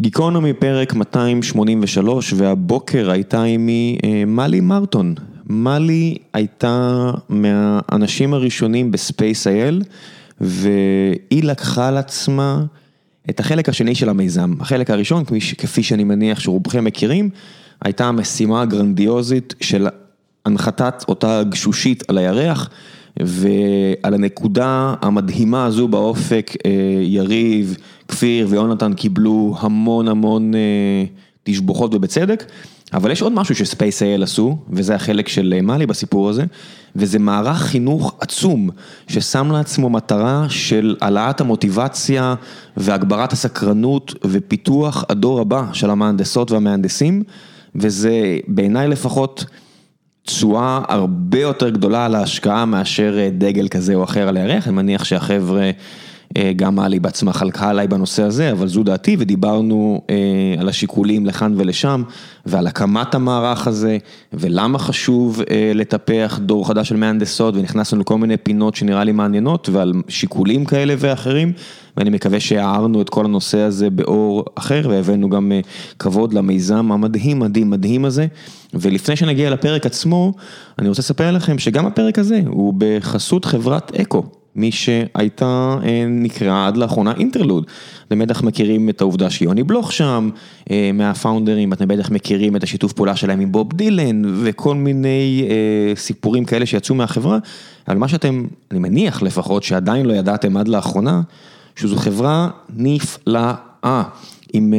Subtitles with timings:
[0.00, 5.14] גיקונומי פרק 283 והבוקר הייתה עימי אה, מלי מרטון.
[5.46, 9.82] מלי הייתה מהאנשים הראשונים ב SpaceIL
[10.40, 12.64] והיא לקחה על עצמה
[13.30, 14.54] את החלק השני של המיזם.
[14.60, 15.24] החלק הראשון,
[15.58, 17.30] כפי שאני מניח שרובכם מכירים,
[17.84, 19.86] הייתה המשימה הגרנדיוזית של
[20.46, 22.70] הנחתת אותה גשושית על הירח.
[23.20, 26.70] ועל הנקודה המדהימה הזו באופק, אה,
[27.02, 27.76] יריב,
[28.08, 31.04] כפיר ויונתן קיבלו המון המון אה,
[31.44, 32.44] תשבוכות ובצדק,
[32.92, 36.44] אבל יש עוד משהו שספייס.איי.אל עשו, וזה החלק של אה, מאלי בסיפור הזה,
[36.96, 38.70] וזה מערך חינוך עצום,
[39.08, 42.34] ששם לעצמו מטרה של העלאת המוטיבציה
[42.76, 47.22] והגברת הסקרנות ופיתוח הדור הבא של המהנדסות והמהנדסים,
[47.74, 49.44] וזה בעיניי לפחות
[50.26, 54.76] תשואה הרבה יותר גדולה על ההשקעה מאשר אה, דגל כזה או אחר על הירח, אני
[54.76, 55.70] מניח שהחבר'ה,
[56.56, 60.14] גם מעלי בעצמה חלקה עליי בנושא הזה, אבל זו דעתי ודיברנו אה,
[60.60, 62.02] על השיקולים לכאן ולשם
[62.46, 63.98] ועל הקמת המערך הזה
[64.32, 65.42] ולמה חשוב
[65.74, 70.94] לטפח דור חדש של מהנדסות ונכנסנו לכל מיני פינות שנראה לי מעניינות ועל שיקולים כאלה
[70.98, 71.52] ואחרים.
[71.96, 75.52] ואני מקווה שהערנו את כל הנושא הזה באור אחר והבאנו גם
[75.98, 78.26] כבוד למיזם המדהים מדהים מדהים הזה.
[78.74, 80.32] ולפני שנגיע לפרק עצמו,
[80.78, 84.22] אני רוצה לספר לכם שגם הפרק הזה הוא בחסות חברת אקו.
[84.56, 87.66] מי שהייתה, אה, נקראה עד לאחרונה אינטרלוד.
[88.08, 90.30] אתם בטח מכירים את העובדה שיוני בלוך שם,
[90.70, 95.96] אה, מהפאונדרים, אתם בטח מכירים את השיתוף פעולה שלהם עם בוב דילן, וכל מיני אה,
[95.96, 97.38] סיפורים כאלה שיצאו מהחברה,
[97.88, 101.20] אבל מה שאתם, אני מניח לפחות, שעדיין לא ידעתם עד לאחרונה,
[101.76, 103.54] שזו חברה נפלאה,
[104.52, 104.74] עם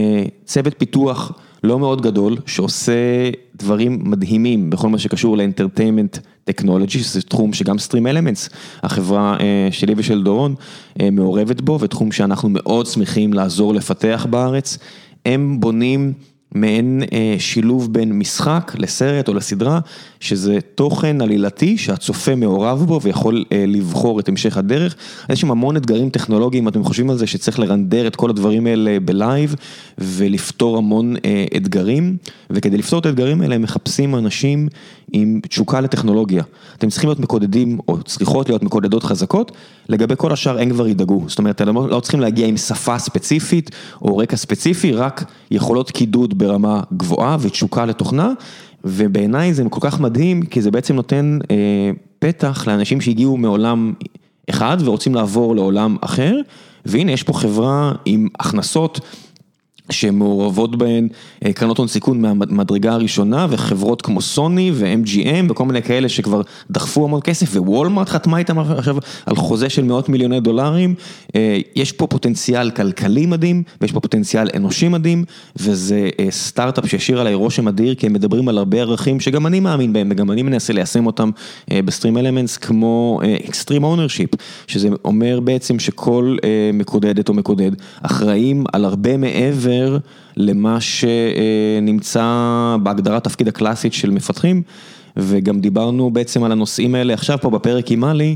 [0.45, 1.31] צוות פיתוח.
[1.63, 2.93] לא מאוד גדול, שעושה
[3.57, 8.49] דברים מדהימים בכל מה שקשור לאנטרטיימנט טכנולוגי, שזה תחום שגם StreamElements,
[8.83, 10.55] החברה אה, שלי ושל דורון,
[11.01, 14.77] אה, מעורבת בו, ותחום שאנחנו מאוד שמחים לעזור לפתח בארץ.
[15.25, 16.13] הם בונים
[16.51, 19.79] מעין אה, שילוב בין משחק לסרט או לסדרה,
[20.19, 24.95] שזה תוכן עלילתי שהצופה מעורב בו ויכול אה, לבחור את המשך הדרך.
[25.29, 28.99] יש שם המון אתגרים טכנולוגיים, אתם חושבים על זה שצריך לרנדר את כל הדברים האלה
[28.99, 29.55] ב live
[29.97, 32.17] ולפתור המון אה, אתגרים,
[32.49, 34.67] וכדי לפתור את האתגרים האלה הם מחפשים אנשים
[35.13, 36.43] עם תשוקה לטכנולוגיה.
[36.77, 39.51] אתם צריכים להיות מקודדים, או צריכות להיות מקודדות חזקות,
[39.89, 41.23] לגבי כל השאר הם כבר ידאגו.
[41.27, 46.37] זאת אומרת, אתם לא צריכים להגיע עם שפה ספציפית או רקע ספציפי, רק יכולות קידוד
[46.37, 48.31] ברמה גבוהה ותשוקה לתוכנה,
[48.85, 53.93] ובעיניי זה כל כך מדהים, כי זה בעצם נותן אה, פתח לאנשים שהגיעו מעולם
[54.49, 56.35] אחד ורוצים לעבור לעולם אחר,
[56.85, 58.99] והנה יש פה חברה עם הכנסות.
[59.89, 61.07] שמעורבות בהן
[61.45, 67.05] אה, קרנות הון סיכון מהמדרגה הראשונה וחברות כמו סוני ו-MGM וכל מיני כאלה שכבר דחפו
[67.05, 70.95] המון כסף ווולמרט חתמה איתם עכשיו על חוזה של מאות מיליוני דולרים.
[71.35, 77.21] אה, יש פה פוטנציאל כלכלי מדהים ויש פה פוטנציאל אנושי מדהים וזה אה, סטארט-אפ שהשאיר
[77.21, 80.41] עליי רושם אדיר כי הם מדברים על הרבה ערכים שגם אני מאמין בהם וגם אני
[80.41, 81.29] מנסה ליישם אותם
[81.69, 84.29] ב StreamElements כמו extreme ownership
[84.67, 86.37] שזה אומר בעצם שכל
[86.73, 87.71] מקודדת או מקודד
[88.01, 89.76] אחראים על הרבה מעבר.
[89.77, 89.97] יותר
[90.37, 92.25] למה שנמצא
[92.83, 94.61] בהגדרת תפקיד הקלאסית של מפתחים,
[95.17, 98.35] וגם דיברנו בעצם על הנושאים האלה עכשיו פה בפרק עם מאלי.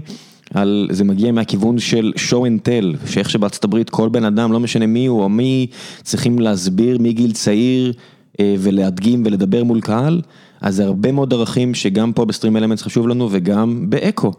[0.53, 4.59] על, זה מגיע מהכיוון של show and tell, שאיך שבארצות הברית כל בן אדם, לא
[4.59, 5.67] משנה מי הוא או מי,
[6.03, 7.93] צריכים להסביר מגיל צעיר
[8.39, 10.21] אה, ולהדגים ולדבר מול קהל,
[10.61, 14.31] אז זה הרבה מאוד ערכים שגם פה בסטרים אלמנטס חשוב לנו וגם באקו.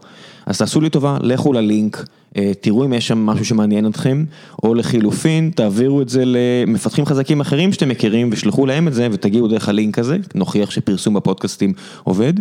[0.45, 2.05] אז תעשו לי טובה, לכו ללינק.
[2.37, 4.25] אה, תראו אם יש שם משהו שמעניין אתכם,
[4.63, 9.47] או לחילופין, תעבירו את זה למפתחים חזקים אחרים שאתם מכירים ושלחו להם את זה ותגיעו
[9.47, 11.73] דרך הלינק הזה, נוכיח שפרסום בפודקאסטים
[12.03, 12.33] עובד.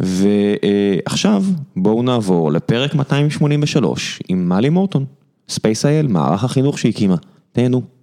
[0.00, 1.44] ועכשיו
[1.76, 5.04] בואו נעבור לפרק 283 עם מאלי מורטון,
[5.48, 7.16] ספייס.איי.אל, מערך החינוך שהקימה.
[7.52, 7.95] תהנו.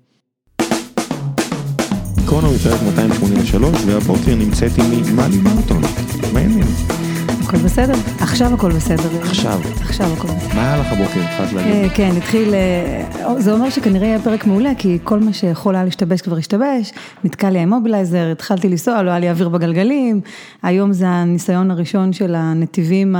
[2.33, 5.81] גיקונומי פרק 283 והבוקר נמצאת עימי מאלי מורטון.
[6.33, 6.67] מה העניין?
[7.43, 7.93] הכל בסדר?
[8.19, 9.21] עכשיו הכל בסדר.
[9.21, 9.59] עכשיו.
[9.81, 10.55] עכשיו הכל בסדר.
[10.55, 11.19] מה היה לך בוקר?
[11.19, 11.73] התחלת להגיד.
[11.73, 15.83] אה, כן, התחיל, אה, זה אומר שכנראה יהיה פרק מעולה, כי כל מה שיכול היה
[15.83, 16.91] להשתבש כבר השתבש,
[17.23, 20.21] נתקע לי המובילייזר, התחלתי לנסוע, לא היה לי אוויר בגלגלים,
[20.63, 23.15] היום זה הניסיון הראשון של הנתיבים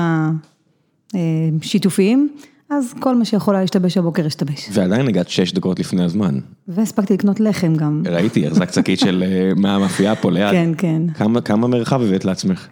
[1.14, 2.30] השיתופיים.
[2.72, 4.70] אה, אז כל מה שיכול היה להשתבש הבוקר השתבש.
[4.72, 6.40] ועדיין הגעת שש דקות לפני הזמן.
[6.68, 8.04] והספקתי לקנות לחם גם.
[8.06, 9.24] ראיתי, החזקת שקית של
[9.62, 10.52] מהמאפייה פה ליד.
[10.52, 11.02] כן, כן.
[11.14, 12.68] כמה, כמה מרחב הבאת לעצמך?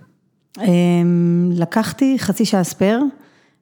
[0.60, 3.04] אמ, לקחתי חצי שעה ספייר,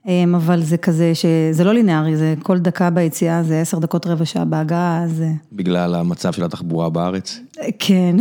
[0.08, 4.26] אמ, אבל זה כזה שזה לא לינארי, זה כל דקה ביציאה, זה עשר דקות רבע
[4.26, 5.30] שעה בהגעה, זה...
[5.54, 7.40] בגלל המצב של התחבורה בארץ?
[7.80, 8.16] כן.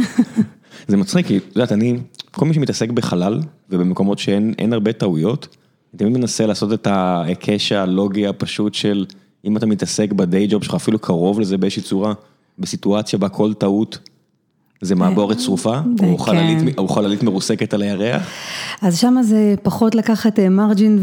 [0.88, 1.99] זה מצחיק, כי את יודעת, אני,
[2.31, 3.40] כל מי שמתעסק בחלל
[3.70, 5.56] ובמקומות שאין הרבה טעויות,
[5.93, 9.06] אני תמיד מנסה לעשות את ההיקש הלוגי הפשוט של
[9.44, 12.12] אם אתה מתעסק בדיי ג'וב שלך אפילו קרוב לזה באיזושהי צורה,
[12.58, 13.99] בסיטואציה בה כל טעות
[14.81, 16.12] זה מעבורת שרופה, כן.
[16.12, 18.23] או חללית, או חללית מרוסקת על הירח?
[18.82, 20.99] אז שם זה פחות לקחת מרג'ין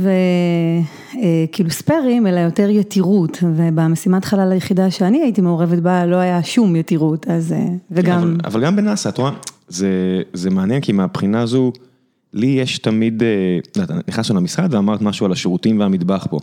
[1.14, 6.76] וכאילו ספיירים, אלא יותר יתירות, ובמשימת חלל היחידה שאני הייתי מעורבת בה לא היה שום
[6.76, 7.56] יתירות, אז
[7.92, 8.18] וגם...
[8.18, 9.32] אבל, אבל גם בנאסא, את רואה,
[9.68, 11.72] זה, זה מעניין כי מהבחינה הזו,
[12.36, 13.24] לי יש תמיד,
[14.08, 16.40] נכנסנו למשרד ואמרת משהו על השירותים והמטבח פה.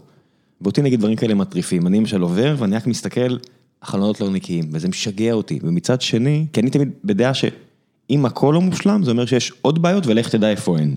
[0.60, 3.36] ואותי נגיד דברים כאלה מטריפים, אני למשל עובר ואני רק מסתכל,
[3.82, 8.60] החלונות לא נקיים, וזה משגע אותי, ומצד שני, כי אני תמיד בדעה שאם הכל לא
[8.60, 10.94] מושלם, זה אומר שיש עוד בעיות ולך תדע איפה הן.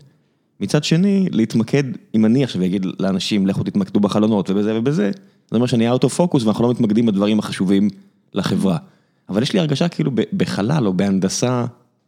[0.59, 1.83] מצד שני, להתמקד,
[2.15, 5.11] אם אני עכשיו אגיד לאנשים, לכו תתמקדו בחלונות ובזה ובזה,
[5.51, 7.89] זה אומר שאני of focus ואנחנו לא מתמקדים בדברים החשובים
[8.33, 8.77] לחברה.
[9.29, 11.65] אבל יש לי הרגשה כאילו בחלל או בהנדסה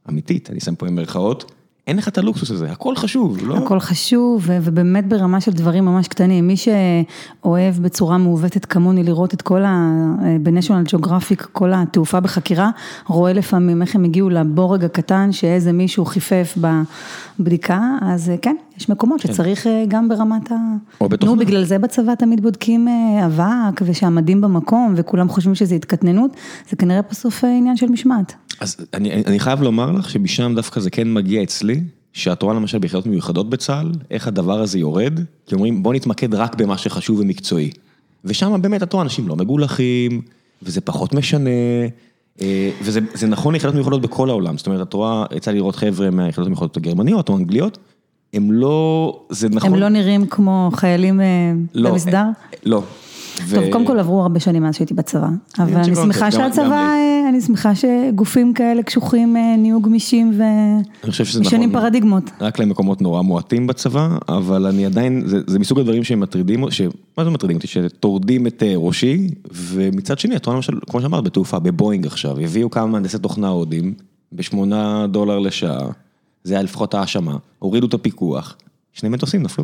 [0.09, 1.51] אמיתית, אני שם פה עם מרכאות,
[1.87, 3.57] אין לך את הלוקסוס הזה, הכל חשוב, לא?
[3.57, 6.47] הכל חשוב, ובאמת ברמה של דברים ממש קטנים.
[6.47, 9.91] מי שאוהב בצורה מעוותת כמוני לראות את כל ה...
[10.41, 12.69] בניישונל ג'וגרפיק, כל התעופה בחקירה,
[13.07, 16.57] רואה לפעמים איך הם הגיעו לבורג הקטן, שאיזה מישהו חיפף
[17.39, 20.55] בבדיקה, אז כן, יש מקומות שצריך גם ברמת ה...
[21.01, 21.35] או בתוכנה.
[21.35, 22.87] נו, בגלל זה בצבא תמיד בודקים
[23.25, 26.31] אבק, ושהמדים במקום, וכולם חושבים שזה התקטננות,
[26.69, 28.33] זה כנראה בסוף עניין של משמעת.
[28.59, 31.81] אז אני, אני חייב לומר לך שבשם דווקא זה כן מגיע אצלי,
[32.13, 36.55] שאת רואה למשל ביחידות מיוחדות בצה"ל, איך הדבר הזה יורד, כי אומרים בוא נתמקד רק
[36.55, 37.71] במה שחשוב ומקצועי.
[38.25, 40.21] ושם באמת את רואה אנשים לא מגולחים,
[40.63, 41.49] וזה פחות משנה,
[42.81, 46.77] וזה נכון ליחידות מיוחדות בכל העולם, זאת אומרת את רואה, יצא לראות חבר'ה מהיחידות מיוחדות
[46.77, 47.77] הגרמניות או האנגליות,
[48.33, 49.73] הם לא, זה נכון.
[49.73, 51.21] הם לא נראים כמו חיילים
[51.73, 52.23] לא, במסדר?
[52.63, 52.81] לא.
[53.55, 55.27] טוב, קודם כל עברו הרבה שנים מאז שהייתי בצבא,
[55.59, 56.93] אבל אני שמחה שהצבא,
[57.29, 60.39] אני שמחה שגופים כאלה קשוחים נהיו גמישים
[61.03, 62.31] ומשנים פרדיגמות.
[62.41, 66.63] רק למקומות נורא מועטים בצבא, אבל אני עדיין, זה מסוג הדברים שהם מטרידים,
[67.17, 67.67] מה זה מטרידים אותי?
[67.67, 72.85] שטורדים את ראשי, ומצד שני, את רואה למשל, כמו שאמרת, בתעופה, בבואינג עכשיו, הביאו כמה
[72.85, 73.93] מהנדסי תוכנה הודים,
[74.33, 75.87] בשמונה דולר לשעה,
[76.43, 78.57] זה היה לפחות האשמה, הורידו את הפיקוח,
[78.93, 79.63] שני מטוסים נפלו.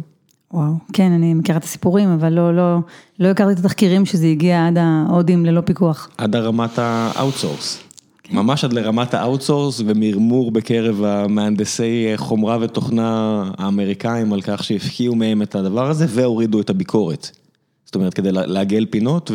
[0.53, 2.79] וואו, כן, אני מכירה את הסיפורים, אבל לא, לא,
[3.19, 6.09] לא הכרתי את התחקירים שזה הגיע עד ההודים ללא פיקוח.
[6.17, 7.83] עד הרמת ה outsource.
[8.23, 8.35] כן.
[8.35, 15.41] ממש עד לרמת ה outsource ומרמור בקרב המהנדסי חומרה ותוכנה האמריקאים על כך שהפקיעו מהם
[15.41, 17.29] את הדבר הזה והורידו את הביקורת.
[17.85, 19.31] זאת אומרת, כדי לעגל פינות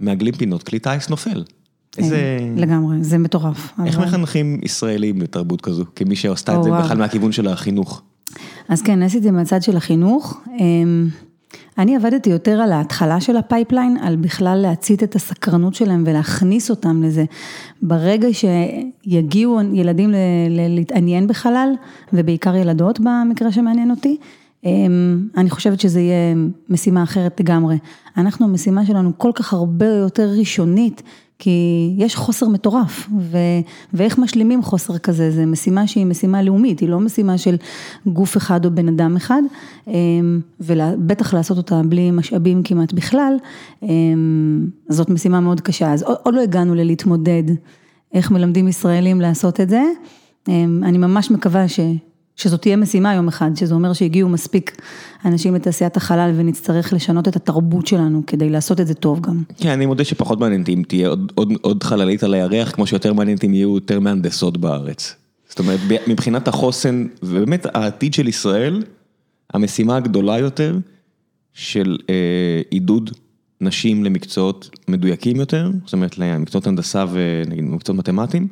[0.00, 1.44] ומעגלים פינות, כלי טיס נופל.
[1.98, 2.38] איזה...
[2.56, 3.72] לגמרי, זה מטורף.
[3.86, 4.06] איך אבל...
[4.06, 8.02] מחנכים ישראלים לתרבות כזו, כמי שעשתה את זה בכלל מהכיוון של החינוך?
[8.68, 10.40] אז כן, עשיתי מהצד של החינוך.
[11.78, 16.70] אני עבדתי יותר על ההתחלה של ה pipeline, על בכלל להצית את הסקרנות שלהם ולהכניס
[16.70, 17.24] אותם לזה.
[17.82, 20.14] ברגע שיגיעו ילדים
[20.50, 21.72] להתעניין בחלל,
[22.12, 24.16] ובעיקר ילדות במקרה שמעניין אותי,
[25.36, 26.34] אני חושבת שזה יהיה
[26.68, 27.78] משימה אחרת לגמרי.
[28.16, 31.02] אנחנו, המשימה שלנו כל כך הרבה יותר ראשונית.
[31.42, 33.38] כי יש חוסר מטורף, ו,
[33.94, 37.56] ואיך משלימים חוסר כזה, זו משימה שהיא משימה לאומית, היא לא משימה של
[38.06, 39.42] גוף אחד או בן אדם אחד,
[40.60, 43.36] ובטח לעשות אותה בלי משאבים כמעט בכלל,
[44.88, 47.42] זאת משימה מאוד קשה, אז עוד לא הגענו ללהתמודד
[48.14, 49.82] איך מלמדים ישראלים לעשות את זה,
[50.82, 51.80] אני ממש מקווה ש...
[52.40, 54.82] שזאת תהיה משימה יום אחד, שזה אומר שהגיעו מספיק
[55.24, 59.42] אנשים לתעשיית החלל ונצטרך לשנות את התרבות שלנו כדי לעשות את זה טוב גם.
[59.56, 63.12] כן, אני מודה שפחות מעניין אם תהיה עוד, עוד, עוד חללית על הירח, כמו שיותר
[63.12, 65.14] מעניין אם יהיו יותר מהנדסות בארץ.
[65.48, 68.82] זאת אומרת, מבחינת החוסן, ובאמת העתיד של ישראל,
[69.54, 70.78] המשימה הגדולה יותר
[71.54, 72.14] של אה,
[72.70, 73.10] עידוד
[73.60, 78.48] נשים למקצועות מדויקים יותר, זאת אומרת למקצועות הנדסה ונגיד מקצועות מתמטיים.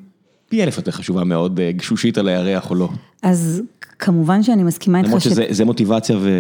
[0.49, 2.89] פי אלף יותר חשובה מאוד, גשושית על הירח או לא.
[3.23, 3.63] אז
[3.99, 5.11] כמובן שאני מסכימה איתך ש...
[5.11, 6.31] למרות שזה מוטיבציה ו...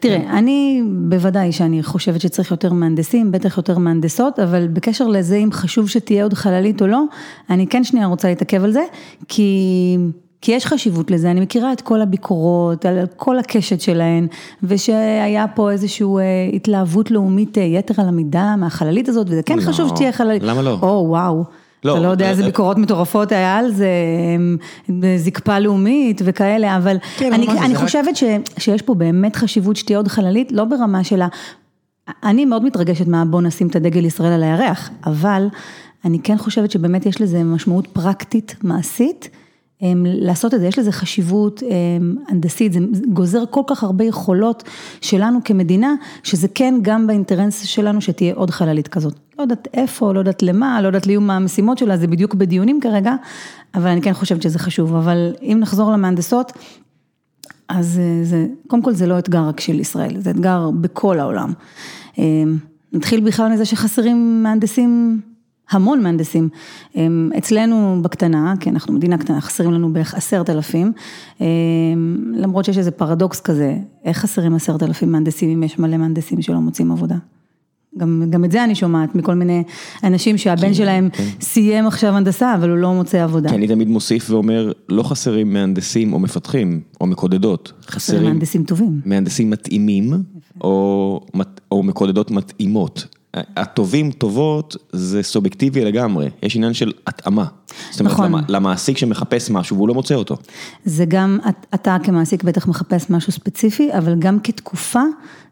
[0.00, 5.48] תראה, אני בוודאי שאני חושבת שצריך יותר מהנדסים, בטח יותר מהנדסות, אבל בקשר לזה אם
[5.52, 7.02] חשוב שתהיה עוד חללית או לא,
[7.50, 8.82] אני כן שנייה רוצה להתעכב על זה,
[9.28, 9.98] כי...
[10.40, 14.26] כי יש חשיבות לזה, אני מכירה את כל הביקורות, על כל הקשת שלהן,
[14.62, 16.06] ושהיה פה איזושהי
[16.54, 20.42] התלהבות לאומית יתר על המידה מהחללית הזאת, וזה כן לא, חשוב שתהיה חללית.
[20.42, 20.78] למה לא?
[20.82, 21.44] או וואו.
[21.92, 23.88] אתה לא יודע איזה ביקורות מטורפות היה על זה,
[25.16, 28.16] זקפה לאומית וכאלה, אבל כן, אני חושבת
[28.58, 31.28] שיש פה באמת חשיבות שתהיה עוד חללית, לא ברמה של ה...
[32.24, 35.48] אני מאוד מתרגשת מה בוא נשים את הדגל ישראל על הירח, אבל
[36.04, 39.28] אני כן חושבת שבאמת יש לזה משמעות פרקטית, מעשית.
[40.04, 41.62] לעשות את זה, יש לזה חשיבות
[42.28, 44.62] הנדסית, זה גוזר כל כך הרבה יכולות
[45.00, 49.25] שלנו כמדינה, שזה כן גם באינטרנס שלנו שתהיה עוד חללית כזאת.
[49.38, 52.80] לא יודעת איפה, לא יודעת למה, לא יודעת לי מה המשימות שלה, זה בדיוק בדיונים
[52.80, 53.14] כרגע,
[53.74, 54.94] אבל אני כן חושבת שזה חשוב.
[54.94, 56.52] אבל אם נחזור למהנדסות,
[57.68, 61.52] אז זה, קודם כל זה לא אתגר רק של ישראל, זה אתגר בכל העולם.
[62.92, 65.20] נתחיל בכלל מזה שחסרים מהנדסים
[65.70, 66.48] המון מהנדסים.
[67.38, 70.92] אצלנו בקטנה, כי אנחנו מדינה קטנה, חסרים לנו בערך עשרת אלפים,
[72.32, 76.58] למרות שיש איזה פרדוקס כזה, איך חסרים עשרת אלפים מהנדסים אם יש מלא מהנדסים שלא
[76.58, 77.16] מוצאים עבודה?
[77.98, 79.62] גם, גם את זה אני שומעת מכל מיני
[80.04, 81.24] אנשים שהבן כן, שלהם כן.
[81.40, 83.48] סיים עכשיו הנדסה, אבל הוא לא מוצא עבודה.
[83.48, 87.72] כי אני תמיד מוסיף ואומר, לא חסרים מהנדסים או מפתחים או מקודדות.
[87.86, 89.00] חסרים מהנדסים טובים.
[89.04, 90.12] מהנדסים מתאימים,
[90.60, 91.20] או,
[91.70, 93.06] או מקודדות מתאימות.
[93.56, 97.44] הטובים, טובות, זה סובייקטיבי לגמרי, יש עניין של התאמה.
[97.90, 98.32] זאת אומרת, נכון.
[98.48, 100.36] למעסיק שמחפש משהו והוא לא מוצא אותו.
[100.84, 101.38] זה גם,
[101.74, 105.02] אתה כמעסיק בטח מחפש משהו ספציפי, אבל גם כתקופה,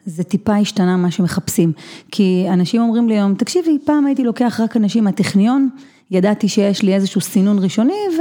[0.06, 1.72] זה טיפה השתנה מה שמחפשים.
[2.12, 5.68] כי אנשים אומרים לי היום, תקשיבי, פעם הייתי לוקח רק אנשים מהטכניון,
[6.10, 8.20] ידעתי שיש לי איזשהו סינון ראשוני, ו...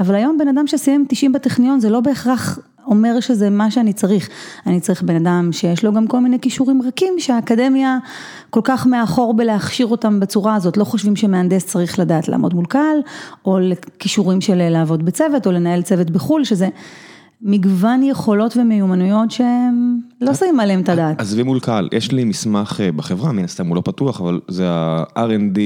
[0.00, 4.28] אבל היום בן אדם שסיים 90 בטכניון, זה לא בהכרח אומר שזה מה שאני צריך.
[4.66, 7.98] אני צריך בן אדם שיש לו גם כל מיני כישורים רכים, שהאקדמיה
[8.50, 10.76] כל כך מאחור בלהכשיר אותם בצורה הזאת.
[10.76, 12.98] לא חושבים שמהנדס צריך לדעת לעמוד מול קהל,
[13.44, 16.68] או לכישורים של לעבוד בצוות, או לנהל צוות בחו"ל, שזה...
[17.42, 21.20] מגוון יכולות ומיומנויות שהם לא שמים עליהם את הדעת.
[21.20, 24.64] עזבי מול קהל, יש לי מסמך אה, בחברה, מן הסתם הוא לא פתוח, אבל זה
[24.68, 25.58] ה-R&D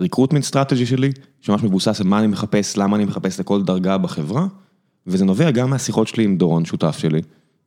[0.00, 4.46] recruitment strategy שלי, שממש מבוסס על מה אני מחפש, למה אני מחפש לכל דרגה בחברה.
[5.06, 7.20] וזה נובע גם מהשיחות שלי עם דורון, שותף שלי,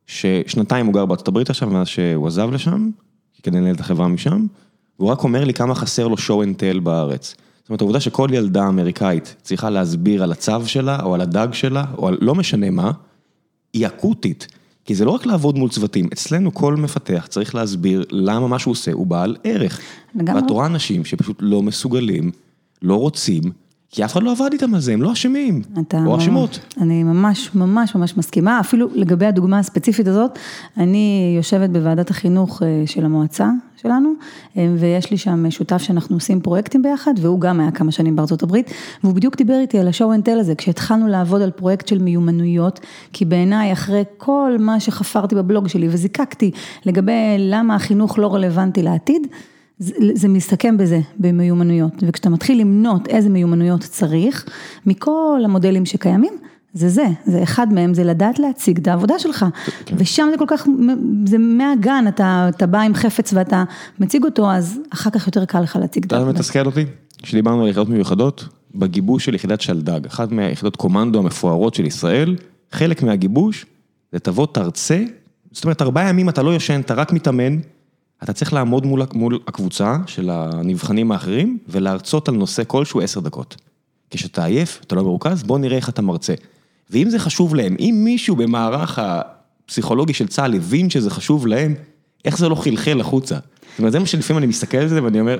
[0.06, 2.90] ששנתיים הוא גר בארצות הברית עכשיו, מאז שהוא עזב לשם,
[3.42, 4.46] כדי לנהל את החברה משם,
[4.98, 7.34] והוא רק אומר לי כמה חסר לו show and tell בארץ.
[7.62, 11.84] זאת אומרת, העובדה שכל ילדה אמריקאית צריכה להסביר על הצו שלה, או על הדג שלה,
[11.98, 12.90] או על לא משנה מה,
[13.72, 14.46] היא אקוטית.
[14.84, 18.72] כי זה לא רק לעבוד מול צוותים, אצלנו כל מפתח צריך להסביר למה מה שהוא
[18.72, 19.80] עושה הוא בעל ערך.
[20.26, 22.30] ואת רואה אנשים שפשוט לא מסוגלים,
[22.82, 23.42] לא רוצים,
[23.96, 25.62] כי אף אחד לא עבד איתם על זה, הם לא אשמים,
[26.06, 26.58] או אשמות.
[26.80, 30.38] אני ממש ממש ממש מסכימה, אפילו לגבי הדוגמה הספציפית הזאת,
[30.76, 34.12] אני יושבת בוועדת החינוך אה, של המועצה שלנו,
[34.56, 38.42] אה, ויש לי שם שותף שאנחנו עושים פרויקטים ביחד, והוא גם היה כמה שנים בארצות
[38.42, 38.70] הברית,
[39.04, 41.98] והוא בדיוק דיבר איתי על ה show and tell הזה, כשהתחלנו לעבוד על פרויקט של
[41.98, 42.80] מיומנויות,
[43.12, 46.50] כי בעיניי אחרי כל מה שחפרתי בבלוג שלי וזיקקתי
[46.86, 49.26] לגבי למה החינוך לא רלוונטי לעתיד,
[49.78, 54.46] זה זה מסתכם בזה, במיומנויות, וכשאתה מתחיל למנות איזה מיומנויות צריך,
[54.86, 56.32] מכל המודלים שקיימים,
[56.74, 59.46] זה זה, זה אחד מהם, זה לדעת להציג את העבודה שלך,
[59.86, 59.96] כן.
[59.98, 60.66] ושם זה כל כך,
[61.26, 63.64] זה מהגן, אתה אתה בא עם חפץ ואתה
[64.00, 66.30] מציג אותו, אז אחר כך יותר קל לך להציג את העבודה.
[66.30, 66.84] אתה מתסכל אותי?
[67.22, 72.36] כשדיברנו על יחידות מיוחדות, בגיבוש של יחידת שלדג, אחת מהיחידות קומנדו המפוארות של ישראל,
[72.72, 73.66] חלק מהגיבוש,
[74.12, 75.04] זה תבוא תרצה,
[75.52, 77.58] זאת אומרת, ארבעה ימים אתה לא ישן, אתה רק מתאמן.
[78.22, 83.56] אתה צריך לעמוד מול מול הקבוצה של הנבחנים האחרים ולהרצות על נושא כלשהו עשר דקות.
[84.10, 86.34] כשאתה עייף, אתה לא מרוכז, בוא נראה איך אתה מרצה.
[86.90, 91.74] ואם זה חשוב להם, אם מישהו במערך הפסיכולוגי של צה"ל הבין שזה חשוב להם,
[92.24, 93.34] איך זה לא חלחל החוצה?
[93.34, 95.38] זאת אומרת, זה מה שלפעמים אני מסתכל על זה ואני אומר,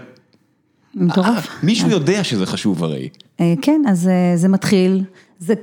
[0.95, 1.49] מטורף.
[1.49, 3.09] אה, מישהו יודע שזה חשוב הרי.
[3.41, 5.05] אה, כן, אז אה, זה מתחיל,
[5.39, 5.55] זה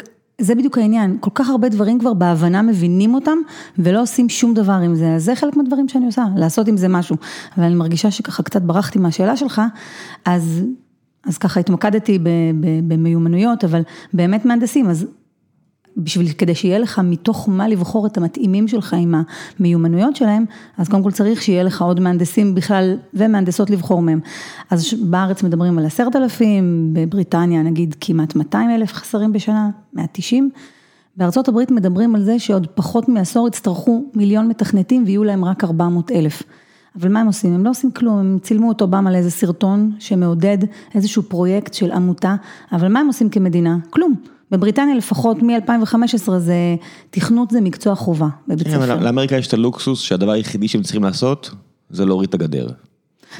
[0.43, 3.37] זה בדיוק העניין, כל כך הרבה דברים כבר בהבנה מבינים אותם
[3.77, 6.87] ולא עושים שום דבר עם זה, אז זה חלק מהדברים שאני עושה, לעשות עם זה
[6.87, 7.15] משהו.
[7.57, 9.61] אבל אני מרגישה שככה קצת ברחתי מהשאלה שלך,
[10.25, 10.63] אז,
[11.25, 12.19] אז ככה התמקדתי
[12.87, 13.81] במיומנויות, אבל
[14.13, 15.05] באמת מהנדסים, אז
[15.97, 19.15] בשביל, כדי שיהיה לך מתוך מה לבחור את המתאימים שלך עם
[19.59, 20.45] המיומנויות שלהם,
[20.77, 24.19] אז קודם כל צריך שיהיה לך עוד מהנדסים בכלל ומהנדסות לבחור מהם.
[24.69, 30.49] אז בארץ מדברים על עשרת אלפים, בבריטניה נגיד כמעט 200 אלף חסרים בשנה, 190.
[31.17, 36.11] בארצות הברית מדברים על זה שעוד פחות מעשור יצטרכו מיליון מתכנתים ויהיו להם רק 400
[36.11, 36.43] אלף.
[36.99, 37.53] אבל מה הם עושים?
[37.53, 40.57] הם לא עושים כלום, הם צילמו אותו פעם על איזה סרטון שמעודד
[40.95, 42.35] איזשהו פרויקט של עמותה,
[42.71, 43.77] אבל מה הם עושים כמדינה?
[43.89, 44.15] כלום.
[44.53, 46.75] בבריטניה לפחות מ-2015 זה,
[47.09, 48.99] תכנות זה מקצוע חובה בבית כן, ספר.
[48.99, 51.51] לאמריקה יש את הלוקסוס שהדבר היחידי שהם צריכים לעשות
[51.89, 52.67] זה להוריד את הגדר.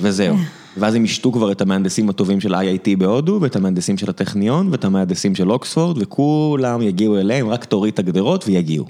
[0.01, 0.36] וזהו.
[0.36, 0.43] אה.
[0.77, 4.86] ואז הם ישתו כבר את המהנדסים הטובים של IIT בהודו, ואת המהנדסים של הטכניון, ואת
[4.86, 8.86] המהנדסים של אוקספורד, וכולם יגיעו אליהם, רק תוריד את הגדרות ויגיעו.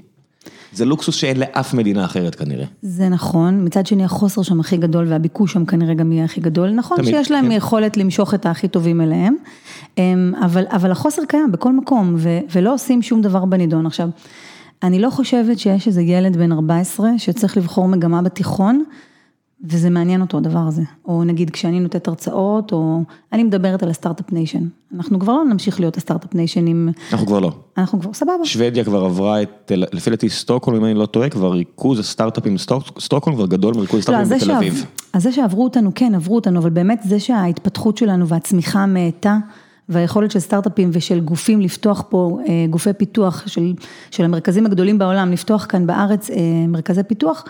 [0.74, 2.64] זה לוקסוס שאין לאף מדינה אחרת כנראה.
[2.82, 6.70] זה נכון, מצד שני החוסר שם הכי גדול והביקוש שם כנראה גם יהיה הכי גדול.
[6.70, 7.52] נכון תמיד, שיש להם כן.
[7.52, 9.34] יכולת למשוך את הכי טובים אליהם,
[9.98, 13.86] אמ, אבל, אבל החוסר קיים בכל מקום ו, ולא עושים שום דבר בנידון.
[13.86, 14.08] עכשיו,
[14.82, 18.84] אני לא חושבת שיש איזה ילד בן 14 שצריך לבחור מגמה בתיכון.
[19.64, 23.02] וזה מעניין אותו הדבר הזה, או נגיד כשאני נותנת הרצאות, או
[23.32, 26.88] אני מדברת על ה startup nation, אנחנו כבר לא נמשיך להיות ה startup nation עם...
[27.12, 27.52] אנחנו כבר לא.
[27.78, 28.44] אנחנו כבר, סבבה.
[28.44, 32.56] שוודיה כבר עברה את, לפי דעתי סטוקהולם, אם אני לא טועה, כבר ריכוז הסטארט-אפים,
[32.98, 34.86] סטוקהולם כבר גדול מריכוז הסטארט-אפים בתל אביב.
[35.12, 39.38] אז זה שעברו אותנו, כן, עברו אותנו, אבל באמת זה שההתפתחות שלנו והצמיחה המאטה,
[39.88, 43.72] והיכולת של סטארט-אפים ושל גופים לפתוח פה, אה, גופי פיתוח של,
[44.10, 46.36] של המרכזים הגדולים בעולם, לפתוח כאן בארץ אה,
[46.68, 47.44] מרכזי פיתוח,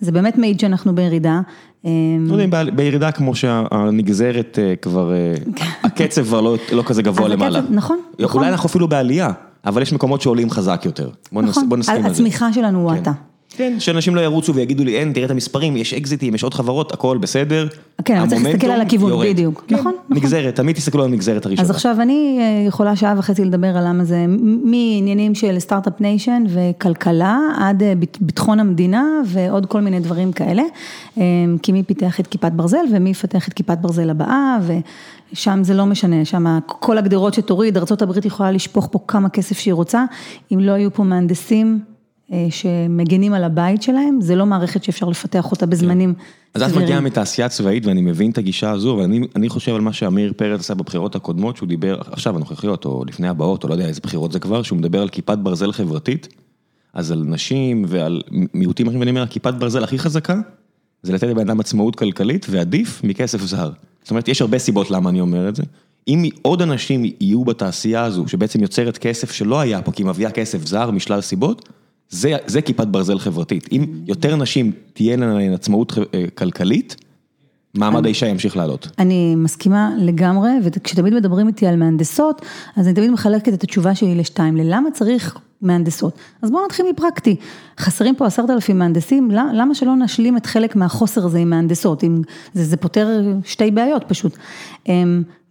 [0.00, 1.40] זה באמת מעיד שאנחנו בירידה.
[1.84, 1.90] לא
[2.32, 5.12] יודע אם בירידה כמו שהנגזרת כבר,
[5.84, 6.40] הקצב כבר
[6.72, 7.60] לא כזה גבוה למעלה.
[7.70, 8.40] נכון, נכון.
[8.40, 9.30] אולי אנחנו אפילו בעלייה,
[9.66, 11.10] אבל יש מקומות שעולים חזק יותר.
[11.32, 12.08] בוא נסכים על זה.
[12.08, 13.12] הצמיחה שלנו הואטה.
[13.56, 16.92] כן, שאנשים לא ירוצו ויגידו לי, אין, תראה את המספרים, יש אקזיטים, יש עוד חברות,
[16.92, 17.68] הכל בסדר.
[18.04, 19.64] כן, אבל צריך להסתכל על הכיוון, בדיוק.
[19.70, 20.16] נכון, נכון.
[20.16, 21.64] נגזרת, תמיד תסתכלו על הנגזרת הראשונה.
[21.64, 24.24] אז עכשיו אני יכולה שעה וחצי לדבר על למה זה,
[24.64, 27.82] מעניינים של startup nation וכלכלה, עד
[28.20, 30.62] ביטחון המדינה ועוד כל מיני דברים כאלה.
[31.62, 34.58] כי מי פיתח את כיפת ברזל ומי יפתח את כיפת ברזל הבאה,
[35.32, 39.74] ושם זה לא משנה, שם כל הגדרות שתוריד, ארה"ב יכולה לשפוך פה כמה כסף שהיא
[39.74, 40.04] רוצה,
[40.52, 41.89] אם לא יהיו פה מהנדסים.
[42.50, 46.30] שמגנים על הבית שלהם, זה לא מערכת שאפשר לפתח אותה בזמנים סבירים.
[46.54, 50.32] אז את מגיעה מתעשייה צבאית ואני מבין את הגישה הזו, ואני חושב על מה שאמיר
[50.36, 54.00] פרץ עשה בבחירות הקודמות, שהוא דיבר, עכשיו הנוכחיות או לפני הבאות, או לא יודע איזה
[54.02, 56.28] בחירות זה כבר, שהוא מדבר על כיפת ברזל חברתית,
[56.94, 58.22] אז על נשים ועל
[58.54, 60.40] מיעוטים אחרים, ואני אומר, הכיפת ברזל הכי חזקה,
[61.02, 63.70] זה לתת לבן אדם עצמאות כלכלית ועדיף מכסף זר.
[64.02, 65.62] זאת אומרת, יש הרבה סיבות למה אני אומר את זה.
[66.08, 70.30] אם עוד אנשים יהיו בתעשייה הזו, שבעצם יוצרת כסף שלא היה פה, כי היא מביאה
[70.30, 71.68] כסף זר משלל סיבות,
[72.46, 75.92] זה כיפת ברזל חברתית, אם יותר נשים תהיינה להן עצמאות
[76.34, 76.96] כלכלית,
[77.74, 78.88] מעמד האישה ימשיך לעלות.
[78.98, 82.42] אני מסכימה לגמרי, וכשתמיד מדברים איתי על מהנדסות,
[82.76, 86.18] אז אני תמיד מחלקת את התשובה שלי לשתיים, ללמה צריך מהנדסות?
[86.42, 87.36] אז בואו נתחיל מפרקטי,
[87.78, 92.04] חסרים פה עשרת אלפים מהנדסים, למה שלא נשלים את חלק מהחוסר הזה עם מהנדסות,
[92.54, 94.36] זה פותר שתי בעיות פשוט.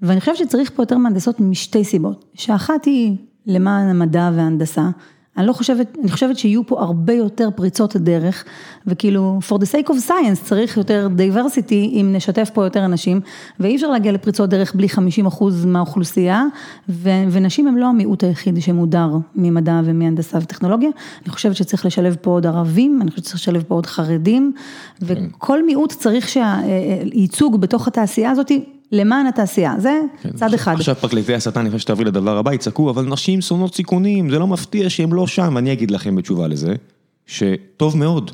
[0.01, 4.89] ואני חושבת שצריך פה יותר מהנדסות משתי סיבות, שאחת היא למען המדע וההנדסה.
[5.37, 8.43] אני לא חושבת, אני חושבת שיהיו פה הרבה יותר פריצות דרך,
[8.87, 13.21] וכאילו, for the sake of science צריך יותר diversity אם נשתף פה יותר אנשים,
[13.59, 16.43] ואי אפשר להגיע לפריצות דרך בלי 50 אחוז מהאוכלוסייה,
[17.31, 20.89] ונשים הם לא המיעוט היחיד שמודר ממדע ומהנדסה וטכנולוגיה,
[21.23, 24.53] אני חושבת שצריך לשלב פה עוד ערבים, אני חושבת שצריך לשלב פה עוד חרדים,
[25.01, 28.51] וכל מיעוט צריך שהייצוג בתוך התעשייה הזאת,
[28.91, 30.01] למען התעשייה, זה
[30.35, 30.73] צד אחד.
[30.73, 34.89] עכשיו פרקליטי השטן, לפני שתעברי לדבר הבא, יצעקו, אבל נשים שונאות סיכונים, זה לא מפתיע
[34.89, 36.75] שהם לא שם, אני אגיד לכם בתשובה לזה,
[37.25, 38.31] שטוב מאוד,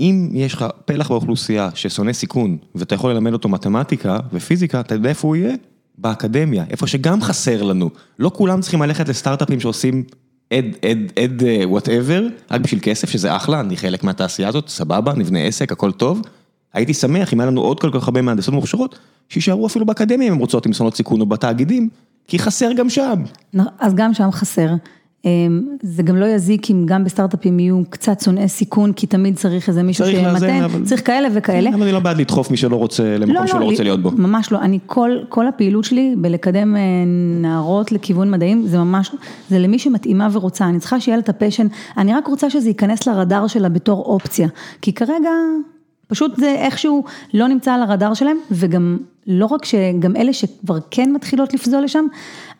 [0.00, 5.08] אם יש לך פלח באוכלוסייה ששונא סיכון, ואתה יכול ללמד אותו מתמטיקה ופיזיקה, אתה יודע
[5.08, 5.54] איפה הוא יהיה?
[5.98, 7.90] באקדמיה, איפה שגם חסר לנו.
[8.18, 10.04] לא כולם צריכים ללכת לסטארט-אפים שעושים
[10.52, 15.38] ad, ad, ad, whatever, רק בשביל כסף, שזה אחלה, אני חלק מהתעשייה הזאת, סבבה, נבנה
[15.38, 16.22] עסק, הכל טוב.
[16.74, 18.98] הייתי שמח אם היה לנו עוד כל כך הרבה מהנדסות מוכשרות,
[19.28, 21.88] שישארו אפילו באקדמיה אם הם רוצות הם שונאות סיכון או בתאגידים,
[22.28, 23.22] כי חסר גם שם.
[23.80, 24.68] אז גם שם חסר.
[25.82, 29.82] זה גם לא יזיק אם גם בסטארט-אפים יהיו קצת שונאי סיכון, כי תמיד צריך איזה
[29.82, 30.84] מישהו שימתן, אבל...
[30.84, 31.70] צריך כאלה וכאלה.
[31.70, 34.10] אבל אני לא בעד לדחוף מי שלא רוצה, למקום לא, שלא לא, רוצה להיות בו.
[34.10, 36.76] ממש לא, אני כל, כל הפעילות שלי בלקדם
[37.40, 39.10] נערות לכיוון מדעים, זה ממש,
[39.50, 41.66] זה למי שמתאימה ורוצה, אני צריכה שיהיה לה את הפשן,
[41.98, 44.48] אני רק רוצה שזה ייכנס לרדאר שלה בתור אופציה,
[44.82, 45.30] כי כרגע...
[46.06, 51.12] פשוט זה איכשהו לא נמצא על הרדאר שלהם, וגם לא רק שגם אלה שכבר כן
[51.12, 52.06] מתחילות לפזול לשם,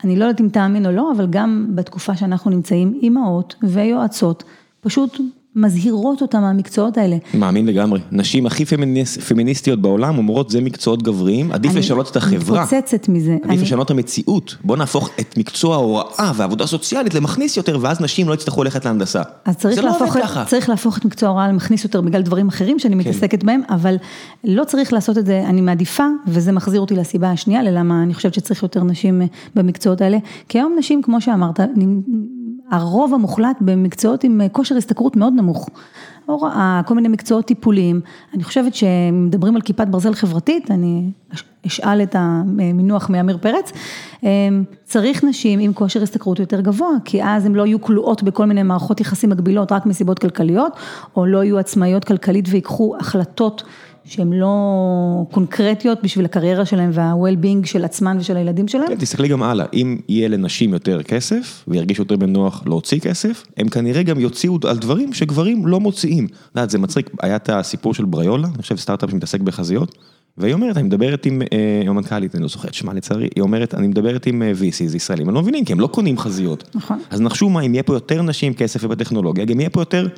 [0.04, 4.44] אני לא יודעת אם תאמין או לא, אבל גם בתקופה שאנחנו נמצאים, אימהות ויועצות,
[4.80, 5.20] פשוט
[5.56, 7.16] מזהירות אותם מהמקצועות האלה.
[7.34, 8.64] מאמין לגמרי, נשים הכי
[9.28, 12.58] פמיניסטיות בעולם אומרות זה מקצועות גבריים, עדיף לשנות את החברה.
[12.58, 13.36] אני מתפוצצת מזה.
[13.42, 18.28] עדיף לשנות את המציאות, בוא נהפוך את מקצוע ההוראה ועבודה סוציאלית למכניס יותר, ואז נשים
[18.28, 19.22] לא יצטרכו ללכת להנדסה.
[19.44, 20.16] אז צריך לא להפוך,
[20.46, 23.00] צריך להפוך את מקצוע ההוראה למכניס יותר בגלל דברים אחרים שאני כן.
[23.00, 23.96] מתעסקת בהם, אבל
[24.44, 28.34] לא צריך לעשות את זה, אני מעדיפה, וזה מחזיר אותי לסיבה השנייה, ללמה אני חושבת
[28.34, 29.22] שצריך יותר נשים
[29.54, 31.60] במקצועות האלה, כי היום נשים, כמו שאמרת,
[32.70, 35.68] הרוב המוחלט במקצועות עם כושר השתכרות מאוד נמוך.
[36.26, 38.00] הוראה, כל מיני מקצועות טיפוליים.
[38.34, 41.10] אני חושבת שמדברים על כיפת ברזל חברתית, אני
[41.66, 43.72] אשאל את המינוח מעמיר פרץ,
[44.84, 48.62] צריך נשים עם כושר השתכרות יותר גבוה, כי אז הן לא יהיו כלואות בכל מיני
[48.62, 50.72] מערכות יחסים מגבילות רק מסיבות כלכליות,
[51.16, 53.62] או לא יהיו עצמאיות כלכלית ויקחו החלטות
[54.06, 54.54] שהן לא
[55.30, 58.88] קונקרטיות בשביל הקריירה שלהם וה-well-being של עצמן ושל הילדים שלהם.
[58.88, 63.68] כן, תסתכלי גם הלאה, אם יהיה לנשים יותר כסף וירגישו יותר בנוח להוציא כסף, הם
[63.68, 66.24] כנראה גם יוציאו על דברים שגברים לא מוציאים.
[66.24, 69.94] את יודעת, זה מצחיק, היה את הסיפור של בריולה, אני חושב סטארט-אפ שמתעסק בחזיות,
[70.38, 73.74] והיא אומרת, אני מדברת עם אה, המנכ"לית, אני לא זוכר את שמה לצערי, היא אומרת,
[73.74, 76.70] אני מדברת עם VCs ישראלים, הם לא מבינים, כי הם לא קונים חזיות.
[76.74, 76.98] נכון.
[77.10, 80.08] אז נחשו מה, אם יהיה פה יותר נשים כסף ובטכנולוגיה, גם יהיה פה יותר...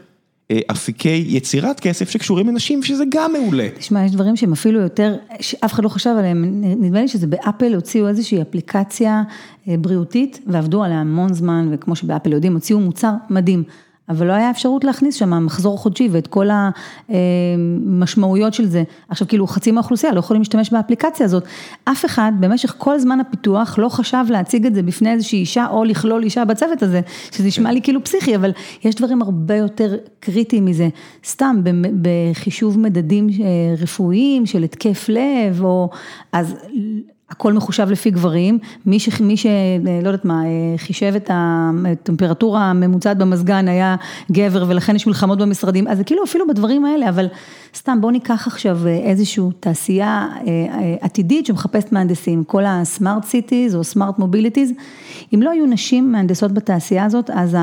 [0.70, 3.68] אפיקי יצירת כסף שקשורים לנשים, שזה גם מעולה.
[3.78, 7.74] תשמע, יש דברים שהם אפילו יותר, שאף אחד לא חשב עליהם, נדמה לי שזה באפל
[7.74, 9.22] הוציאו איזושהי אפליקציה
[9.66, 13.62] בריאותית, ועבדו עליה המון זמן, וכמו שבאפל יודעים, הוציאו מוצר מדהים.
[14.08, 16.48] אבל לא היה אפשרות להכניס שם מחזור חודשי ואת כל
[17.08, 18.82] המשמעויות של זה.
[19.08, 21.44] עכשיו כאילו חצי מהאוכלוסייה לא יכולים להשתמש באפליקציה הזאת.
[21.84, 25.84] אף אחד במשך כל זמן הפיתוח לא חשב להציג את זה בפני איזושהי אישה או
[25.84, 28.50] לכלול אישה בצוות הזה, שזה נשמע לי כאילו פסיכי, אבל
[28.84, 30.88] יש דברים הרבה יותר קריטיים מזה.
[31.24, 31.62] סתם
[32.02, 33.44] בחישוב מדדים אה,
[33.78, 35.90] רפואיים של התקף לב, או
[36.32, 36.54] אז...
[37.30, 39.20] הכל מחושב לפי גברים, מי ש...
[39.20, 39.46] מי ש...
[40.02, 40.42] לא יודעת מה,
[40.76, 43.96] חישב את הטמפרטורה הממוצעת במזגן היה
[44.32, 47.26] גבר ולכן יש מלחמות במשרדים, אז זה כאילו אפילו בדברים האלה, אבל
[47.74, 53.74] סתם בואו ניקח עכשיו איזושהי תעשייה אה, אה, עתידית שמחפשת מהנדסים, כל ה smart cities
[53.74, 54.72] או smart mobilities,
[55.34, 57.56] אם לא היו נשים מהנדסות בתעשייה הזאת, אז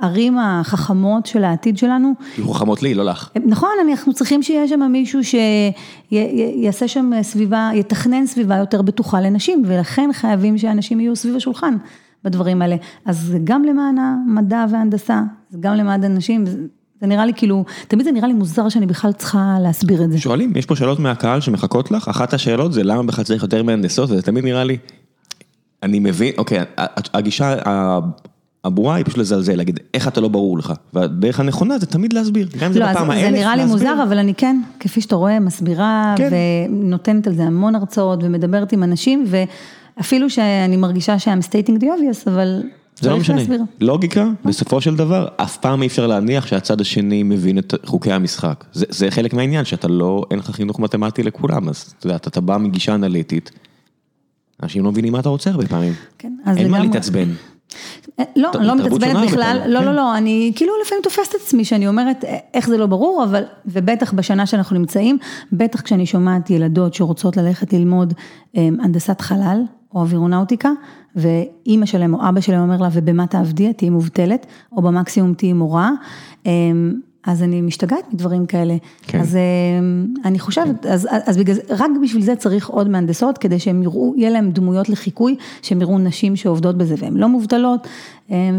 [0.00, 2.12] הערים החכמות של העתיד שלנו.
[2.38, 3.30] יהיו חכמות לי, לא לך.
[3.46, 10.10] נכון, אנחנו צריכים שיהיה שם מישהו שיעשה שם סביבה, יתכנן סביבה יותר בטוחה לנשים, ולכן
[10.12, 11.76] חייבים שאנשים יהיו סביב השולחן
[12.24, 12.76] בדברים האלה.
[13.04, 16.44] אז זה גם למען המדע וההנדסה, זה גם למען הנשים.
[17.00, 20.18] זה נראה לי כאילו, תמיד זה נראה לי מוזר שאני בכלל צריכה להסביר את זה.
[20.18, 24.10] שואלים, יש פה שאלות מהקהל שמחכות לך, אחת השאלות זה למה בכלל צריך יותר מהנדסות,
[24.10, 24.76] וזה תמיד נראה לי,
[25.82, 26.58] אני מבין, אוקיי,
[27.14, 27.54] הגישה
[28.64, 32.48] הברורה היא פשוט לזלזל, להגיד איך אתה לא ברור לך, והדרך הנכונה זה תמיד להסביר,
[32.58, 35.16] גם אם זה לא, בפעם האלף, זה נראה לי מוזר, אבל אני כן, כפי שאתה
[35.16, 36.28] רואה, מסבירה, כן.
[36.70, 42.30] ונותנת על זה המון הרצאות, ומדברת עם אנשים, ואפילו שאני מרגישה שהם stating the obvious,
[42.30, 42.62] אבל...
[43.00, 43.42] זה לא משנה,
[43.80, 48.64] לוגיקה, בסופו של דבר, אף פעם אי אפשר להניח שהצד השני מבין את חוקי המשחק.
[48.72, 52.40] זה, זה חלק מהעניין, שאתה לא, אין לך חינוך מתמטי לכולם, אז אתה יודע, אתה
[52.40, 53.50] בא מגישה אנליטית,
[54.62, 55.92] אנשים לא מבינים מה אתה רוצה הרבה פעמים.
[56.18, 57.28] כן, אז אין מה להתעצבן.
[58.36, 61.88] לא, אני לא מתעצבנת בכלל, לא, לא, לא, אני כאילו לפעמים תופסת את עצמי שאני
[61.88, 65.18] אומרת איך זה לא ברור, אבל, ובטח בשנה שאנחנו נמצאים,
[65.52, 68.14] בטח כשאני שומעת ילדות שרוצות ללכת ללמוד
[68.54, 69.62] הנדסת חלל
[69.94, 70.70] או אווירונאוטיקה,
[71.16, 75.90] ואימא שלהם או אבא שלהם אומר לה, ובמה תעבדי, תהיי מובטלת, או במקסימום תהיי מורה.
[77.26, 78.76] אז אני משתגעת מדברים כאלה.
[79.02, 79.20] כן.
[79.20, 79.38] אז
[80.24, 80.88] אני חושבת, כן.
[80.88, 84.88] אז, אז בגלל, רק בשביל זה צריך עוד מהנדסות, כדי שהם יראו, יהיה להם דמויות
[84.88, 87.86] לחיקוי, שהם יראו נשים שעובדות בזה והן לא מובטלות,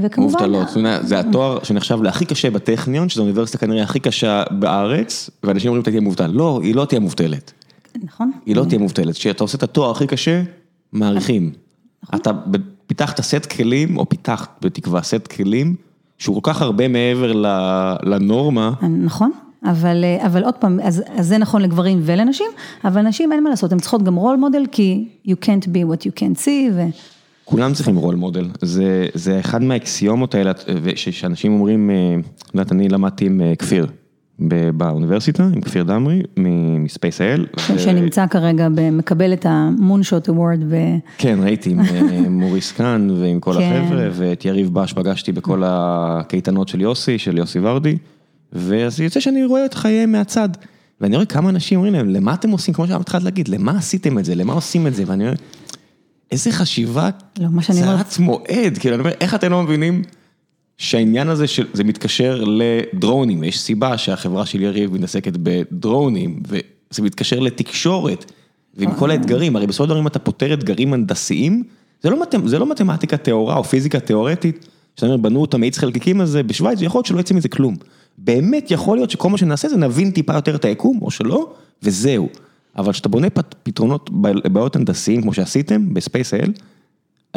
[0.02, 0.50] וכמובן...
[0.50, 0.68] מובטלות,
[1.02, 6.02] זה התואר שנחשב להכי קשה בטכניון, שזו האוניברסיטה כנראה הכי קשה בארץ, ואנשים אומרים, תהיה
[6.02, 6.28] מובטל.
[6.28, 7.52] לא, היא לא תהיה מובטלת.
[8.04, 8.32] נכון.
[8.46, 9.16] היא לא תהיה מובטלת.
[9.16, 10.44] כשאתה עושה את התואר הכי קשה,
[10.94, 11.52] מעריכים.
[12.04, 12.20] נכון.
[12.20, 12.32] אתה
[12.88, 15.76] פיתחת סט כלים, או פיתחת בתקווה סט כלים,
[16.18, 17.32] שהוא כל כך הרבה מעבר
[18.04, 18.72] לנורמה.
[19.04, 19.32] נכון,
[19.66, 22.48] אבל, אבל עוד פעם, אז, אז זה נכון לגברים ולנשים,
[22.86, 26.02] אבל נשים אין מה לעשות, הן צריכות גם role model, כי you can't be what
[26.02, 26.72] you can't see.
[26.74, 26.82] ו...
[27.46, 30.52] כולם צריכים role model, זה, זה אחד מהאקסיומות האלה,
[30.96, 33.88] שאנשים אומרים, אה, את יודעת, אני למדתי עם אה, כפיר.
[34.40, 36.22] באוניברסיטה עם כפיר דמרי
[36.80, 37.46] מ SpaceIL.
[37.78, 40.60] שנמצא כרגע, מקבל את ה Moonshot Award.
[41.18, 43.82] כן, ראיתי עם אה, מוריס קאן ועם כל כן.
[43.84, 47.98] החבר'ה, ואת יריב בש פגשתי בכל הקייטנות של יוסי, של יוסי ורדי,
[48.54, 50.50] ואז יוצא שאני רואה את חייהם מהצד.
[51.02, 54.26] ואני רואה כמה אנשים אומרים להם, למה אתם עושים, כמו שהתחלת להגיד, למה עשיתם את
[54.26, 55.36] זה, למה עושים את זה, ואני אומר,
[56.32, 60.02] איזה חשיבה לא, קצרת מועד, כאילו, אני אומר, איך אתם לא מבינים
[60.78, 68.32] שהעניין הזה, זה מתקשר לדרונים, יש סיבה שהחברה של יריב מתעסקת בדרונים, וזה מתקשר לתקשורת,
[68.78, 71.64] ועם כל האתגרים, הרי בסופו של דבר אם אתה פותר אתגרים הנדסיים,
[72.04, 76.22] זה לא, זה לא מתמטיקה טהורה או פיזיקה תיאורטית, שאתה אומר, בנו את המאיץ חלקיקים
[76.22, 77.76] הזה בשוויץ, יכול להיות שלא יצא מזה כלום.
[78.18, 82.30] באמת יכול להיות שכל מה שנעשה זה נבין טיפה יותר את היקום, או שלא, וזהו.
[82.78, 83.28] אבל כשאתה בונה
[83.64, 86.52] פתרונות לבעיות הנדסיים, כמו שעשיתם ב SpaceIL,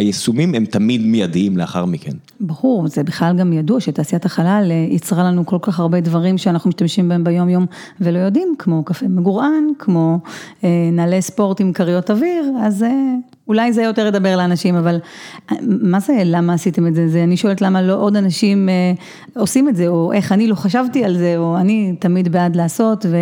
[0.00, 2.12] היישומים הם תמיד מיידיים לאחר מכן.
[2.40, 6.68] ברור, זה בכלל גם ידוע שתעשיית החלל אה, יצרה לנו כל כך הרבה דברים שאנחנו
[6.68, 7.66] משתמשים בהם ביום יום
[8.00, 10.18] ולא יודעים, כמו קפה מגורען, כמו
[10.64, 13.14] אה, נעלי ספורט עם כריות אוויר, אז אה,
[13.50, 14.98] אולי זה יותר ידבר לאנשים, אבל
[15.60, 17.08] מה זה למה עשיתם את זה?
[17.08, 18.68] זה אני שואלת למה לא עוד אנשים
[19.36, 23.06] עושים את זה, או איך אני לא חשבתי על זה, או אני תמיד בעד לעשות,
[23.10, 23.16] ו...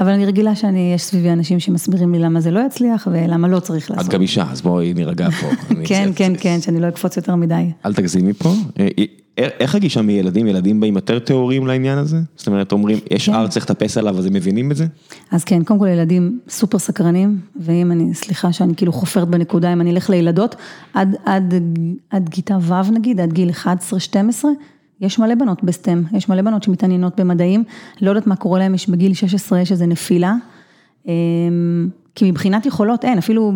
[0.00, 3.60] אבל אני רגילה שאני, יש סביבי אנשים שמסבירים לי למה זה לא יצליח ולמה לא
[3.60, 4.06] צריך לעשות.
[4.06, 5.46] את גם אישה, אז בואי נירגע פה.
[5.88, 7.70] כן, כן, כן, שאני לא אקפוץ יותר מדי.
[7.86, 8.52] אל תגזימי פה.
[9.38, 12.16] איך הגישה מילדים, ילדים באים יותר טהורים לעניין הזה?
[12.36, 14.86] זאת אומרת, אומרים, יש הר, צריך לטפס עליו, אז הם מבינים את זה?
[15.30, 19.80] אז כן, קודם כל ילדים סופר סקרנים, ואם אני, סליחה שאני כאילו חופרת בנקודה, אם
[19.80, 20.56] אני אלך לילדות,
[20.94, 21.54] עד, עד,
[22.10, 24.44] עד כיתה ו' נגיד, עד גיל 11-12,
[25.00, 27.64] יש מלא בנות בסטם, יש מלא בנות שמתעניינות במדעים,
[28.00, 30.34] לא יודעת מה קורה להם, יש בגיל 16 יש איזה נפילה,
[31.06, 33.52] אמ, כי מבחינת יכולות אין, אפילו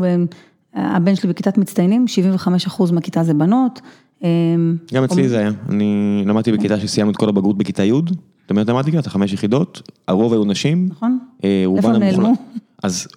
[0.75, 3.81] הבן שלי בכיתת מצטיינים, 75% מהכיתה זה בנות.
[4.23, 8.51] אמ, גם אצלי זה היה, אני למדתי בכיתה שסיימנו את כל הבגרות בכיתה י', זאת
[8.51, 10.89] אומרת למדתי את החמש יחידות, הרוב היו נשים.
[10.91, 12.33] נכון, אה, איפה הם נעלמו?
[12.83, 13.09] אז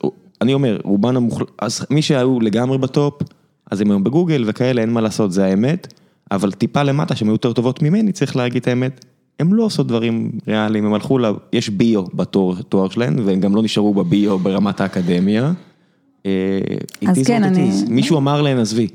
[0.41, 3.21] אני אומר, רובן המוחלט, אז מי שהיו לגמרי בטופ,
[3.71, 5.93] אז הם היו בגוגל וכאלה, אין מה לעשות, זה האמת,
[6.31, 9.05] אבל טיפה למטה, שהן היו יותר טובות ממני, צריך להגיד את האמת,
[9.39, 11.25] הן לא עושות דברים ריאליים, הם הלכו ל...
[11.53, 15.53] יש ביו בתואר שלהן, והם גם לא נשארו בביו ברמת האקדמיה.
[16.25, 16.59] אה,
[17.07, 17.71] אז כן, אני...
[17.89, 18.87] מישהו אמר להן, עזבי.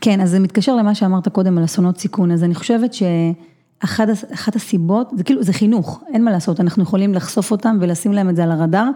[0.00, 5.10] כן, אז זה מתקשר למה שאמרת קודם על אסונות סיכון, אז אני חושבת שאחת הסיבות,
[5.16, 8.44] זה כאילו, זה חינוך, אין מה לעשות, אנחנו יכולים לחשוף אותם ולשים להם את זה
[8.44, 8.88] על הרדאר,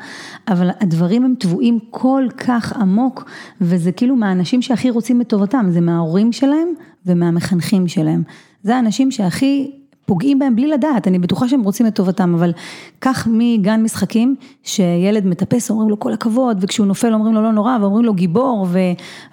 [0.48, 5.80] אבל הדברים הם טבועים כל כך עמוק, וזה כאילו מהאנשים שהכי רוצים את טובתם, זה
[5.80, 6.68] מההורים שלהם
[7.06, 8.22] ומהמחנכים שלהם.
[8.62, 9.79] זה האנשים שהכי
[10.10, 12.52] פוגעים בהם בלי לדעת, אני בטוחה שהם רוצים את טובתם, אבל
[12.98, 17.78] קח מגן משחקים, שילד מטפס, אומרים לו כל הכבוד, וכשהוא נופל אומרים לו לא נורא,
[17.80, 18.78] ואומרים לו גיבור, ו,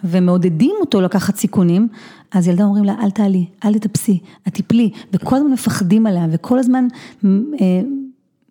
[0.03, 1.87] ומעודדים אותו לקחת סיכונים,
[2.31, 6.59] אז ילדה אומרים לה, אל תעלי, אל תטפסי, את תיפלי, וכל הזמן מפחדים עליה, וכל
[6.59, 6.87] הזמן...
[7.61, 7.81] אה,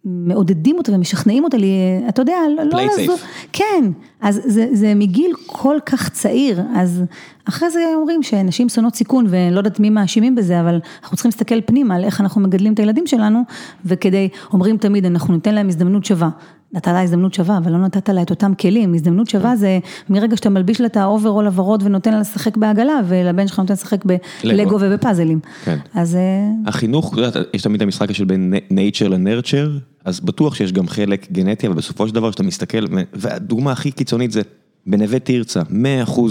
[0.09, 1.69] מעודדים אותה ומשכנעים אותה, לי,
[2.09, 2.39] אתה יודע,
[2.73, 3.17] לא לעזור,
[3.53, 3.85] כן,
[4.21, 7.03] אז זה, זה מגיל כל כך צעיר, אז
[7.49, 11.61] אחרי זה אומרים שנשים שונאות סיכון ולא יודעת מי מאשימים בזה, אבל אנחנו צריכים להסתכל
[11.61, 13.43] פנימה על איך אנחנו מגדלים את הילדים שלנו,
[13.85, 16.29] וכדי, אומרים תמיד, אנחנו ניתן להם הזדמנות שווה.
[16.73, 19.79] נתת לה הזדמנות שווה, אבל לא נתת לה את אותם כלים, הזדמנות שווה זה
[20.11, 24.05] מרגע שאתה מלביש לה את האוברול הוורוד ונותן לה לשחק בעגלה, ולבן שלך נותן לשחק
[24.45, 25.41] בלגו ובפאזלים.
[25.65, 25.79] כן.
[25.95, 26.17] אז...
[26.17, 29.71] אה, החינוך, את יודעת, יש תמיד המשחק של בין nature לנרצ'ר,
[30.05, 34.33] אז בטוח שיש גם חלק גנטי, אבל בסופו של דבר כשאתה מסתכל, והדוגמה הכי קיצונית
[34.33, 34.43] זה
[34.87, 35.65] בנווה תרצה, 100%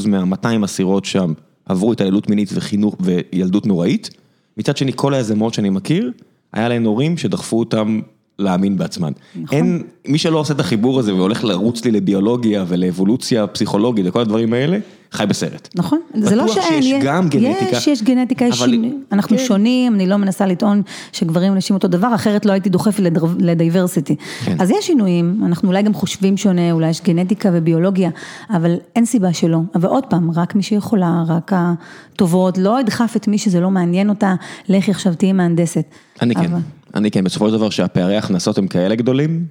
[0.08, 1.34] מה-200 אסירות שם
[1.66, 4.10] עברו התעללות מינית וחינוך וילדות נוראית,
[4.58, 6.12] מצד שני כל היזמות שאני מכיר,
[6.54, 8.00] היה להן הורים שדחפו אותם
[8.40, 9.12] להאמין בעצמן.
[9.36, 9.58] נכון.
[9.58, 14.54] אין, מי שלא עושה את החיבור הזה והולך לרוץ לי לביולוגיה ולאבולוציה פסיכולוגית וכל הדברים
[14.54, 14.78] האלה,
[15.16, 15.70] חי בסרט.
[15.76, 17.78] נכון, זה לא שאין, בטוח שיש גם גנטיקה.
[17.78, 19.44] יש, יש גנטיקה, יש שינוי, אנחנו כן.
[19.44, 23.04] שונים, אני לא מנסה לטעון שגברים ונשים אותו דבר, אחרת לא הייתי דוחפת
[23.40, 24.16] לדייברסיטי.
[24.46, 24.56] כן.
[24.60, 28.10] אז יש שינויים, אנחנו אולי גם חושבים שונה, אולי יש גנטיקה וביולוגיה,
[28.50, 29.60] אבל אין סיבה שלא.
[29.76, 34.10] אבל עוד פעם, רק מי שיכולה, רק הטובות, לא אדחף את מי שזה לא מעניין
[34.10, 34.36] אותה,
[34.70, 35.86] לכי עכשיו תהיי מהנדסת.
[36.22, 36.42] אני כן.
[36.42, 36.50] אבל...
[36.50, 36.60] כן.
[36.96, 39.46] אני כן, בסופו של דבר שהפערי הכנסות הם כאלה גדולים,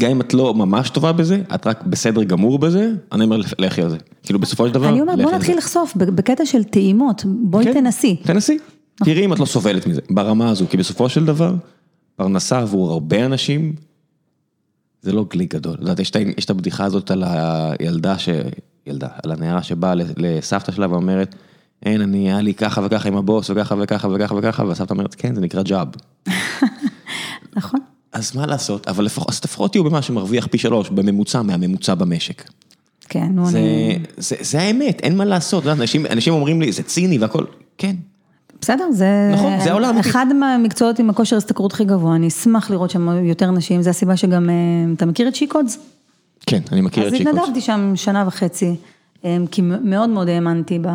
[0.00, 3.82] גם אם את לא ממש טובה בזה, את רק בסדר גמור בזה, אני אומר לכי
[3.82, 3.96] על זה.
[4.22, 8.16] כאילו בסופו של דבר, אני אומרת בוא נתחיל לחשוף, בקטע של טעימות, בואי כן, תנסי.
[8.16, 8.58] תנסי,
[8.96, 11.54] תראי אם את לא סובלת מזה, ברמה הזו, כי בסופו של דבר,
[12.16, 13.74] פרנסה עבור הרבה אנשים,
[15.02, 15.74] זה לא גלי גדול.
[15.74, 15.98] את יודעת,
[16.38, 18.28] יש את הבדיחה הזאת על הילדה, ש...
[18.86, 21.34] ילדה, על הנערה שבאה לסבתא שלה ואומרת,
[21.82, 25.34] אין, אני, היה לי ככה וככה עם הבוס וככה וככה וככה וככה, והסבתא אומרת, כן,
[25.34, 25.88] זה נקרא ג'אב.
[27.56, 27.80] נכון.
[28.12, 32.50] אז מה לעשות, אבל לפחות, אז לפחות תהיו במה שמרוויח פי שלוש בממוצע מהממוצע במשק.
[33.08, 33.98] כן, נו, זה, אני...
[34.16, 37.44] זה, זה האמת, אין מה לעשות, אנשים, אנשים אומרים לי, זה ציני והכל,
[37.78, 37.96] כן.
[38.60, 39.30] בסדר, זה...
[39.32, 39.98] נכון, זה העולם.
[39.98, 44.16] אחד מהמקצועות עם הכושר השתכרות הכי גבוה, אני אשמח לראות שם יותר נשים, זה הסיבה
[44.16, 44.54] שגם, אה,
[44.96, 45.78] אתה מכיר את שיקודס?
[46.46, 47.34] כן, אני מכיר את שיקודס.
[47.34, 48.74] אז התנדבתי שם שנה וחצי,
[49.24, 50.88] אה, כי מאוד מאוד האמנתי ב...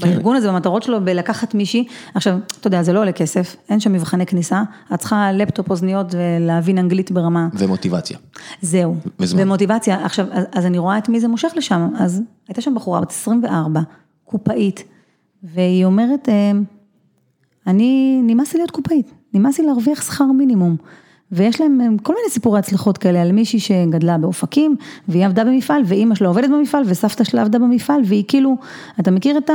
[0.00, 0.10] כן.
[0.10, 3.92] בארגון הזה, במטרות שלו, בלקחת מישהי, עכשיו, אתה יודע, זה לא עולה כסף, אין שם
[3.92, 4.62] מבחני כניסה,
[4.94, 7.48] את צריכה לפטופ, אוזניות ולהבין אנגלית ברמה.
[7.52, 8.18] ומוטיבציה.
[8.62, 8.96] זהו.
[9.20, 9.42] וזמן.
[9.42, 13.00] ומוטיבציה, עכשיו, אז, אז אני רואה את מי זה מושך לשם, אז הייתה שם בחורה
[13.00, 13.80] בת 24,
[14.24, 14.84] קופאית,
[15.42, 16.50] והיא אומרת, אה,
[17.66, 20.76] אני, נמאס לי להיות קופאית, נמאס לי להרוויח שכר מינימום.
[21.32, 24.76] ויש להם כל מיני סיפורי הצלחות כאלה על מישהי שגדלה באופקים,
[25.08, 28.56] והיא עבדה במפעל, ואימא שלה עובדת במפעל, וסבתא שלה עבדה במפעל, והיא כאילו,
[29.00, 29.50] אתה מכיר את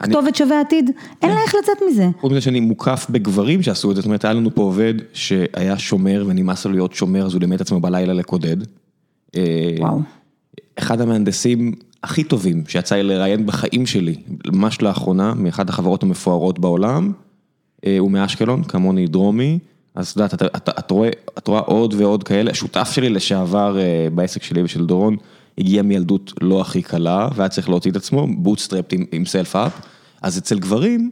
[0.00, 0.36] הכתובת אני...
[0.36, 0.90] שווה עתיד?
[1.22, 2.08] אין לה איך לצאת מזה.
[2.20, 5.78] חוץ מזה שאני מוקף בגברים שעשו את זה, זאת אומרת, היה לנו פה עובד שהיה
[5.78, 8.56] שומר ונמאס לו להיות שומר, אז הוא לימד עצמו בלילה לקודד.
[9.36, 9.42] אה,
[9.78, 10.00] וואו.
[10.76, 14.14] אחד המהנדסים הכי טובים שיצא לי לראיין בחיים שלי,
[14.46, 17.12] ממש לאחרונה, מאחת החברות המפוארות בעולם,
[17.86, 19.58] אה, הוא מאשקלון, כמוני דרומי.
[19.96, 20.92] אז יודעת, את, את, את,
[21.38, 25.16] את רואה עוד ועוד כאלה, השותף שלי לשעבר אה, בעסק שלי ושל דורון,
[25.58, 29.72] הגיע מילדות לא הכי קלה, והיה צריך להוציא את עצמו, בוטסטרפט עם, עם סלף אפ,
[30.22, 31.10] אז אצל גברים,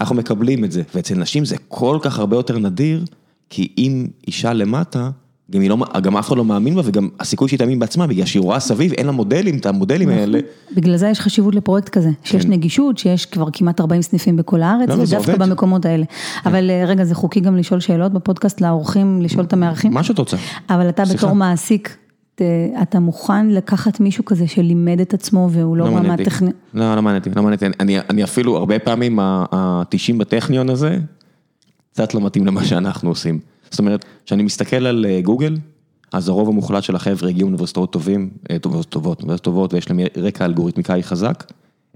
[0.00, 3.04] אנחנו מקבלים את זה, ואצל נשים זה כל כך הרבה יותר נדיר,
[3.50, 5.10] כי אם אישה למטה,
[5.50, 8.42] גם, לא, גם אף אחד לא מאמין בה, וגם הסיכוי שהיא תאמין בעצמה, בגלל שהיא
[8.42, 10.20] רואה סביב, אין לה מודלים, את המודלים נכון.
[10.20, 10.38] האלה.
[10.76, 12.50] בגלל זה יש חשיבות לפרויקט כזה, שיש כן.
[12.50, 16.04] נגישות, שיש כבר כמעט 40 סניפים בכל הארץ, לא, לא ודווקא במקומות האלה.
[16.04, 16.50] כן.
[16.50, 19.92] אבל אה, רגע, זה חוקי גם לשאול שאלות בפודקאסט לאורחים, לשאול את המארחים?
[19.92, 20.36] מה שאת רוצה.
[20.70, 21.96] אבל אתה בתור מעסיק,
[22.82, 26.54] אתה מוכן לקחת מישהו כזה שלימד את עצמו והוא לא רמה טכנית?
[26.74, 27.98] לא, לא מעניין אותי, לא מעניין אותי.
[28.10, 30.98] אני אפילו, הרבה פעמים, ה-90 בטכניון הזה,
[31.92, 33.38] קצת לא מתאים למה שאנחנו עושים.
[33.70, 35.56] זאת אומרת, כשאני מסתכל על אה, גוגל,
[36.12, 40.00] אז הרוב המוחלט של החבר'ה הגיעו מאוניברסיטאות טובים, אה, טובות, טובות, אוניברסיטאות טובות, ויש להם
[40.16, 41.44] רקע אלגוריתמיקאי חזק.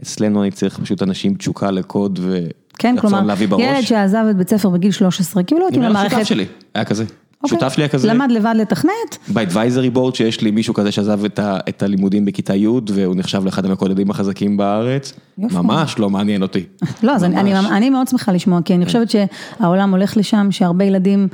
[0.03, 3.63] אצלנו אני צריך פשוט אנשים תשוקה לקוד ורצון כן, כלומר, להביא בראש.
[3.63, 5.99] ילד שעזב את בית ספר בגיל 13, כי הוא לא התאים למערכת.
[6.05, 7.05] אני אומר, השותף שלי, היה כזה.
[7.45, 7.59] אוקיי.
[7.59, 8.09] שותף היה כזה.
[8.09, 9.19] למד לבד לתכנת.
[9.29, 13.65] באדוויזרי בורד שיש לי מישהו כזה שעזב את, את הלימודים בכיתה י' והוא נחשב לאחד
[13.65, 15.55] המקודדים החזקים בארץ, יופי.
[15.57, 16.65] ממש לא מעניין אותי.
[17.03, 17.67] לא, אז אני, אני, ממש.
[17.73, 21.29] אני מאוד שמחה לשמוע, כי אני חושבת שהעולם הולך לשם, שהרבה ילדים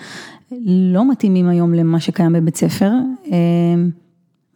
[0.66, 2.90] לא מתאימים היום למה שקיים בבית ספר.
[3.33, 3.37] אה,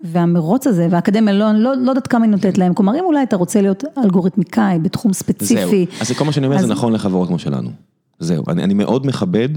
[0.05, 3.37] והמרוץ הזה, והאקדמיה לא, לא, לא יודעת כמה היא נותנת להם, כלומר אם אולי אתה
[3.37, 5.87] רוצה להיות אלגוריתמיקאי בתחום ספציפי.
[5.91, 7.71] זהו, אז כל מה שאני אומר, אז- זה נכון לחברות כמו שלנו.
[8.19, 9.49] זהו, אני, אני מאוד מכבד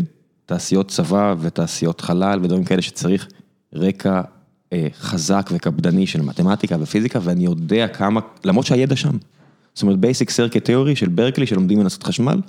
[0.46, 3.28] תעשיות צבא ותעשיות חלל ודברים כאלה שצריך
[3.74, 4.22] רקע
[4.74, 9.18] אה, חזק וקפדני של מתמטיקה ופיזיקה, ואני יודע כמה, למרות שהידע שם.
[9.74, 12.42] זאת אומרת, basic circuit theory של ברקלי שלומדים הנדסת חשמל,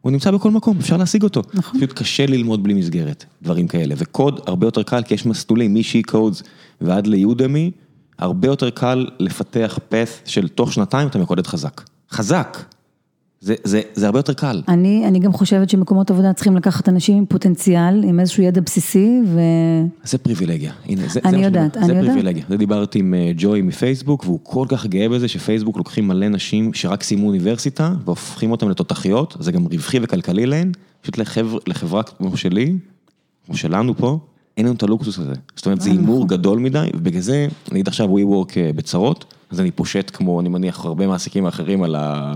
[0.00, 1.42] הוא נמצא בכל מקום, אפשר להשיג אותו.
[1.54, 1.80] נכון.
[1.80, 3.94] פשוט קשה ללמוד בלי מסגרת, דברים כאלה.
[3.98, 6.42] וקוד הרבה יותר קל, כי יש מסלולים מ-she codes
[6.80, 7.70] ועד ליודמי,
[8.18, 11.82] הרבה יותר קל לפתח path של תוך שנתיים אתה מקודד חזק.
[12.10, 12.58] חזק.
[13.42, 14.62] זה, זה, זה הרבה יותר קל.
[14.68, 19.20] אני, אני גם חושבת שמקומות עבודה צריכים לקחת אנשים עם פוטנציאל, עם איזשהו ידע בסיסי,
[19.26, 19.40] ו...
[20.04, 22.14] זה פריבילגיה, הנה, זה, אני זה מה שאני יודעת, אומר, זה אני יודעת.
[22.14, 22.44] פריבילגיה.
[22.48, 26.74] זה דיברתי עם אה, ג'וי מפייסבוק, והוא כל כך גאה בזה שפייסבוק לוקחים מלא נשים
[26.74, 32.36] שרק סיימו אוניברסיטה, והופכים אותם לתותחיות, זה גם רווחי וכלכלי להן, פשוט לחבר, לחברה כמו
[32.36, 32.76] שלי,
[33.46, 34.18] כמו שלנו פה,
[34.56, 35.34] אין לנו את הלוקסוס הזה.
[35.56, 36.00] זאת אומרת, זה נכון.
[36.00, 40.48] הימור גדול מדי, ובגלל זה, נגיד עכשיו WeWork אה, בצרות, אז אני פושט כמו, אני
[40.48, 42.32] מניח, הרבה מעסיקים אחרים על ה...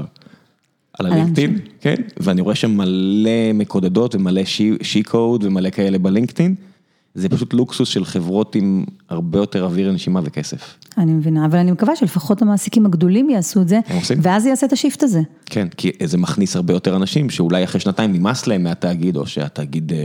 [0.99, 1.59] על הלינקדאין.
[1.81, 4.45] כן, ואני רואה שם מלא מקודדות ומלא
[4.83, 6.55] שי קוד ומלא כאלה בלינקדאין,
[7.15, 10.77] זה פשוט לוקסוס של חברות עם הרבה יותר אוויר לנשימה וכסף.
[10.99, 13.81] אני מבינה, אבל אני מקווה שלפחות המעסיקים הגדולים יעשו את זה.
[14.23, 15.21] ואז יעשה את השיפט הזה.
[15.47, 19.93] כן, כי זה מכניס הרבה יותר אנשים שאולי אחרי שנתיים נמאס להם מהתאגיד, או שהתאגיד
[19.93, 20.05] אה,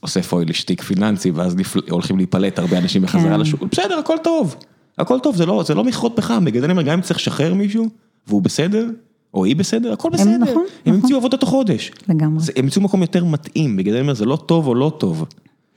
[0.00, 3.40] עושה פויל שטיק פיננסי, ואז נפל- הולכים להיפלט הרבה אנשים בחזרה כן.
[3.40, 4.56] לשוק, בסדר, הכל טוב,
[4.98, 7.20] הכל טוב, זה לא, זה לא מכרות פחם, בגלל זה אני אומר, גם אם צריך
[7.20, 7.88] לשחרר מישהו,
[8.26, 8.86] והוא בסדר,
[9.34, 10.94] או היא בסדר, הכל בסדר, נכון, הם נכון.
[10.94, 11.90] המציאו עבודה תוך חודש.
[12.08, 12.40] לגמרי.
[12.44, 14.92] זה- הם ימצאו מקום יותר מתאים, בגלל זה אני אומר, זה לא טוב או לא
[14.98, 15.24] טוב.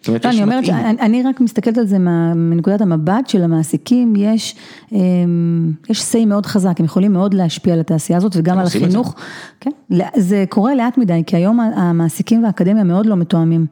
[0.07, 0.65] לא, אני אומרת.
[0.65, 4.55] שאני- אני רק מסתכלת על זה מה- מנקודת המבט של המעסיקים, יש,
[4.91, 8.67] אמ, יש say מאוד חזק, הם יכולים מאוד להשפיע על התעשייה הזאת וגם הם על.
[8.67, 9.15] החינוך.
[9.59, 9.71] כן,
[10.17, 13.65] זה קורה לאט מדי, כי היום המעסיקים והאקדמיה מאוד לא מתואמים.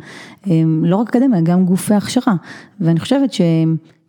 [0.47, 2.33] אמ, לא רק אקדמיה, גם גופי הכשרה.
[2.79, 3.33] ואני חושבת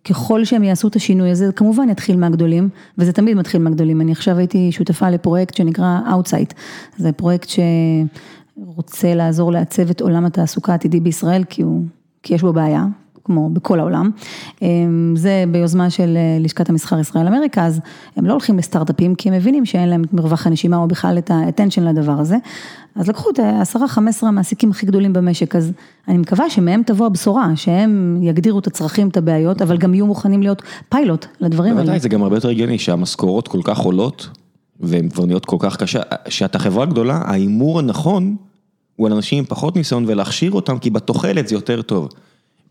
[0.08, 4.00] שככל שהם יעשו את השינוי הזה, זה כמובן יתחיל מהגדולים, וזה תמיד מתחיל מהגדולים.
[4.00, 6.54] אני עכשיו הייתי שותפה לפרויקט שנקרא Outside,
[6.96, 7.48] זה פרויקט
[8.56, 11.84] שרוצה לעזור לעצב את עולם התעסוקה העתידי בישראל, כי הוא...
[12.22, 12.86] כי יש בו בעיה,
[13.24, 14.10] כמו בכל העולם.
[14.62, 17.80] אמ, זה ביוזמה של אה, לשכת המסחר ישראל אמריקה, אז
[18.16, 21.30] הם לא הולכים לסטארט-אפים, כי הם מבינים שאין להם את מרווח הנשימה או בכלל את
[21.30, 22.36] ה-attention לדבר הזה.
[22.96, 25.72] אז לקחו את העשרה, חמש עשרה המעסיקים הכי גדולים במשק, אז
[26.08, 30.42] אני מקווה שמהם תבוא הבשורה, שהם יגדירו את הצרכים, את הבעיות, אבל גם יהיו מוכנים
[30.42, 31.82] להיות פיילוט לדברים האלה.
[31.82, 34.28] בוודאי, זה גם הרבה יותר הגיוני שהמשכורות כל כך עולות,
[34.80, 38.36] והן כבר נהיות כל כך קשה, שאתה חברה גדולה, ההימור הנכון
[38.96, 42.08] הוא על אנשים עם פחות ניסיון ולהכשיר אותם, כי בתוחלת זה יותר טוב.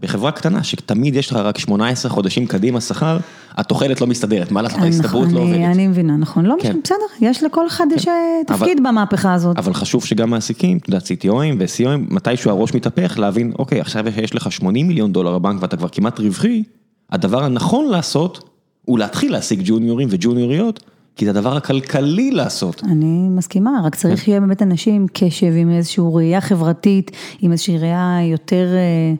[0.01, 3.17] בחברה קטנה, שתמיד יש לך רק 18 חודשים קדימה שכר,
[3.51, 5.55] התוחלת לא מסתדרת, מה לעשות, ההסתברות לא עובדת.
[5.55, 6.69] אני מבינה, נכון, לא כן.
[6.69, 8.13] משנה, בסדר, יש לכל אחד יש אה,
[8.47, 9.57] תפקיד במהפכה הזאת.
[9.57, 14.35] אבל חשוב שגם מעסיקים, אתה יודע, CTOים ו-COים, מתישהו הראש מתהפך להבין, אוקיי, עכשיו יש
[14.35, 16.63] לך 80 מיליון דולר בבנק ואתה כבר כמעט רווחי,
[17.11, 18.49] הדבר הנכון לעשות,
[18.85, 20.79] הוא להתחיל להשיג ג'וניורים וג'וניוריות,
[21.15, 22.83] כי זה הדבר הכלכלי לעשות.
[22.83, 27.77] אני מסכימה, רק צריך שיהיה באמת אנשים עם קשב, עם איזושהי ראייה חברתית, עם איזושהי
[27.77, 29.13] ראייה יותר, אה,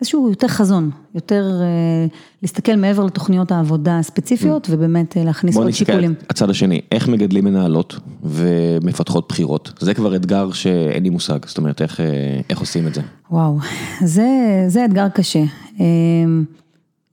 [0.00, 2.06] איזשהו יותר חזון, יותר אה,
[2.42, 6.10] להסתכל מעבר לתוכניות העבודה הספציפיות ובאמת אה, להכניס בוא עוד נסתכל שיקולים.
[6.10, 11.58] על הצד השני, איך מגדלים מנהלות ומפתחות בחירות, זה כבר אתגר שאין לי מושג, זאת
[11.58, 13.00] אומרת, איך, אה, איך עושים את זה.
[13.30, 13.58] וואו,
[14.04, 14.28] זה,
[14.68, 15.42] זה אתגר קשה.
[15.80, 15.84] אה,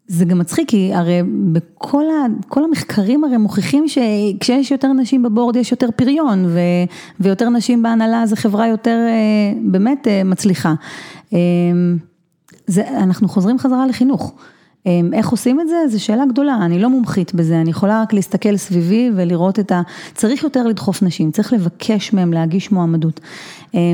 [0.08, 5.56] זה גם מצחיק, כי הרי בכל ה, כל המחקרים הרי מוכיחים שכשיש יותר נשים בבורד
[5.56, 6.60] יש יותר פריון, ו,
[7.20, 8.98] ויותר נשים בהנהלה אז החברה יותר
[9.62, 10.74] באמת מצליחה.
[12.68, 14.34] זה, אנחנו חוזרים חזרה לחינוך.
[14.88, 15.76] אה, איך עושים את זה?
[15.88, 19.82] זו שאלה גדולה, אני לא מומחית בזה, אני יכולה רק להסתכל סביבי ולראות את ה...
[20.14, 23.20] צריך יותר לדחוף נשים, צריך לבקש מהם להגיש מועמדות.
[23.76, 23.94] אה,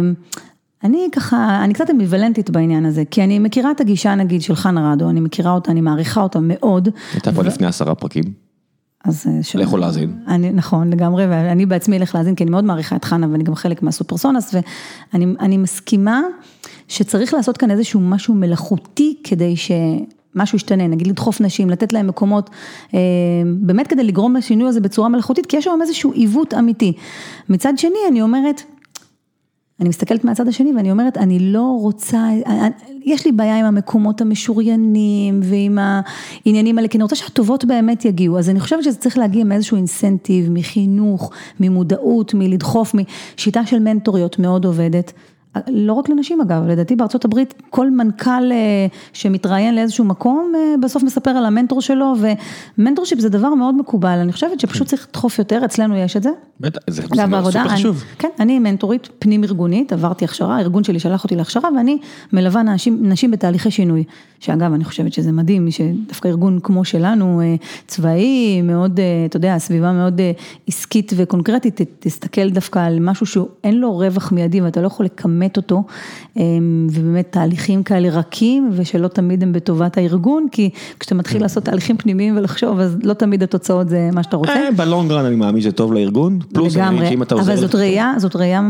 [0.83, 4.91] אני ככה, אני קצת אמביוולנטית בעניין הזה, כי אני מכירה את הגישה נגיד של חנה
[4.91, 6.89] רדו, אני מכירה אותה, אני מעריכה אותה מאוד.
[7.13, 8.23] הייתה פה לפני עשרה פרקים,
[9.05, 9.65] אז אה, שלום.
[9.65, 10.17] לכו להאזין.
[10.27, 13.55] אני, נכון, לגמרי, ואני בעצמי אלך להאזין, כי אני מאוד מעריכה את חנה ואני גם
[13.55, 14.55] חלק מהסופרסונס,
[15.13, 16.21] ואני אני מסכימה
[16.89, 22.49] שצריך לעשות כאן איזשהו משהו מלאכותי כדי שמשהו ישתנה, נגיד לדחוף נשים, לתת להם מקומות,
[22.93, 22.99] אה,
[23.61, 26.93] באמת כדי לגרום לשינוי הזה בצורה מלאכותית, כי יש שם איזשהו עיוות אמיתי.
[27.49, 28.61] מצד שני, אני אומרת,
[29.79, 32.27] אני מסתכלת מהצד השני ואני אומרת, אני לא רוצה,
[33.05, 38.39] יש לי בעיה עם המקומות המשוריינים ועם העניינים האלה, כי אני רוצה שהטובות באמת יגיעו,
[38.39, 44.65] אז אני חושבת שזה צריך להגיע מאיזשהו incentive, מחינוך, ממודעות, מלדחוף, משיטה של מנטוריות מאוד
[44.65, 45.13] עובדת.
[45.67, 51.03] לא רק לנשים אגב, לדעתי בארצות הברית כל מנכ"ל אה, שמתראיין לאיזשהו מקום אה, בסוף
[51.03, 52.13] מספר על המנטור שלו
[52.77, 56.23] ו mentorship זה דבר מאוד מקובל, אני חושבת שפשוט צריך לדחוף יותר, אצלנו יש את
[56.23, 56.29] זה.
[56.59, 58.03] בטח, זה סופר חשוב.
[58.19, 61.97] כן, אני מנטורית פנים ארגונית, עברתי הכשרה, הארגון שלי שלח אותי להכשרה ואני
[62.33, 64.03] מלווה נשים, נשים בתהליכי שינוי.
[64.39, 67.55] שאגב, אני חושבת שזה מדהים, שדווקא ארגון כמו שלנו, אה,
[67.87, 70.21] צבאי, מאוד, אתה יודע, סביבה מאוד
[70.67, 75.05] עסקית וקונקרטית, תסתכל דווקא על משהו שאין לו רווח מיידי ואתה לא יכול
[75.39, 75.83] לכמת אותו,
[76.37, 76.43] אה,
[76.91, 80.69] ובאמת תהליכים כאלה רכים ושלא תמיד הם בטובת הארגון, כי
[80.99, 84.53] כשאתה מתחיל לעשות תהליכים פנימיים ולחשוב, אז לא תמיד התוצאות זה מה שאתה רוצה.
[84.53, 86.77] אה, בלונגרן אני מאמין שזה טוב לארגון, פלוס
[87.21, 87.53] אתה עוזר...
[87.53, 88.61] אבל זאת ראייה, זאת ראייה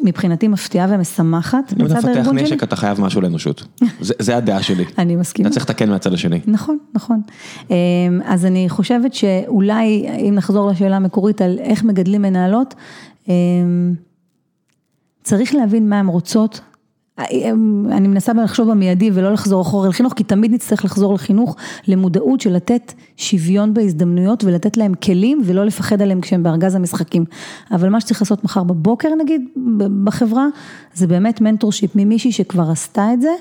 [0.00, 2.42] מבחינתי מפתיעה ומשמחת אם אתה מצד מפתח הארגון שלי.
[2.42, 3.64] נשק אתה חייב משהו לאנושות,
[4.00, 4.84] זה זה הדעה שלי.
[4.98, 5.48] אני מסכימה.
[5.48, 6.40] אתה צריך לתקן מהצד השני.
[6.46, 7.20] נכון, נכון.
[7.70, 7.74] אמ,
[8.24, 12.74] אז אני חושבת שאולי, אם נחזור לשאלה המקורית על איך מגדלים מנהלות,
[13.28, 13.32] אמ,
[15.28, 16.60] צריך להבין מה הן רוצות.
[17.90, 21.56] אני מנסה לחשוב במיידי ולא לחזור אחורה לחינוך, כי תמיד נצטרך לחזור לחינוך,
[21.88, 27.24] למודעות של לתת שוויון בהזדמנויות ולתת להם כלים ולא לפחד עליהם כשהם בארגז המשחקים.
[27.70, 29.42] אבל מה שצריך לעשות מחר בבוקר נגיד,
[30.04, 30.46] בחברה,
[30.94, 33.32] זה באמת mentorship ממישהי שכבר עשתה את זה.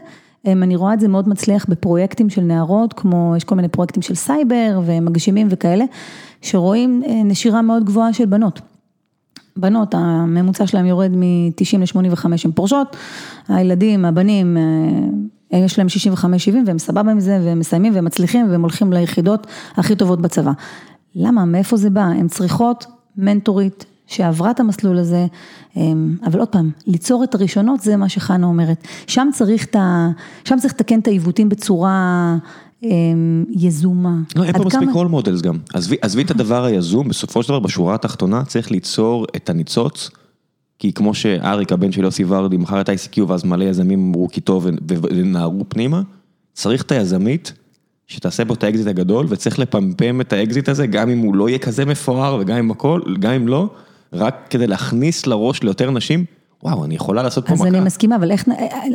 [0.47, 4.15] אני רואה את זה מאוד מצליח בפרויקטים של נערות, כמו יש כל מיני פרויקטים של
[4.15, 5.85] סייבר ומגשימים וכאלה,
[6.41, 8.76] שרואים אה, נשירה מאוד גבוהה של בנות.
[9.57, 12.95] בנות, הממוצע שלהם יורד מ-90 ל-85, הן פורשות,
[13.47, 14.57] הילדים, הבנים,
[15.53, 19.47] אה, יש להם 65-70 והם סבבה עם זה והם מסיימים והם מצליחים והם הולכים ליחידות
[19.75, 20.51] הכי טובות בצבא.
[21.15, 21.45] למה?
[21.45, 22.01] מאיפה זה בא?
[22.01, 22.85] הן צריכות
[23.17, 25.25] מנטורית שעברה את המסלול הזה,
[25.77, 28.87] אמ, אבל עוד פעם, ליצור את הראשונות זה מה שחנה אומרת.
[29.07, 30.09] שם צריך ה...
[30.43, 32.35] שם צריך לתקן את העיוותים בצורה
[33.49, 34.15] יזומה.
[34.35, 35.57] לא, אין פה מספיק רול מודלס גם.
[36.01, 40.09] עזבי את הדבר היזום, בסופו של דבר בשורה התחתונה צריך ליצור את הניצוץ.
[40.79, 44.41] כי כמו שאריק הבן של יוסי ורדי מכר את ICQ ואז מלא יזמים אמרו כי
[44.41, 46.01] טוב ו- ונהרו פנימה,
[46.53, 47.53] צריך את היזמית
[48.07, 51.59] שתעשה בום את האקזיט הגדול וצריך לפמפם את האקזיט הזה גם אם הוא לא יהיה
[51.59, 53.69] כזה מפואר וגם אם הכל, גם אם לא,
[54.13, 56.25] רק כדי להכניס לראש ליותר נשים,
[56.63, 57.69] וואו אני יכולה לעשות פה אז מכה.
[57.69, 58.45] אני מסכימה, אבל איך,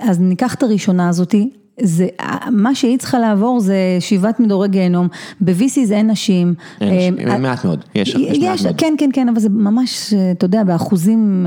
[0.03, 1.51] אז ניקח את הראשונה הזאתי,
[1.81, 2.09] זה,
[2.51, 5.09] מה שהיא צריכה לעבור זה שבעת מדורי גיהנום,
[5.41, 6.55] ב-VCs אין נשים.
[6.81, 8.75] אין, אה, מעט מאוד, יש, יש מעט מאוד.
[8.79, 11.47] כן, כן, כן, אבל זה ממש, אתה יודע, באחוזים,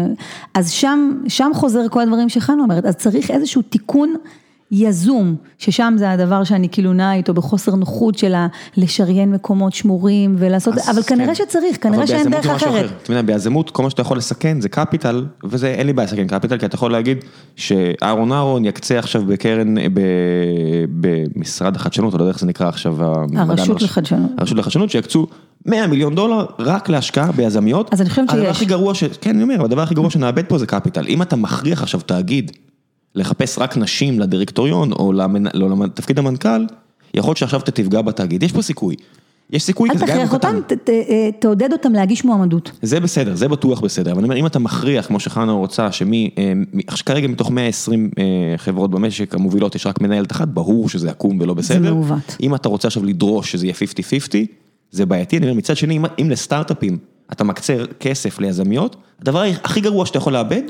[0.53, 4.15] אז שם, שם חוזר כל הדברים שחנה אומרת, אז צריך איזשהו תיקון
[4.71, 8.33] יזום, ששם זה הדבר שאני כאילו נעה איתו בחוסר נוחות של
[8.77, 11.35] לשריין מקומות שמורים ולעשות, אבל כנראה כן.
[11.35, 12.69] שצריך, כנראה שאין דרך אחרת.
[12.69, 12.87] אחר.
[13.03, 16.27] אתה יודע, ביזמות כל מה שאתה יכול לסכן זה קפיטל, וזה אין לי בעיה לסכן
[16.27, 17.17] קפיטל, כי אתה יכול להגיד
[17.55, 22.97] שאהרון אהרון יקצה עכשיו בקרן, ב- במשרד החדשנות, או לא יודע איך זה נקרא עכשיו,
[23.35, 23.81] הרשות.
[23.81, 24.31] לחדשנות.
[24.37, 25.27] הרשות לחדשנות, שיקצו
[25.65, 27.93] 100 מיליון דולר רק להשקעה ביזמיות.
[27.93, 28.55] אז אני חושבת הדבר שיש.
[28.55, 29.03] הכי גרוע, ש...
[29.03, 31.05] כן, אני אומר, הדבר הכי גרוע שנאבד פה זה קפיטל.
[31.07, 32.51] אם אתה מכריח עכשיו תאגיד
[33.15, 35.43] לחפש רק נשים לדירקטוריון, או למנ...
[35.53, 36.65] לא, לתפקיד המנכ"ל,
[37.13, 38.43] יכול להיות שעכשיו אתה תפגע בתאגיד.
[38.43, 38.95] יש פה סיכוי.
[39.51, 40.55] יש סיכוי אל כזה, גם אם תכריח הוא קטן.
[40.55, 42.71] אותם, ת- ת- אה, תעודד אותם להגיש מועמדות.
[42.81, 46.29] זה בסדר, זה בטוח בסדר, אבל אני אומר, אם אתה מכריח, כמו שחנה רוצה, שמי,
[46.37, 46.53] אה,
[47.05, 48.23] כרגע מתוך 120 אה,
[48.57, 51.93] חברות במשק המובילות יש רק מנהלת אחת, ברור שזה עקום ולא בסדר.
[51.93, 52.37] מעוות.
[52.41, 54.47] אם אתה רוצה עכשיו לדרוש שזה יהיה 50-50,
[54.91, 56.97] זה בעייתי, אני אומר, מצד שני, אם- לסטארט-אפים
[57.31, 60.61] אתה מקצה כסף ליזמיות, הדבר הכי גרוע שאתה יכול לאבד,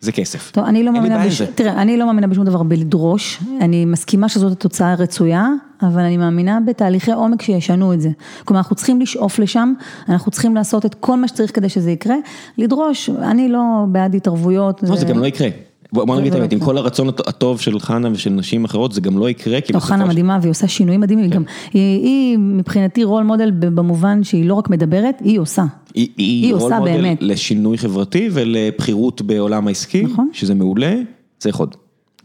[0.00, 0.50] זה כסף.
[0.50, 1.38] טוב, אני לא מאמינה, בש...
[1.38, 1.46] זה.
[1.54, 5.48] תראה, אני לא מאמינה בשום דבר בלדרוש, אני מסכימה שזאת התוצאה הרצויה,
[5.82, 8.10] אבל אני מאמינה בתהליכי עומק שישנו את זה.
[8.44, 9.72] כלומר, אנחנו צריכים לשאוף לשם,
[10.08, 12.16] אנחנו צריכים לעשות את כל מה שצריך כדי שזה יקרה,
[12.58, 14.82] לדרוש, אני לא בעד התערבויות.
[14.82, 15.48] לא, זה גם לא יקרה.
[15.96, 16.66] בוא בוא נגיד את לא האמת, עם יקרה.
[16.68, 20.04] כל הרצון הט- הטוב של חנה ושל נשים אחרות, זה גם לא יקרה, לא, חנה
[20.04, 21.42] מדהימה והיא עושה שינויים מדהימים, היא גם,
[21.72, 25.64] היא, מבחינתי role model במובן שהיא לא רק מדברת, היא עושה.
[25.94, 27.18] היא, היא, היא role עושה מודל באמת.
[27.20, 30.28] לשינוי חברתי ולבחירות בעולם העסקי, נכון.
[30.32, 30.94] שזה מעולה,
[31.38, 31.76] צריך עוד.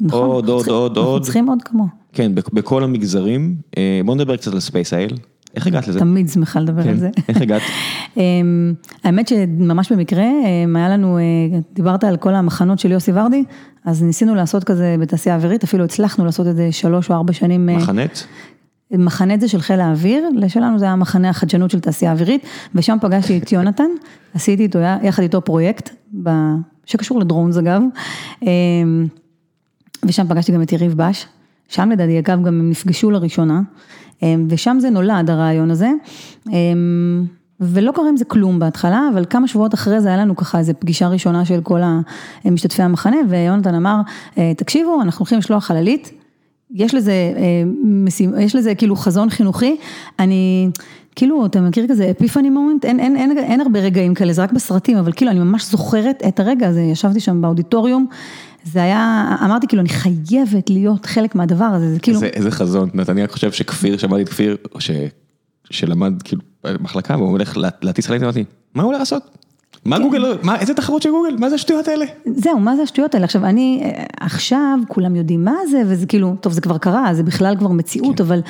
[0.02, 0.20] נכון?
[0.30, 1.22] עוד, עוד, עוד, צריכים- אנחנו עוד.
[1.24, 1.86] צריכים עוד כמו.
[2.14, 3.56] כן, בכ- בכל המגזרים.
[3.78, 5.14] אה, בוא נדבר קצת על SpaceIL.
[5.56, 6.00] איך הגעת לזה?
[6.00, 7.10] תמיד שמחה לדבר כן, על זה.
[7.30, 7.62] איך הגעת?
[8.18, 8.74] אמ,
[9.04, 11.24] האמת שממש במקרה, אמ, היה לנו, אה,
[11.74, 13.44] דיברת על כל המחנות של יוסי ורדי,
[13.86, 17.70] אז ניסינו לעשות כזה בתעשייה האווירית, אפילו הצלחנו לעשות את זה שלוש או ארבע שנים.
[17.70, 18.18] אה, מחנט?
[18.92, 22.46] מחנה זה של חיל האוויר, לשלנו זה היה מחנה החדשנות של תעשייה אווירית,
[22.76, 23.90] ושם פגשתי את יונתן,
[24.36, 25.90] עשיתי איתו, יחד איתו פרויקט,
[26.86, 27.82] שקשור לדרונס אגב,
[28.42, 29.08] אמ,
[30.06, 31.26] ושם פגשתי גם את יריב בש,
[31.70, 33.62] שם לדעתי אגב גם הם נפגשו לראשונה,
[34.50, 35.90] ושם זה נולד הרעיון הזה,
[36.50, 37.26] אמ,
[37.60, 40.74] ולא קרה עם זה כלום בהתחלה, אבל כמה שבועות אחרי זה היה לנו ככה איזו
[40.80, 41.82] פגישה ראשונה של כל
[42.44, 44.02] המשתתפי המחנה, ויונתן אמר,
[44.38, 46.12] "אה, תקשיבו, אנחנו הולכים לשלוח חללית,
[46.74, 49.76] יש לזה, אה, יש לזה כאילו חזון חינוכי,
[50.20, 50.70] אני,
[51.16, 52.86] כאילו, אתה מכיר כזה אפיפני מומנט?
[52.86, 56.24] אין, אין, אין, אין הרבה רגעים כאלה, זה רק בסרטים, אבל כאילו, אני ממש זוכרת
[56.28, 58.08] את הרגע הזה, ישבתי שם באודיטוריום,
[58.64, 62.16] זה היה, אמרתי כאילו, אני חייבת להיות חלק מהדבר הזה, זה כאילו...
[62.16, 64.92] איזה, איזה חזון, אני רק חושב שכפיר, שמעתי את כפיר, ש,
[65.70, 68.44] שלמד כאילו במחלקה, והוא הולך להטיס חלק, אמרתי,
[68.74, 69.38] מה הוא הולך לעשות?
[69.86, 70.04] מה כן.
[70.04, 71.36] גוגל, מה, איזה תחרות של גוגל?
[71.40, 72.06] מה זה השטויות האלה?
[72.26, 73.26] זהו, מה זה השטויות האלה?
[73.26, 77.56] עכשיו, אני, עכשיו כולם יודעים מה זה, וזה כאילו, טוב, זה כבר קרה, זה בכלל
[77.60, 78.24] כבר מציאות, כן.
[78.24, 78.42] אבל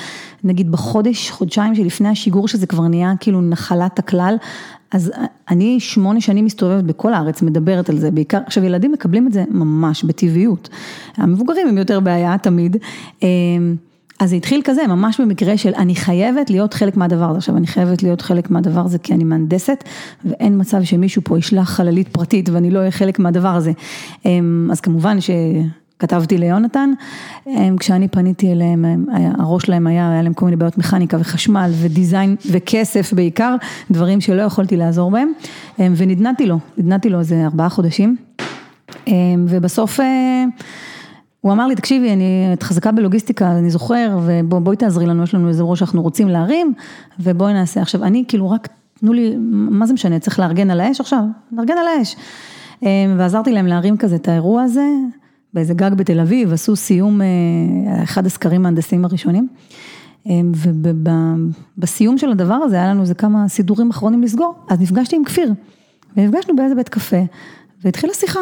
[0.44, 4.36] נגיד בחודש, חודשיים שלפני השיגור, שזה כבר נהיה כאילו נחלת הכלל,
[4.92, 5.12] אז
[5.50, 9.44] אני שמונה שנים מסתובבת בכל הארץ, מדברת על זה, בעיקר, עכשיו ילדים מקבלים את זה
[9.50, 10.68] ממש בטבעיות,
[11.16, 12.76] המבוגרים הם יותר בעיה תמיד.
[14.20, 17.38] אז זה התחיל כזה, ממש במקרה של אני חייבת להיות חלק מהדבר הזה.
[17.38, 19.84] עכשיו, אני חייבת להיות חלק מהדבר הזה כי אני מהנדסת,
[20.24, 23.72] ואין מצב שמישהו פה ישלח חללית פרטית ואני לא אהיה חלק מהדבר הזה.
[24.26, 26.90] אמ, אז כמובן שכתבתי ליונתן,
[27.46, 29.06] אמ, כשאני פניתי אליהם,
[29.38, 33.56] הראש שלהם היה, היה להם כל מיני בעיות מכניקה וחשמל ודיזיין וכסף בעיקר,
[33.90, 35.32] דברים שלא יכולתי לעזור בהם,
[35.78, 38.16] אמ, ונדנדתי לו, נדנדתי לו איזה ארבעה חודשים,
[39.48, 40.00] ובסוף...
[41.42, 45.48] הוא אמר לי, תקשיבי, אני את חזקה בלוגיסטיקה, אני זוכר, ובואי תעזרי לנו, יש לנו
[45.48, 46.74] איזה ראש שאנחנו רוצים להרים,
[47.20, 47.82] ובואי נעשה.
[47.82, 48.68] עכשיו, אני כאילו רק,
[49.00, 51.22] תנו לי, מה זה משנה, צריך לארגן על האש עכשיו?
[51.52, 52.16] לארגן על האש.
[52.82, 52.88] אמ,
[53.18, 54.86] ועזרתי להם להרים כזה את האירוע הזה,
[55.54, 59.48] באיזה גג בתל אביב, עשו סיום, אה, אחד הסקרים ההנדסיים הראשונים.
[60.26, 65.24] אמ, ובסיום של הדבר הזה, היה לנו איזה כמה סידורים אחרונים לסגור, אז נפגשתי עם
[65.24, 65.52] כפיר,
[66.16, 67.22] ונפגשנו באיזה בית קפה,
[67.84, 68.40] והתחילה שיחה.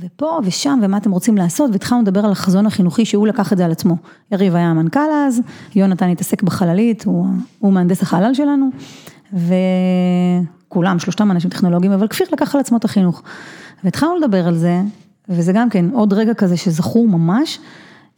[0.00, 3.64] ופה ושם, ומה אתם רוצים לעשות, והתחלנו לדבר על החזון החינוכי שהוא לקח את זה
[3.64, 3.96] על עצמו.
[4.32, 5.40] יריב היה המנכ"ל אז,
[5.74, 7.26] יונתן התעסק בחללית, הוא,
[7.58, 8.68] הוא מהנדס החלל שלנו,
[9.32, 13.22] וכולם, שלושתם אנשים טכנולוגיים, אבל כפיר לקח על עצמו את החינוך.
[13.84, 14.80] והתחלנו לדבר על זה,
[15.28, 17.58] וזה גם כן עוד רגע כזה שזכור ממש,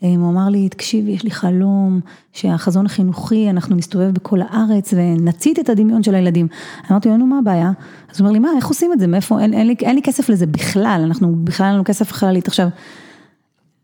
[0.00, 2.00] הוא אמר לי, תקשיבי, יש לי חלום
[2.32, 6.48] שהחזון החינוכי, אנחנו נסתובב בכל הארץ ונצית את הדמיון של הילדים.
[6.90, 7.72] אמרתי לו, נו, מה הבעיה?
[8.10, 9.06] אז הוא אומר לי, מה, איך עושים את זה?
[9.06, 9.40] מאיפה?
[9.40, 12.48] אין, אין, לי, אין לי כסף לזה בכלל, אנחנו בכלל אין לנו כסף חללית.
[12.48, 12.68] עכשיו,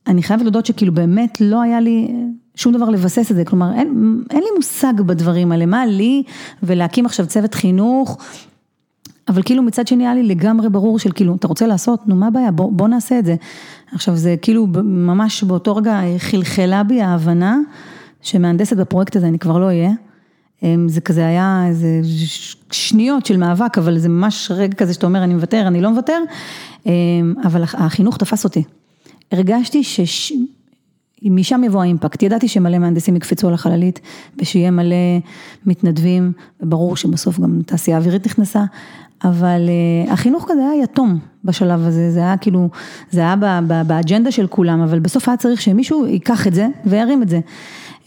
[0.07, 2.15] אני חייבת להודות שכאילו באמת לא היה לי
[2.55, 6.23] שום דבר לבסס את זה, כלומר, אין, אין לי מושג בדברים האלה, מה לי
[6.63, 8.19] ולהקים עכשיו צוות חינוך.
[9.29, 12.27] אבל כאילו מצד שני היה לי לגמרי ברור של כאילו, אתה רוצה לעשות, נו מה
[12.27, 13.37] הבעיה, בוא, בוא נעשה את זה.
[13.93, 17.59] עכשיו זה כאילו ממש באותו רגע חלחלה בי ההבנה
[18.23, 19.91] שמהנדסת בפרויקט הזה אני כבר לא אהיה.
[20.63, 22.01] אמ, זה כזה היה איזה
[22.71, 26.19] שניות של מאבק, אבל זה ממש רגע כזה שאתה אומר אני מוותר, אני לא מוותר,
[26.87, 28.63] אמ, אבל החינוך תפס אותי.
[29.33, 30.33] הרגשתי שש...
[31.65, 34.01] יבוא האימפקט, ידעתי שמלא מהנדסים יקפצו על החללית
[34.39, 34.97] ושיהיה מלא
[35.67, 38.65] מתנדבים, וברור שבסוף גם תעשייה אווירית נכנסה,
[39.25, 39.69] אבל
[40.07, 42.69] uh, החינוך כזה היה יתום בשלב הזה, זה היה כאילו,
[43.11, 47.29] זה היה באג'נדה של כולם, אבל בסוף היה צריך שמישהו ייקח את זה וירים את
[47.29, 47.41] זה.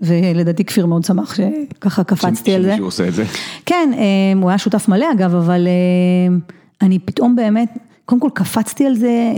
[0.00, 2.68] ולדעתי כפיר מאוד שמח שככה קפצתי על זה.
[2.68, 3.24] שמישהו עושה את זה.
[3.66, 6.52] כן, um, הוא היה שותף מלא אגב, אבל um,
[6.82, 9.32] אני פתאום באמת, קודם כל קפצתי על זה,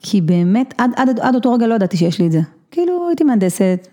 [0.00, 2.40] כי באמת, עד, עד, עד אותו רגע לא ידעתי שיש לי את זה.
[2.70, 3.88] כאילו הייתי מהנדסת,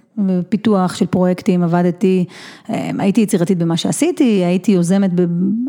[0.50, 2.26] פיתוח של פרויקטים, עבדתי,
[2.70, 5.12] אמ, הייתי יצירתית במה שעשיתי, הייתי יוזמת,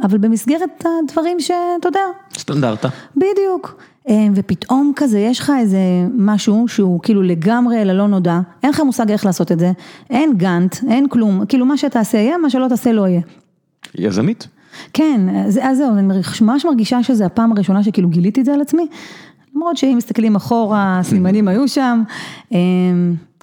[0.03, 2.01] אבל במסגרת הדברים שאתה יודע.
[2.39, 2.89] סטנדרטה.
[3.17, 3.83] בדיוק.
[4.09, 5.79] אמ, ופתאום כזה יש לך איזה
[6.17, 9.73] משהו שהוא כאילו לגמרי ללא נודע, אין לך מושג איך לעשות את זה,
[10.11, 13.21] אין גאנט, אין כלום, כאילו מה שתעשה יהיה, מה שלא תעשה לא יהיה.
[13.95, 14.49] יזמית.
[14.93, 18.87] כן, אז זהו, אני ממש מרגישה שזו הפעם הראשונה שכאילו גיליתי את זה על עצמי,
[19.55, 22.03] למרות שאם מסתכלים אחורה, הסימנים היו שם.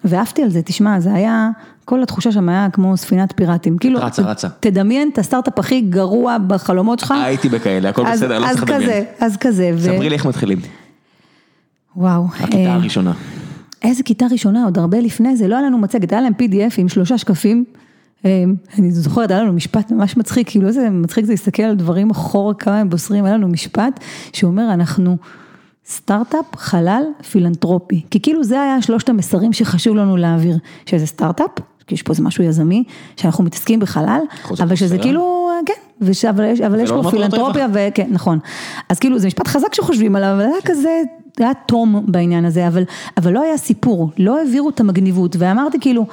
[0.03, 1.49] ועפתי על זה, תשמע, זה היה,
[1.85, 3.77] כל התחושה שם היה כמו ספינת פיראטים.
[3.77, 4.47] כאילו, רצה, רצה.
[4.59, 7.11] תדמיין את הסטארט-אפ הכי גרוע בחלומות שלך.
[7.11, 8.81] הייתי בכאלה, הכל אז, בסדר, לא צריך לדמיין.
[8.81, 9.93] אז כזה, אז כזה.
[9.93, 10.59] ספרי לי איך מתחילים.
[11.95, 12.25] וואו.
[12.39, 13.13] הכיתה אה, הראשונה.
[13.81, 16.89] איזה כיתה ראשונה, עוד הרבה לפני זה, לא היה לנו מצגת, היה להם PDF עם
[16.89, 17.65] שלושה שקפים.
[18.25, 18.43] אה,
[18.79, 22.53] אני זוכרת, היה לנו משפט ממש מצחיק, כאילו איזה מצחיק זה להסתכל על דברים אחורה,
[22.53, 23.99] כמה הם בוסרים, היה לנו משפט
[24.33, 25.17] שאומר, אנחנו...
[25.89, 28.01] סטארט-אפ, חלל, פילנטרופי.
[28.11, 31.51] כי כאילו זה היה שלושת המסרים שחשוב לנו להעביר, שזה סטארט-אפ,
[31.87, 32.83] כי יש פה איזה משהו יזמי,
[33.15, 34.21] שאנחנו מתעסקים בחלל,
[34.59, 38.39] אבל שזה כאילו, כן, וש, אבל יש, אבל יש פה פילנטרופיה, וכן, נכון.
[38.89, 41.01] אז כאילו זה משפט חזק שחושבים עליו, אבל היה כזה,
[41.37, 42.83] היה תום בעניין הזה, אבל,
[43.17, 46.05] אבל לא היה סיפור, לא העבירו את המגניבות, ואמרתי כאילו,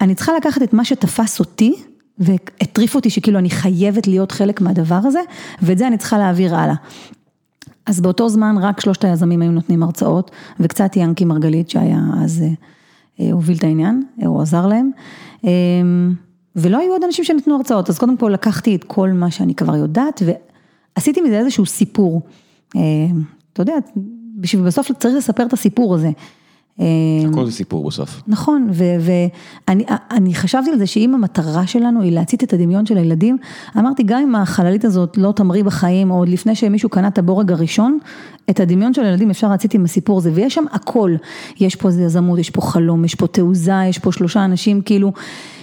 [0.00, 1.74] אני צריכה לקחת את מה שתפס אותי,
[2.18, 5.20] והטריף אותי שכאילו אני חייבת להיות חלק מהדבר הזה,
[5.62, 6.74] ואת זה אני צריכה להעביר הלאה.
[7.86, 10.30] אז באותו זמן רק שלושת היזמים היו נותנים הרצאות,
[10.60, 12.48] וקצת ינקי מרגלית שהיה אז, אה,
[13.20, 14.90] אה, הוביל את העניין, אה, הוא עזר להם.
[16.56, 19.76] ולא היו עוד אנשים שנתנו הרצאות, אז קודם כל לקחתי את כל מה שאני כבר
[19.76, 20.22] יודעת,
[20.96, 22.22] ועשיתי מזה איזשהו סיפור.
[23.52, 23.74] אתה יודע,
[24.36, 26.10] בשביל בסוף צריך לספר את הסיפור הזה.
[26.78, 28.22] הכל זה סיפור בסוף.
[28.26, 28.70] נכון,
[29.00, 33.38] ואני חשבתי על זה שאם המטרה שלנו היא להצית את הדמיון של הילדים,
[33.78, 37.52] אמרתי גם אם החללית הזאת לא תמריא בחיים, או עוד לפני שמישהו קנה את הבורג
[37.52, 37.98] הראשון,
[38.50, 41.14] את הדמיון של הילדים אפשר להצית עם הסיפור הזה, ויש שם הכל,
[41.60, 45.12] יש פה יזמות, יש פה חלום, יש פה תעוזה, יש פה שלושה אנשים כאילו,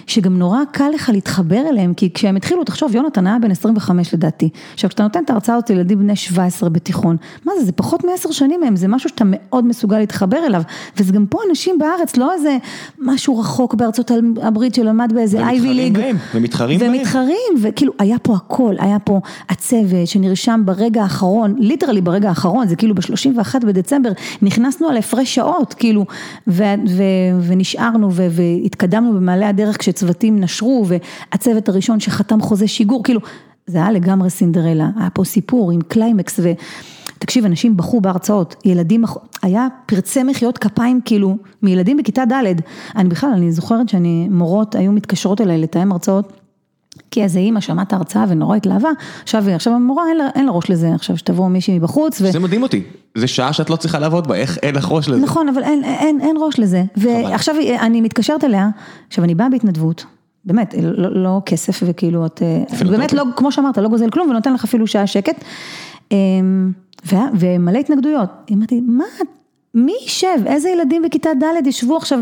[0.06, 4.48] שגם נורא קל לך להתחבר אליהם, כי כשהם התחילו, תחשוב, יונתן היה בן 25 לדעתי,
[4.74, 8.30] עכשיו כשאתה נותן את ההרצאה הזאת לילדים בני 17 בתיכון, מה זה, זה פחות מעשר
[8.30, 10.62] שנים מהם, זה משהו שאתה מאוד מסוגל להתחבר אליו,
[10.96, 12.56] וזה גם פה אנשים בארץ, לא איזה
[12.98, 14.10] משהו רחוק בארצות
[14.42, 15.98] הברית שלמד באיזה אייבי ליג.
[16.34, 16.94] ומתחרים בהם.
[16.94, 22.76] ומתחרים, וכאילו היה פה הכל, היה פה הצוות שנרשם ברגע האחרון, ליטרלי ברגע האחרון, זה
[22.76, 24.10] כאילו ב-31 בדצמבר,
[24.42, 26.06] נכנסנו על הפרש שעות, כאילו,
[26.48, 27.02] ו- ו-
[27.46, 33.20] ונשארנו ו- והתקדמנו במעלה הדרך כשצוותים נשרו, והצוות הראשון שחתם חוזה שיגור, כאילו,
[33.66, 36.52] זה היה לגמרי סינדרלה, היה פה סיפור עם קליימקס ו...
[37.18, 39.04] תקשיב, אנשים בכו בהרצאות, ילדים,
[39.42, 42.60] היה פרצי מחיאות כפיים כאילו מילדים בכיתה ד',
[42.96, 46.41] אני בכלל, אני זוכרת שאני, מורות היו מתקשרות אליי לתאם הרצאות.
[47.12, 48.88] כי איזה אימא שמעת הרצאה ונורא התלהבה,
[49.22, 52.20] עכשיו, עכשיו המורה אין לה, אין לה ראש לזה, עכשיו שתבוא מישהי מבחוץ.
[52.20, 52.32] ו...
[52.32, 52.82] זה מדהים אותי,
[53.14, 55.20] זה שעה שאת לא צריכה לעבוד בה, איך אין לך ראש לזה?
[55.20, 58.68] נכון, אבל אין, אין, אין ראש לזה, ועכשיו אני מתקשרת אליה,
[59.08, 60.04] עכשיו אני באה בהתנדבות,
[60.44, 62.42] באמת, לא, לא כסף וכאילו את,
[62.90, 65.44] באמת לא, כמו שאמרת, לא גוזל כלום ונותן לך אפילו שעה שקט.
[66.12, 66.72] אמ,
[67.34, 69.26] ומלא התנגדויות, אמרתי, מה את...
[69.74, 70.46] מי יישב?
[70.46, 72.18] איזה ילדים בכיתה ד' ישבו עכשיו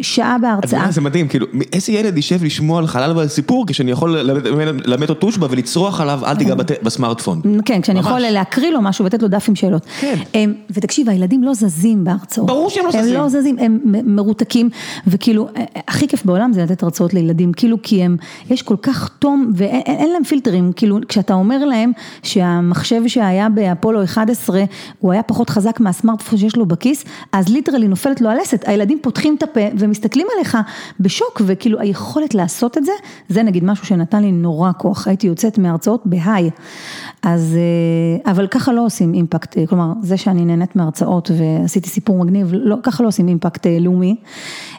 [0.00, 0.90] שעה בהרצאה?
[0.90, 5.14] זה מדהים, כאילו, איזה ילד יישב לשמוע על חלל ועל סיפור כשאני יכול ללמד אותו
[5.14, 7.42] טושבה ולצרוח עליו, אל תיגע בסמארטפון.
[7.64, 9.86] כן, כשאני יכול להקריא לו משהו ולתת לו דף עם שאלות.
[10.00, 10.50] כן.
[10.70, 12.46] ותקשיב, הילדים לא זזים בהרצאות.
[12.46, 13.04] ברור שהם לא זזים.
[13.04, 14.70] הם לא זזים, הם מרותקים,
[15.06, 15.48] וכאילו,
[15.88, 18.16] הכי כיף בעולם זה לתת הרצאות לילדים, כאילו, כי הם,
[18.50, 21.92] יש כל כך תום, ואין להם פילטרים, כאילו, כשאתה אומר להם
[22.22, 24.64] שהמחשב שהיה באפולו 11,
[24.98, 29.34] הוא היה פחות חזק מהסמארטפון שיש לו בכיס, אז ליטרלי נופלת לו הלסת, הילדים פותחים
[29.38, 30.58] את הפה ומסתכלים עליך
[31.00, 32.92] בשוק, וכאילו היכולת לעשות את זה,
[33.28, 36.50] זה נגיד משהו שנתן לי נורא כוח, הייתי יוצאת מהרצאות בהיי,
[37.22, 37.56] אז,
[38.26, 43.02] אבל ככה לא עושים אימפקט, כלומר, זה שאני נהנית מהרצאות ועשיתי סיפור מגניב, לא, ככה
[43.02, 44.16] לא עושים אימפקט לאומי,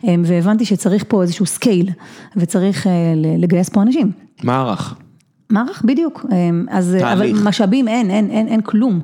[0.03, 1.89] והבנתי שצריך פה איזשהו scale,
[2.36, 2.88] וצריך
[3.38, 4.11] לגייס פה אנשים.
[4.43, 4.95] מערך.
[5.52, 6.26] מערך, בדיוק,
[6.70, 8.99] אז, אבל משאבים אין, אין, אין, אין כלום.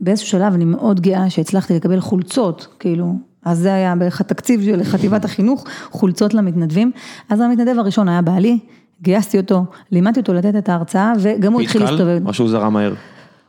[0.00, 3.14] באיזשהו שלב אני מאוד גאה שהצלחתי לקבל חולצות, כאילו,
[3.44, 6.90] אז זה היה בערך התקציב של חטיבת החינוך, חולצות למתנדבים.
[7.30, 8.58] אז המתנדב הראשון היה בעלי,
[9.02, 12.26] גייסתי אותו, לימדתי אותו לתת את ההרצאה, וגם הוא התחיל להסתובב.
[12.26, 12.92] או שהוא זרם מהר?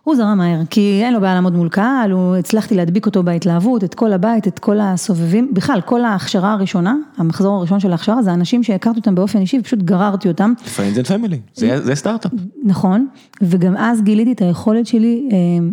[0.03, 3.83] הוא זרם מהר, כי אין לו בעיה לעמוד מול קהל, הוא הצלחתי להדביק אותו בהתלהבות,
[3.83, 8.33] את כל הבית, את כל הסובבים, בכלל כל ההכשרה הראשונה, המחזור הראשון של ההכשרה, זה
[8.33, 10.53] אנשים שהכרתי אותם באופן אישי ופשוט גררתי אותם.
[10.65, 12.31] Friends and family, זה סטארט-אפ.
[12.63, 13.07] נכון,
[13.41, 15.29] וגם אז גיליתי את היכולת שלי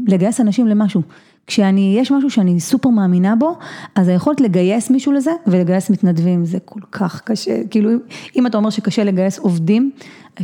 [0.06, 1.02] לגייס אנשים למשהו.
[1.46, 3.58] כשאני, יש משהו שאני סופר מאמינה בו,
[3.94, 7.90] אז היכולת לגייס מישהו לזה ולגייס מתנדבים זה כל כך קשה, כאילו
[8.36, 9.90] אם אתה אומר שקשה לגייס עובדים,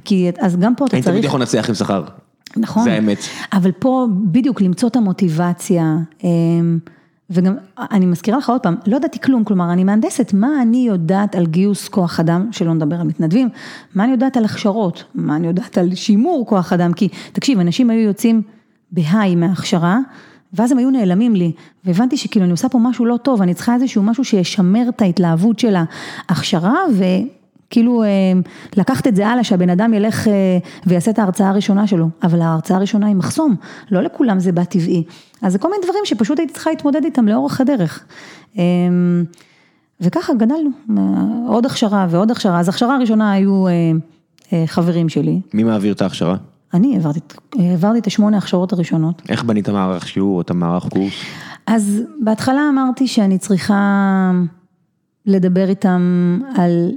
[0.05, 1.07] כי אז גם פה אתה צריך...
[1.07, 2.03] אני תמיד יכול לנצח עם שכר.
[2.57, 3.19] נכון, זה האמת.
[3.53, 5.97] אבל פה בדיוק למצוא את המוטיבציה,
[7.31, 11.35] וגם אני מזכירה לך עוד פעם, לא ידעתי כלום, כלומר אני מהנדסת, מה אני יודעת
[11.35, 13.49] על גיוס כוח אדם, שלא נדבר על מתנדבים,
[13.95, 17.91] מה אני יודעת על הכשרות, מה אני יודעת על שימור כוח אדם, כי תקשיב, אנשים
[17.91, 18.43] היו יוצאים
[18.93, 19.99] בהיי מההכשרה,
[20.53, 21.53] ואז הם היו נעלמים לי,
[21.85, 25.59] והבנתי שכאילו אני עושה פה משהו לא טוב, אני צריכה איזשהו משהו שישמר את ההתלהבות
[25.59, 25.75] של
[26.29, 27.05] ההכשרה, ו...
[27.71, 28.05] כאילו
[28.77, 30.27] לקחת את זה הלאה, שהבן אדם ילך
[30.87, 33.57] ויעשה את ההרצאה הראשונה שלו, אבל ההרצאה הראשונה היא מחסום,
[33.91, 35.05] לא לכולם זה בא טבעי.
[35.43, 38.05] אז זה כל מיני דברים שפשוט הייתי צריכה להתמודד איתם לאורך הדרך.
[40.01, 40.71] וככה גדלנו,
[41.49, 43.65] עוד הכשרה ועוד הכשרה, אז הכשרה הראשונה היו
[44.67, 45.41] חברים שלי.
[45.55, 46.37] מי מעביר את ההכשרה?
[46.75, 47.21] אני העברתי,
[47.59, 49.23] העברתי את השמונה הכשרות הראשונות.
[49.29, 51.13] איך בנית מערך שיעור או את המערך קורס?
[51.67, 54.31] אז בהתחלה אמרתי שאני צריכה
[55.27, 56.91] לדבר איתם על...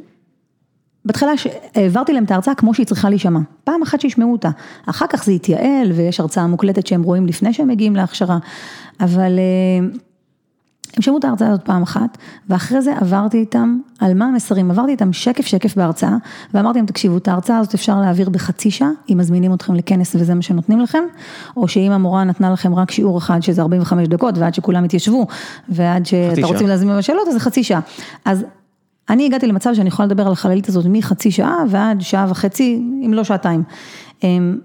[1.05, 1.31] בהתחלה
[1.75, 4.49] העברתי להם את ההרצאה כמו שהיא צריכה להישמע, פעם אחת שישמעו אותה,
[4.85, 8.37] אחר כך זה יתייעל ויש הרצאה מוקלטת שהם רואים לפני שהם מגיעים להכשרה,
[8.99, 9.39] אבל
[10.95, 12.17] הם שמעו את ההרצאה הזאת פעם אחת,
[12.49, 16.15] ואחרי זה עברתי איתם על מה המסרים, עברתי איתם שקף שקף בהרצאה,
[16.53, 20.35] ואמרתי להם תקשיבו, את ההרצאה הזאת אפשר להעביר בחצי שעה, אם מזמינים אתכם לכנס וזה
[20.35, 21.03] מה שנותנים לכם,
[21.57, 25.27] או שאם המורה נתנה לכם רק שיעור אחד שזה 45 דקות, ועד שכולם התיישבו,
[25.69, 27.79] ועד שאתה רוצים להזמין בשאלות, אז זה חצי שעה.
[28.25, 28.45] אז
[29.09, 33.13] אני הגעתי למצב שאני יכולה לדבר על החללית הזאת מחצי שעה ועד שעה וחצי, אם
[33.13, 33.63] לא שעתיים.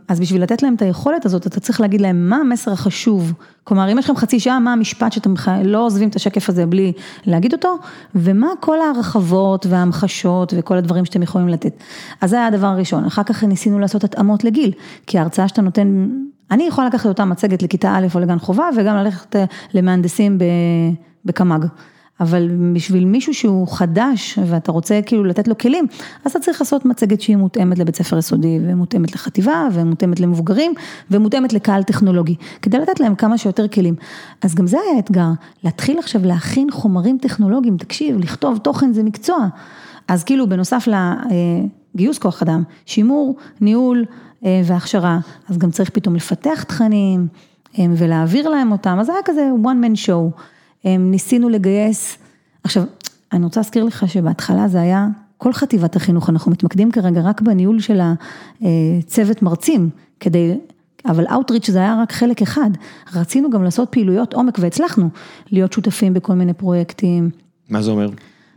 [0.09, 3.33] אז בשביל לתת להם את היכולת הזאת, אתה צריך להגיד להם מה המסר החשוב.
[3.65, 5.35] כלומר, אם יש לכם חצי שעה, מה המשפט שאתם
[5.65, 6.93] לא עוזבים את השקף הזה בלי
[7.27, 7.79] להגיד אותו,
[8.15, 11.83] ומה כל ההרחבות וההמחשות וכל הדברים שאתם יכולים לתת.
[12.21, 13.05] אז זה היה הדבר הראשון.
[13.05, 14.73] אחר כך ניסינו לעשות התאמות לגיל,
[15.07, 16.09] כי ההרצאה שאתה נותן,
[16.51, 19.37] אני יכולה לקחת אותה מצגת לכיתה א' או לגן חובה, וגם ללכת
[19.75, 20.45] למהנדסים ב...
[21.25, 21.67] בקמ"ג.
[22.21, 25.87] אבל בשביל מישהו שהוא חדש ואתה רוצה כאילו לתת לו כלים,
[26.25, 30.75] אז אתה צריך לעשות מצגת שהיא מותאמת לבית ספר יסודי ומותאמת לחטיבה ומותאמת למבוגרים
[31.11, 33.95] ומותאמת לקהל טכנולוגי, כדי לתת להם כמה שיותר כלים.
[34.43, 35.29] אז גם זה היה אתגר,
[35.65, 39.47] להתחיל עכשיו להכין חומרים טכנולוגיים, תקשיב, לכתוב תוכן זה מקצוע.
[40.09, 40.89] אז כאילו בנוסף
[41.95, 44.05] לגיוס כוח אדם, שימור, ניהול
[44.45, 47.27] אה, והכשרה, אז גם צריך פתאום לפתח תכנים
[47.79, 50.41] אה, ולהעביר להם אותם, אז זה היה כזה one man show.
[50.85, 52.19] ניסינו לגייס,
[52.65, 52.85] עכשיו,
[53.33, 55.09] אני רוצה להזכיר לך שבהתחלה זה היה
[55.39, 60.55] כל חטיבת החינוך, אנחנו מתמקדים כרגע רק בניהול של הצוות מרצים, כדי,
[61.07, 62.71] אבל Outreach זה היה רק חלק אחד,
[63.15, 65.09] רצינו גם לעשות פעילויות עומק והצלחנו
[65.51, 67.31] להיות שותפים בכל מיני פרויקטים.
[67.69, 68.11] מה זה אומר?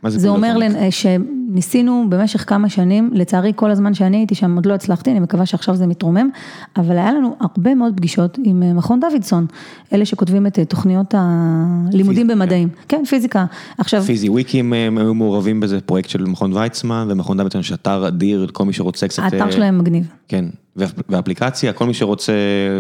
[0.06, 0.78] זה, זה אומר עומק?
[0.90, 5.46] שניסינו במשך כמה שנים, לצערי כל הזמן שאני הייתי שם עוד לא הצלחתי, אני מקווה
[5.46, 6.30] שעכשיו זה מתרומם,
[6.78, 9.46] אבל היה לנו הרבה מאוד פגישות עם אה, מכון דוידסון,
[9.94, 13.46] אלה שכותבים את אה, תוכניות הלימודים במדעים, כן, פיזיקה.
[13.78, 14.02] עכשיו...
[14.02, 18.48] פיזי וויקים אה, הם היו מעורבים בזה, פרויקט של מכון ויצמן ומכון דוידסון שאתר אדיר,
[18.54, 19.24] כל מי שרוצה קצת...
[19.24, 20.08] האתר שלהם מגניב.
[20.28, 20.46] כן,
[21.10, 22.34] ואפליקציה, כל מי שרוצה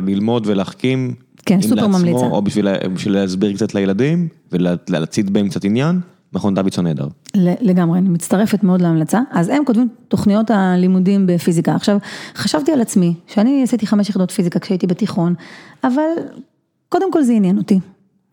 [0.07, 1.13] ללמוד ולהחכים.
[1.45, 2.25] כן, סופר ממליצה.
[2.25, 5.99] או בשביל, בשביל להסביר קצת לילדים ולהצית בהם קצת עניין.
[6.33, 7.07] מכון דוידסון נהדר.
[7.35, 9.21] לגמרי, אני מצטרפת מאוד להמלצה.
[9.31, 11.75] אז הם כותבים תוכניות הלימודים בפיזיקה.
[11.75, 11.97] עכשיו,
[12.35, 15.33] חשבתי על עצמי, שאני עשיתי חמש יחידות פיזיקה כשהייתי בתיכון,
[15.83, 16.09] אבל
[16.89, 17.79] קודם כל זה עניין אותי.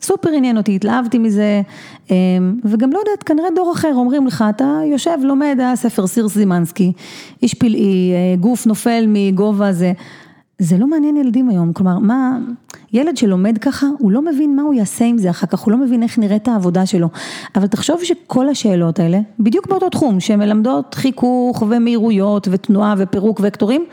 [0.03, 1.63] סופר עניין אותי, התלהבתי מזה,
[2.11, 2.15] אמ,
[2.65, 6.93] וגם לא יודעת, כנראה דור אחר, אומרים לך, אתה יושב, לומד, היה ספר סיר זימנסקי,
[7.43, 9.93] איש פלאי, אה, גוף נופל מגובה זה.
[10.59, 12.39] זה לא מעניין ילדים היום, כלומר, מה,
[12.93, 15.79] ילד שלומד ככה, הוא לא מבין מה הוא יעשה עם זה אחר כך, הוא לא
[15.79, 17.09] מבין איך נראית העבודה שלו.
[17.57, 23.85] אבל תחשוב שכל השאלות האלה, בדיוק באותו תחום, שמלמדות חיכוך ומהירויות ותנועה ופירוק וקטורים,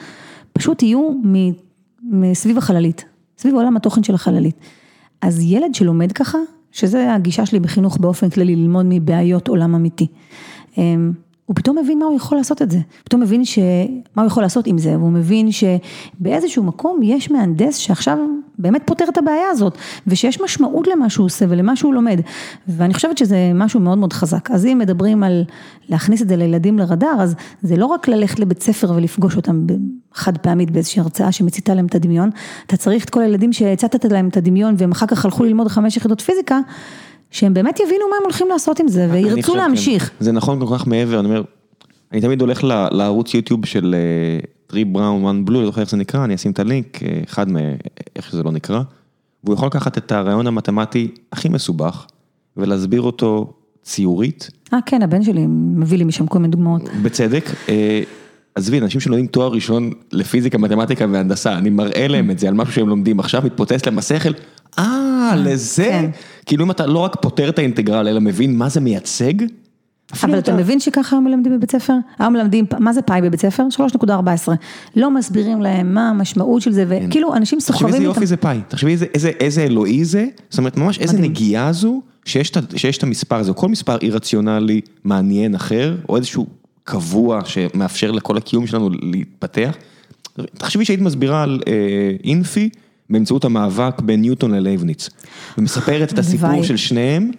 [0.53, 1.11] פשוט יהיו
[2.03, 3.05] מסביב החללית,
[3.37, 4.55] סביב עולם התוכן של החללית.
[5.21, 6.37] אז ילד שלומד ככה,
[6.71, 10.07] שזה הגישה שלי בחינוך באופן כללי, ללמוד מבעיות עולם אמיתי.
[11.51, 13.59] הוא פתאום מבין מה הוא יכול לעשות את זה, פתאום מבין ש...
[14.15, 18.17] מה הוא יכול לעשות עם זה, והוא מבין שבאיזשהו מקום יש מהנדס שעכשיו
[18.59, 19.77] באמת פותר את הבעיה הזאת,
[20.07, 22.21] ושיש משמעות למה שהוא עושה ולמה שהוא לומד,
[22.67, 24.51] ואני חושבת שזה משהו מאוד מאוד חזק.
[24.51, 25.43] אז אם מדברים על
[25.89, 29.65] להכניס את זה לילדים לרדאר, אז זה לא רק ללכת לבית ספר ולפגוש אותם
[30.13, 32.29] חד פעמית באיזושהי הרצאה שמציתה להם את הדמיון,
[32.67, 35.97] אתה צריך את כל הילדים שהצתת להם את הדמימיון והם אחר כך הלכו ללמוד חמש
[35.97, 36.59] יחידות פיזיקה,
[37.31, 40.09] שהם באמת יבינו מה הם הולכים לעשות עם זה, וירצו להמשיך.
[40.09, 40.15] כן.
[40.19, 41.43] זה נכון כל כך מעבר, אני אומר,
[42.11, 43.95] אני תמיד הולך לערוץ יוטיוב של
[44.67, 47.47] טרי בראון וואן בלו, לא זוכר איך זה נקרא, אני אשים את הלינק, אה, אחד
[47.51, 48.81] מאיך שזה לא נקרא,
[49.43, 52.05] והוא יכול לקחת את הרעיון המתמטי הכי מסובך,
[52.57, 53.53] ולהסביר אותו
[53.83, 54.49] ציורית.
[54.73, 56.81] אה כן, הבן שלי מביא לי משם כל מיני דוגמאות.
[57.01, 57.49] בצדק.
[57.69, 58.01] אה,
[58.55, 62.73] עזבי, אנשים שלומדים תואר ראשון לפיזיקה, מתמטיקה והנדסה, אני מראה להם את זה על משהו
[62.73, 64.31] שהם לומדים עכשיו, מתפוצץ להם השכל,
[64.79, 65.83] אה, לזה?
[65.83, 66.09] כן.
[66.45, 69.33] כאילו אם אתה לא רק פותר את האינטגרל, אלא מבין מה זה מייצג?
[70.23, 71.93] אבל אתה מבין שככה מלמדים בבית ספר?
[72.19, 73.63] היום מלמדים, מה זה פאי בבית ספר?
[74.03, 74.51] 3.14.
[74.95, 77.05] לא מסבירים להם מה המשמעות של זה, כן.
[77.07, 77.97] וכאילו אנשים סוחבים איתם.
[77.97, 78.95] תחשבי איזה יופי זה פאי, תחשבי
[79.39, 83.97] איזה אלוהי זה, זאת אומרת ממש איזה נגיעה זו, שיש את המספר הזה, כל מספר
[84.01, 86.47] אי-רציונלי מעניין אחר, או איזשהו
[86.83, 89.75] קבוע שמאפשר לכל הקיום שלנו להתפתח.
[90.53, 91.73] תחשבי שהיית מסבירה על אה,
[92.23, 92.69] אינפי
[93.11, 95.09] באמצעות המאבק בין ניוטון ללייבניץ,
[95.57, 97.31] ומספרת את הסיפור של שניהם.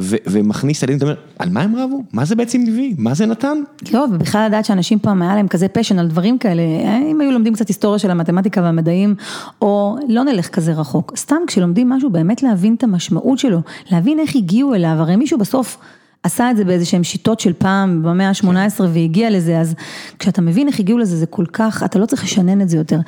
[0.00, 2.02] ומכניס ילדים, אתה אומר, על מה הם רבו?
[2.12, 2.94] מה זה בעצם הביא?
[2.98, 3.58] מה זה נתן?
[3.92, 6.62] לא, ובכלל לדעת שאנשים פעם היה להם כזה פשן על דברים כאלה,
[7.10, 9.14] אם היו לומדים קצת היסטוריה של המתמטיקה והמדעים,
[9.62, 13.60] או לא נלך כזה רחוק, סתם כשלומדים משהו, באמת להבין את המשמעות שלו,
[13.92, 15.78] להבין איך הגיעו אליו, הרי מישהו בסוף...
[16.22, 18.84] עשה את זה באיזה שהם שיטות של פעם במאה ה-18 כן.
[18.84, 19.74] והגיע לזה, אז
[20.18, 22.98] כשאתה מבין איך הגיעו לזה, זה כל כך, אתה לא צריך לשנן את זה יותר.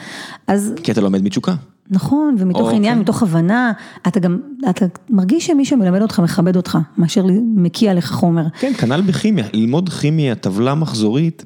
[0.46, 0.74] אז...
[0.82, 1.54] כי אתה לומד מתשוקה.
[1.90, 2.76] נכון, ומתוך אוקיי.
[2.76, 3.72] עניין, מתוך הבנה,
[4.08, 4.38] אתה גם,
[4.70, 8.42] אתה מרגיש שמי שמלמד אותך מכבד אותך, מאשר מקיע לך חומר.
[8.60, 11.42] כן, כנ"ל בכימיה, ללמוד כימיה, טבלה מחזורית,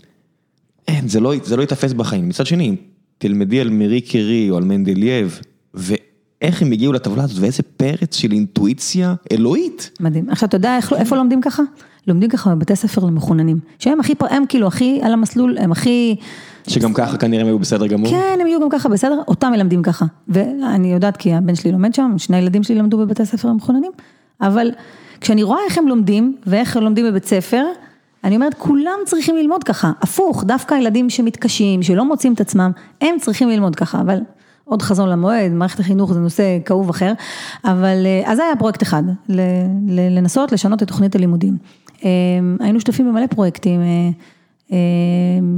[0.88, 2.28] אין, זה לא, זה לא יתפס בחיים.
[2.28, 2.76] מצד שני,
[3.18, 5.40] תלמדי על מארי קירי או על מנדלייב,
[5.74, 9.90] ואיך הם הגיעו לטבלה הזאת, ואיזה פרץ של אינטואיציה אלוהית.
[10.00, 10.30] מדהים.
[10.30, 11.62] עכשיו, אתה יודע איך, איפה לומדים ככה?
[12.06, 16.16] לומדים ככה בבתי ספר למחוננים, שהם הכי, הם כאילו הכי על המסלול, הם הכי...
[16.68, 18.10] שגם ככה כנראה הם היו בסדר גמור?
[18.10, 20.06] כן, הם יהיו גם ככה בסדר, אותם מלמדים ככה.
[20.28, 23.92] ואני יודעת כי הבן שלי לומד שם, שני הילדים שלי למדו בבתי ספר המחוננים,
[24.40, 24.70] אבל
[25.20, 27.64] כשאני רואה איך הם לומדים, ואיך הם לומדים בבית ספר,
[28.24, 33.16] אני אומרת, כולם צריכים ללמוד ככה, הפוך, דווקא הילדים שמתקשים, שלא מוצאים את עצמם, הם
[33.20, 34.18] צריכים ללמוד ככה, אבל
[34.64, 37.12] עוד חזון למועד, מערכת החינוך זה נושא כאוב אחר,
[37.64, 39.02] אבל אה, אז היה פרויקט אחד,
[39.88, 41.56] לנסות לשנות את תוכנית הלימודים.
[42.04, 42.10] אה,
[42.60, 44.10] היינו שותפים במלא פרויקטים, אה,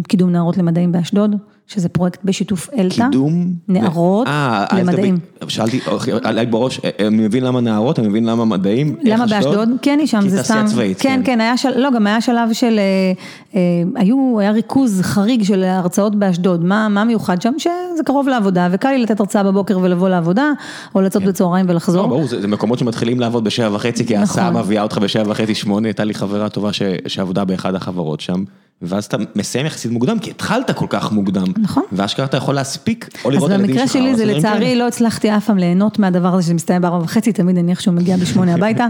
[0.09, 1.37] קידום נערות למדעים באשדוד,
[1.67, 3.05] שזה פרויקט בשיתוף אלתא.
[3.05, 3.53] קידום?
[3.69, 5.19] נערות אה, למדעים.
[5.49, 5.81] שאלתי,
[6.23, 8.97] עלי בראש, אה, אני מבין למה נערות, אני מבין למה מדעים.
[9.03, 9.69] למה באשדוד?
[9.83, 10.73] כן, היא שם, כי זה תעשייה סתם.
[10.73, 11.81] צבאית, כן, כן, היה של...
[11.81, 12.79] לא, גם היה שלב של...
[12.79, 13.13] אה,
[13.55, 13.61] אה,
[13.95, 16.65] היו, היה ריכוז חריג של הרצאות באשדוד.
[16.65, 17.53] מה מיוחד שם?
[17.59, 20.53] שזה קרוב לעבודה, וקל לי לתת הרצאה בבוקר ולבוא לעבודה,
[20.95, 22.07] או לצאת בצהריים לא, ולחזור.
[22.07, 24.63] ברור, זה מקומות שמתחילים לעבוד בשבע וחצי, כי ההסעה נכון.
[24.63, 28.45] מביאה אותך בשבע וחצי, שמונה, הייתה לי חברה טובה ש- שעבדה באחד החברות שם,
[28.83, 31.45] ואז אתה מסיים יחסית מוקדם, כי התחלת כל כך מוקדם.
[31.59, 31.83] נכון.
[31.93, 33.97] ואשכרה אתה יכול להספיק, או אז לראות את הילדים במקרה שלך.
[33.97, 34.77] או שלי זה לצערי.
[34.77, 38.19] לא הצלחתי אף פעם ליהנות מהדבר הזה שזה מסתיים בארבע וחצי, תמיד אני איכשהו מגיעה
[38.19, 38.87] בשמונה הביתה.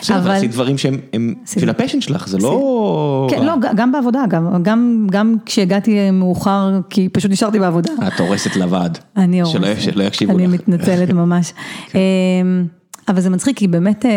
[0.00, 3.26] בסדר, אבל עשית דברים שהם הם בשביל הפשן שלך, זה לא...
[3.30, 7.92] כן, לא, גם בעבודה אגב, גם, גם כשהגעתי מאוחר, כי פשוט נשארתי בעבודה.
[8.06, 8.98] את הורסת לוועד.
[9.16, 9.80] אני הורסת.
[9.80, 10.54] שלא יקשיבו אני לך.
[10.54, 11.52] מתנצלת ממש.
[11.94, 11.98] אמ,
[13.08, 14.10] אבל זה מצחיק, כי באמת, אה,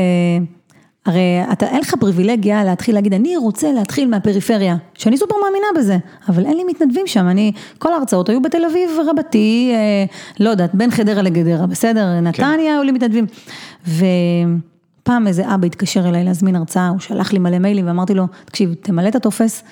[1.06, 5.97] הרי אתה, אין לך פריבילגיה להתחיל להגיד, אני רוצה להתחיל מהפריפריה, שאני סופר מאמינה בזה,
[6.30, 10.06] אבל אין לי מתנדבים שם, אני, כל ההרצאות היו בתל אביב רבתי, אה,
[10.39, 12.20] לא יודעת, בין חדרה לגדרה, בסדר?
[12.20, 13.26] נתניה היו לי מתנדבים.
[13.88, 18.74] ופעם איזה אבא התקשר אליי להזמין הרצאה, הוא שלח לי מלא מיילים ואמרתי לו, תקשיב,
[18.74, 19.64] תמלא את הטופס.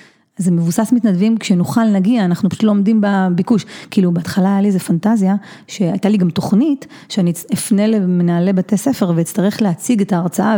[0.42, 3.66] זה מבוסס מתנדבים, כשנוכל נגיע, אנחנו פשוט לא עומדים בביקוש.
[3.90, 5.34] כאילו בהתחלה היה לי איזה פנטזיה,
[5.66, 10.56] שהייתה לי גם תוכנית, שאני אפנה למנהלי בתי ספר ואצטרך להציג את ההרצאה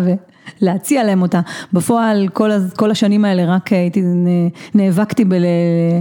[0.62, 1.40] ולהציע להם אותה.
[1.72, 4.02] בפועל כל, כל השנים האלה רק הייתי,
[4.74, 5.44] נאבקתי בל...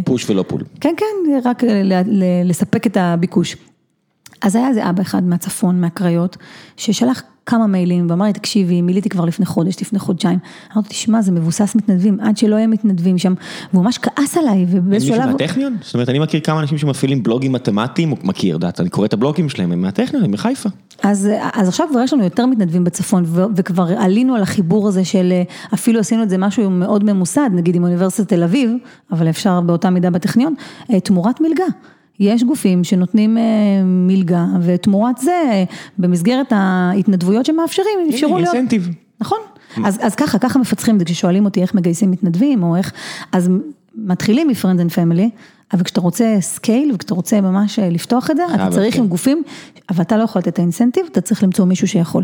[0.05, 0.61] פוש ולא פול.
[0.81, 1.05] כן, כן,
[1.45, 3.55] רק ל- ל- לספק את הביקוש.
[4.43, 6.37] אז היה איזה אבא אחד מהצפון, מהקריות,
[6.77, 10.39] ששלח כמה מיילים ואמר לי, תקשיבי, מילאתי כבר לפני חודש, לפני חודשיים.
[10.73, 13.33] אמרתי, תשמע, זה מבוסס מתנדבים, עד שלא יהיה מתנדבים שם.
[13.73, 15.31] והוא ממש כעס עליי, ובאיזשהו מישהו שלב...
[15.31, 15.77] מהטכניון?
[15.81, 19.49] זאת אומרת, אני מכיר כמה אנשים שמפעילים בלוגים מתמטיים, מכיר, יודעת, אני קורא את הבלוגים
[19.49, 20.69] שלהם, הם מהטכניון, הם מחיפה.
[21.03, 25.05] אז, אז עכשיו כבר יש לנו יותר מתנדבים בצפון, ו- וכבר עלינו על החיבור הזה
[25.05, 25.33] של,
[25.73, 28.71] אפילו עשינו את זה משהו מאוד ממוסד, נגיד עם אוניברסיטת תל אביב,
[29.11, 30.55] אבל אפשר באותה מידה בטכניון,
[30.91, 31.65] אה, תמורת מלגה.
[32.19, 33.43] יש גופים שנותנים אה,
[33.83, 35.63] מלגה, ותמורת זה,
[35.97, 38.55] במסגרת ההתנדבויות שמאפשרים, אפשרו להיות...
[38.55, 38.89] incentive.
[39.21, 39.37] נכון,
[39.85, 42.91] אז, אז ככה, ככה מפצחים את זה, כששואלים אותי איך מגייסים מתנדבים, או איך,
[43.31, 43.49] אז
[43.95, 45.29] מתחילים מ-Friends and Family,
[45.73, 49.01] אבל כשאתה רוצה scale, וכשאתה רוצה ממש אה, לפתוח את זה, אתה צריך כן.
[49.01, 49.43] עם גופים,
[49.89, 52.23] אבל אתה לא יכול לתת את ה incentive, אתה צריך למצוא מישהו שיכול.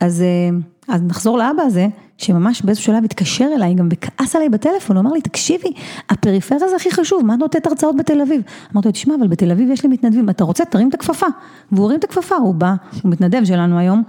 [0.00, 0.58] אז, אה,
[0.94, 1.86] אז נחזור לאבא הזה,
[2.18, 5.68] שממש באיזשהו שלב התקשר אליי, גם וכעס עליי בטלפון, הוא אמר לי, תקשיבי,
[6.10, 8.42] הפריפריה זה הכי חשוב, מה את נותנת הרצאות בתל אביב?
[8.74, 11.26] אמרתי לו, תשמע, אבל בתל אביב יש לי מתנדבים, אתה רוצה, תרים את הכפפה.
[11.72, 14.02] והוא הרים את הכפפה, הוא בא, הוא מתנדב שלנו היום,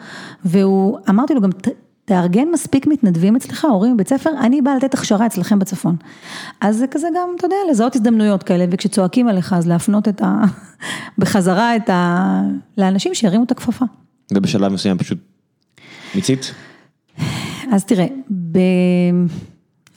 [0.46, 1.68] והוא, אמרתי לו גם, "ת-
[2.06, 5.96] תארגן מספיק מתנדבים אצלך, הורים בבית ספר, אני באה לתת הכשרה אצלכם בצפון.
[6.62, 10.42] אז זה כזה גם, אתה יודע, לזהות הזדמנויות כאלה, וכשצועקים עליך, אז להפנות את ה...
[11.18, 12.42] בחזרה את ה...
[12.78, 13.86] לאנשים שירימו את הכפפה.
[14.34, 15.18] ובשלב מסוים פשוט
[16.16, 16.52] מיצית?
[17.72, 18.08] אז תראה,
[18.52, 18.60] ב...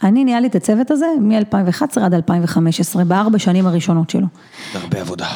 [0.02, 4.26] אני ניהלתי את הצוות הזה מ-2011 עד 2015, בארבע שנים הראשונות שלו.
[4.74, 5.26] הרבה עבודה.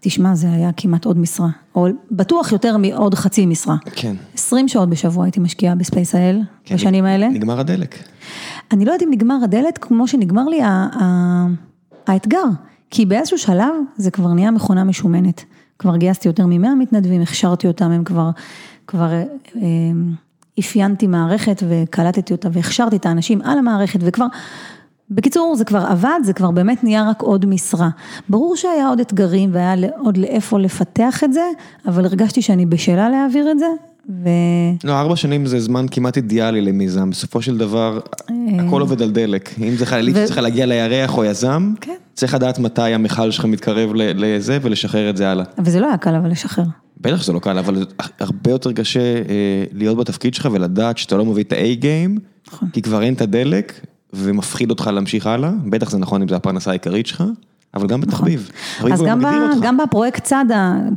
[0.00, 3.76] תשמע, זה היה כמעט עוד משרה, או בטוח יותר מעוד חצי משרה.
[3.92, 4.14] כן.
[4.34, 7.28] 20 שעות בשבוע הייתי משקיעה ב SpaceIL, כן, בשנים האלה.
[7.28, 7.94] נגמר הדלק.
[8.72, 10.60] אני לא יודעת אם נגמר הדלק כמו שנגמר לי
[12.06, 12.44] האתגר,
[12.90, 15.44] כי באיזשהו שלב זה כבר נהיה מכונה משומנת.
[15.78, 18.30] כבר גייסתי יותר מ-100 מתנדבים, הכשרתי אותם, הם כבר,
[18.86, 19.24] כבר אה,
[19.56, 19.62] אה,
[20.62, 24.26] אפיינתי מערכת וקלטתי אותה והכשרתי את האנשים על המערכת וכבר,
[25.10, 27.88] בקיצור זה כבר עבד, זה כבר באמת נהיה רק עוד משרה.
[28.28, 31.44] ברור שהיה עוד אתגרים והיה עוד לאיפה לפתח את זה,
[31.86, 33.66] אבל הרגשתי שאני בשלה להעביר את זה,
[34.08, 34.28] ו...
[34.84, 38.00] לא, ארבע שנים זה זמן כמעט אידיאלי למיזם, בסופו של דבר,
[38.58, 39.54] הכל עובד על דלק.
[39.58, 41.96] אם זה חללית שצריכה להגיע לירח או יזם, כן.
[42.14, 45.44] צריך לדעת מתי המכל שלך מתקרב לזה ולשחרר את זה הלאה.
[45.58, 46.64] וזה לא היה קל אבל לשחרר.
[47.00, 47.86] בטח שזה לא קל, אבל
[48.20, 52.68] הרבה יותר קשה אה, להיות בתפקיד שלך ולדעת שאתה לא מביא את ה-A-game, נכון.
[52.72, 53.80] כי כבר אין את הדלק
[54.12, 57.24] ומפחיד אותך להמשיך הלאה, בטח זה נכון אם זה הפרנסה העיקרית שלך,
[57.74, 58.50] אבל גם בתחביב.
[58.76, 59.26] תחביב אז גם, ב.
[59.62, 60.44] גם בפרויקט צד,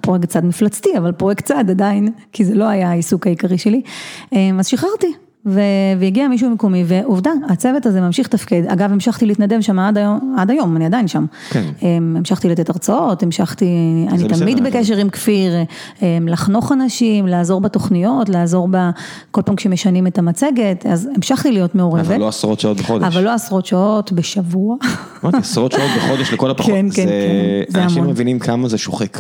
[0.01, 3.81] פרויקט צד מפלצתי, אבל פרויקט צד עדיין, כי זה לא היה העיסוק העיקרי שלי,
[4.33, 5.24] אמ, אז שחררתי.
[5.45, 5.59] ו-
[5.99, 8.63] והגיע מישהו מקומי, ועובדה, הצוות הזה ממשיך לתפקד.
[8.67, 11.25] אגב, המשכתי להתנדב שם עד היום, עד היום, אני עדיין שם.
[11.49, 11.65] כן.
[11.81, 13.65] אמ, המשכתי לתת הרצאות, המשכתי,
[14.09, 15.53] אני בסדר, תמיד אבל- בקשר עם כפיר,
[16.01, 18.77] אמ, לחנוך אנשים, לעזור בתוכניות, לעזור ב...
[19.31, 22.05] כל פעם כשמשנים את המצגת, אז המשכתי להיות מעורבת.
[22.05, 23.03] אבל לא עשרות שעות בחודש.
[23.05, 24.75] אבל לא עשרות שעות בשבוע.
[25.23, 26.71] אמרתי, עשרות שעות בחודש לכל הפחות.
[26.71, 28.11] כן, כן, זה- כן, זה אנשים המון.
[28.13, 29.17] מבינים כמה זה שוחק.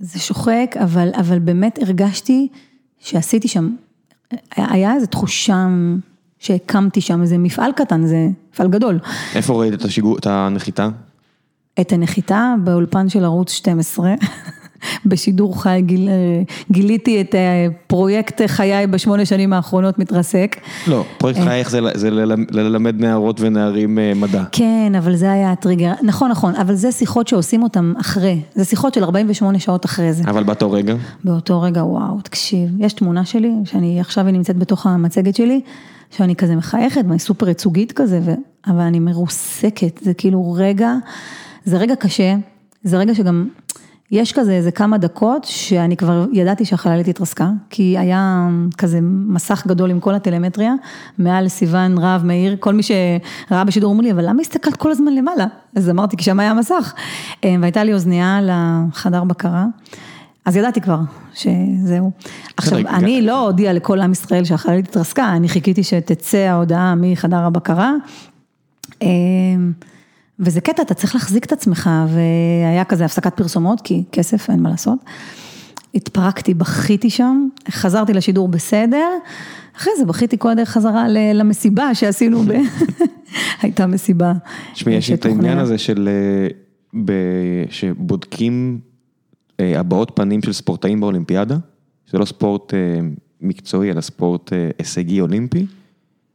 [0.00, 2.48] זה שוחק, אבל, אבל באמת הרגשתי
[3.00, 3.68] שעשיתי שם,
[4.56, 5.66] היה איזו תחושה
[6.38, 8.98] שהקמתי שם איזה מפעל קטן, זה מפעל גדול.
[9.34, 9.74] איפה ראית
[10.18, 10.88] את הנחיתה?
[11.80, 14.14] את הנחיתה באולפן של ערוץ 12,
[15.06, 16.08] בשידור חי גיל,
[16.70, 17.34] גיליתי את
[17.86, 20.56] פרויקט חיי בשמונה שנים האחרונות מתרסק.
[20.86, 22.10] לא, פרויקט חייך זה, זה
[22.50, 24.44] ללמד נערות ונערים מדע.
[24.52, 28.94] כן, אבל זה היה הטריגר, נכון, נכון, אבל זה שיחות שעושים אותן אחרי, זה שיחות
[28.94, 30.22] של 48 שעות אחרי זה.
[30.26, 30.94] אבל באותו רגע?
[31.24, 35.60] באותו רגע, וואו, תקשיב, יש תמונה שלי, שאני עכשיו היא נמצאת בתוך המצגת שלי,
[36.10, 38.34] שאני כזה מחייכת ואני סופר ייצוגית כזה, ו...
[38.66, 40.94] אבל אני מרוסקת, זה כאילו רגע,
[41.64, 42.34] זה רגע קשה,
[42.82, 43.48] זה רגע שגם,
[44.10, 48.48] יש כזה איזה כמה דקות שאני כבר ידעתי שהחללית התרסקה, כי היה
[48.78, 50.72] כזה מסך גדול עם כל הטלמטריה,
[51.18, 55.14] מעל סיוון, רב, מאיר, כל מי שראה בשידור אמרו לי, אבל למה הסתכלת כל הזמן
[55.14, 55.46] למעלה?
[55.76, 56.94] אז אמרתי, כי שם היה מסך.
[57.44, 59.66] והייתה לי אוזנייה לחדר בקרה.
[60.44, 61.00] אז ידעתי כבר
[61.34, 62.10] שזהו.
[62.56, 67.92] עכשיו, אני לא הודיעה לכל עם ישראל שהחללית התרסקה, אני חיכיתי שתצא ההודעה מחדר הבקרה.
[70.40, 74.70] וזה קטע, אתה צריך להחזיק את עצמך, והיה כזה הפסקת פרסומות, כי כסף, אין מה
[74.70, 74.98] לעשות.
[75.94, 79.08] התפרקתי, בכיתי שם, חזרתי לשידור בסדר,
[79.76, 82.42] אחרי זה בכיתי כל הדרך חזרה למסיבה שעשינו,
[83.62, 84.32] הייתה מסיבה.
[84.74, 86.08] תשמעי, יש את העניין הזה של,
[87.70, 88.80] שבודקים
[89.58, 91.56] הבעות פנים של ספורטאים באולימפיאדה,
[92.10, 92.74] זה לא ספורט
[93.40, 95.66] מקצועי, אלא ספורט הישגי אולימפי.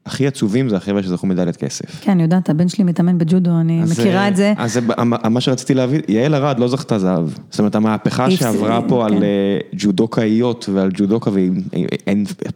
[0.05, 2.01] הכי עצובים זה החבר'ה שזכו מדליית כסף.
[2.01, 4.53] כן, אני יודעת, הבן שלי מתאמן בג'ודו, אני מכירה את זה.
[4.57, 4.79] אז
[5.29, 7.27] מה שרציתי להבין, יעל ארד לא זכתה זהב.
[7.49, 9.23] זאת אומרת, המהפכה שעברה פה על
[9.75, 11.51] ג'ודוקאיות ועל ג'ודוקה, והיא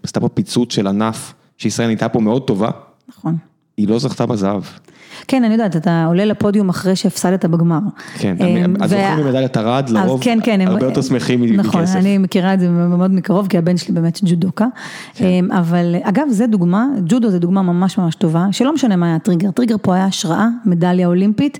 [0.04, 2.70] עשתה פה פיצוץ של ענף, שישראל נהייתה פה מאוד טובה.
[3.10, 3.38] נכון.
[3.78, 4.61] היא לא זכתה בזהב.
[5.28, 7.80] כן, אני יודעת, אתה עולה לפודיום אחרי שהפסדת בגמר.
[8.17, 8.36] כן,
[8.80, 10.21] הזוכים במדליית ארד לרוב
[10.67, 11.57] הרבה יותר שמחים מכסף.
[11.57, 14.67] נכון, אני מכירה את זה מאוד מקרוב, כי הבן שלי באמת ג'ודוקה.
[15.51, 19.49] אבל אגב, זה דוגמה, ג'ודו זה דוגמה ממש ממש טובה, שלא משנה מה היה הטריגר,
[19.49, 21.59] הטריגר פה היה השראה, מדליה אולימפית,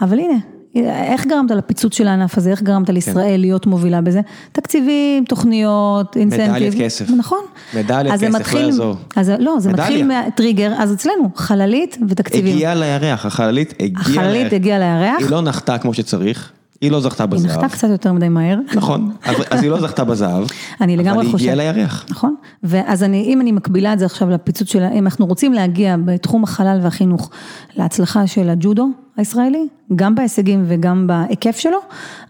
[0.00, 0.55] אבל הנה.
[0.84, 4.20] איך גרמת לפיצוץ של הענף הזה, איך גרמת לישראל להיות מובילה בזה?
[4.52, 6.52] תקציבים, תוכניות, אינסנטיב.
[6.52, 7.10] מדליית כסף.
[7.10, 7.38] נכון.
[7.74, 8.96] מדליית כסף, לא יעזור.
[9.38, 12.54] לא, זה מתחיל מהטריגר, אז אצלנו, חללית ותקציבים.
[12.54, 14.18] הגיעה לירח, החללית הגיעה לירח.
[14.18, 15.18] החללית הגיעה לירח.
[15.18, 16.52] היא לא נחתה כמו שצריך.
[16.80, 17.50] היא לא זכתה בזהב.
[17.50, 18.58] היא נחתה קצת יותר מדי מהר.
[18.74, 19.12] נכון,
[19.50, 20.44] אז היא לא זכתה בזהב.
[20.80, 21.40] אני לגמרי חושבת.
[21.40, 22.06] אבל היא הגיעה לירח.
[22.10, 26.44] נכון, ואז אם אני מקבילה את זה עכשיו לפיצוץ של, אם אנחנו רוצים להגיע בתחום
[26.44, 27.30] החלל והחינוך
[27.76, 31.78] להצלחה של הג'ודו הישראלי, גם בהישגים וגם בהיקף שלו,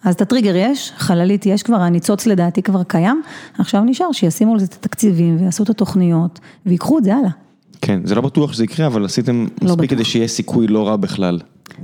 [0.05, 3.23] אז את הטריגר יש, חללית יש כבר, הניצוץ לדעתי כבר קיים,
[3.59, 7.46] עכשיו נשאר שישימו לזה את התקציבים ויעשו את התוכניות ויקחו את זה הלאה.
[7.81, 11.39] כן, זה לא בטוח שזה יקרה, אבל עשיתם מספיק כדי שיהיה סיכוי לא רע בכלל.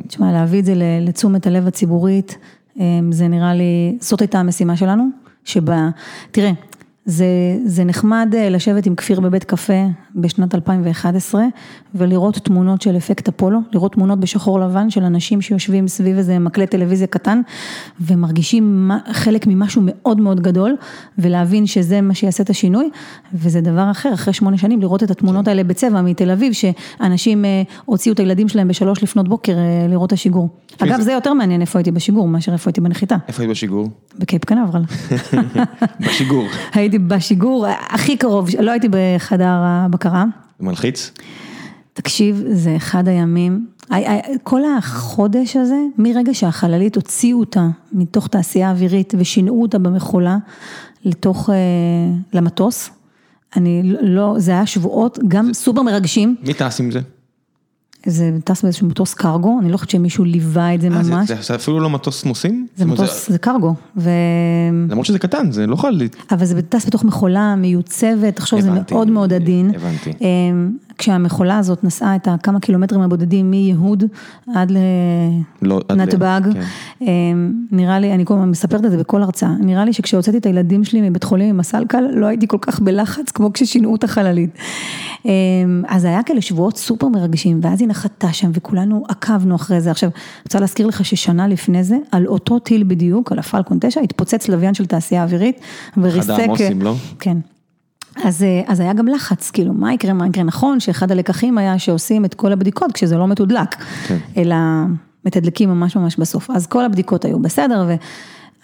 [0.09, 2.39] תשמע, להביא את זה לתשומת הלב הציבורית,
[3.11, 5.09] זה נראה לי, זאת הייתה המשימה שלנו,
[5.45, 5.89] שבה,
[6.31, 6.53] תראה,
[7.07, 7.27] זה,
[7.65, 11.45] זה נחמד לשבת עם כפיר בבית קפה בשנת 2011
[11.95, 16.71] ולראות תמונות של אפקט אפולו, לראות תמונות בשחור לבן של אנשים שיושבים סביב איזה מקלט
[16.71, 17.41] טלוויזיה קטן
[18.01, 20.77] ומרגישים חלק ממשהו מאוד מאוד גדול
[21.19, 22.91] ולהבין שזה מה שיעשה את השינוי
[23.35, 27.45] וזה דבר אחר, אחרי שמונה שנים לראות את התמונות האלה בצבע מתל אביב שאנשים
[27.85, 29.57] הוציאו את הילדים שלהם בשלוש לפנות בוקר
[29.89, 30.49] לראות את השיגור.
[30.79, 33.17] אגב זה יותר מעניין איפה הייתי בשיגור מאשר איפה הייתי בנחיתה.
[33.29, 33.89] איפה היית בשיגור?
[34.19, 34.83] בקייפ קנברל.
[36.07, 36.45] בשיגור.
[36.93, 40.25] הייתי בשיגור הכי קרוב, לא הייתי בחדר הבקרה.
[40.61, 41.11] מלחיץ?
[41.93, 43.67] תקשיב, זה אחד הימים,
[44.43, 50.37] כל החודש הזה, מרגע שהחללית הוציאו אותה מתוך תעשייה אווירית ושינעו אותה במכולה
[51.05, 51.51] לתוך,
[52.33, 52.91] למטוס,
[53.57, 56.37] אני לא, זה היה שבועות גם סופר מרגשים.
[56.43, 57.01] מי טס עם זה?
[58.07, 61.31] זה טס באיזשהו מטוס קרגו, אני לא חושבת שמישהו ליווה את זה ממש.
[61.31, 62.67] זה אפילו לא מטוס נוסעים?
[62.77, 63.75] זה מטוס, זה קרגו.
[64.89, 66.17] למרות שזה קטן, זה לא חללית.
[66.31, 69.73] אבל זה טס בתוך מכולה מיוצבת, תחשוב, זה מאוד מאוד עדין.
[69.75, 70.13] הבנתי.
[70.99, 74.05] כשהמכולה הזאת נסעה את הכמה קילומטרים הבודדים מיהוד
[74.55, 74.73] עד
[75.91, 76.41] לנתב"ג,
[77.71, 80.85] נראה לי, אני כל הזמן מספרת את זה בכל הרצאה, נראה לי שכשהוצאתי את הילדים
[80.85, 84.51] שלי מבית חולים עם הסלקל, לא הייתי כל כך בלחץ כמו כששינעו את החללית.
[85.89, 89.91] אז היה כאלה שבועות סופר מרגשים, ואז היא נחתה שם וכולנו עקבנו אחרי זה.
[89.91, 94.01] עכשיו, אני רוצה להזכיר לך ששנה לפני זה, על אותו טיל בדיוק, על הפלקון 9,
[94.01, 95.61] התפוצץ לוויין של תעשייה אווירית,
[95.97, 96.31] וריסק...
[96.31, 96.95] אחד העמוסים, לא?
[97.19, 97.37] כן.
[98.25, 102.25] אז, אז היה גם לחץ, כאילו, מה יקרה, מה יקרה, נכון שאחד הלקחים היה שעושים
[102.25, 103.75] את כל הבדיקות כשזה לא מתודלק,
[104.07, 104.19] כן.
[104.37, 104.57] אלא
[105.25, 107.89] מתדלקים ממש ממש בסוף, אז כל הבדיקות היו בסדר,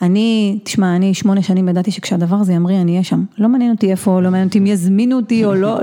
[0.02, 3.90] ואני, תשמע, אני שמונה שנים ידעתי שכשהדבר הזה ימריא אני אהיה שם, לא מעניין אותי
[3.90, 5.78] איפה, לא מעניין אותי אם יזמינו אותי או לא,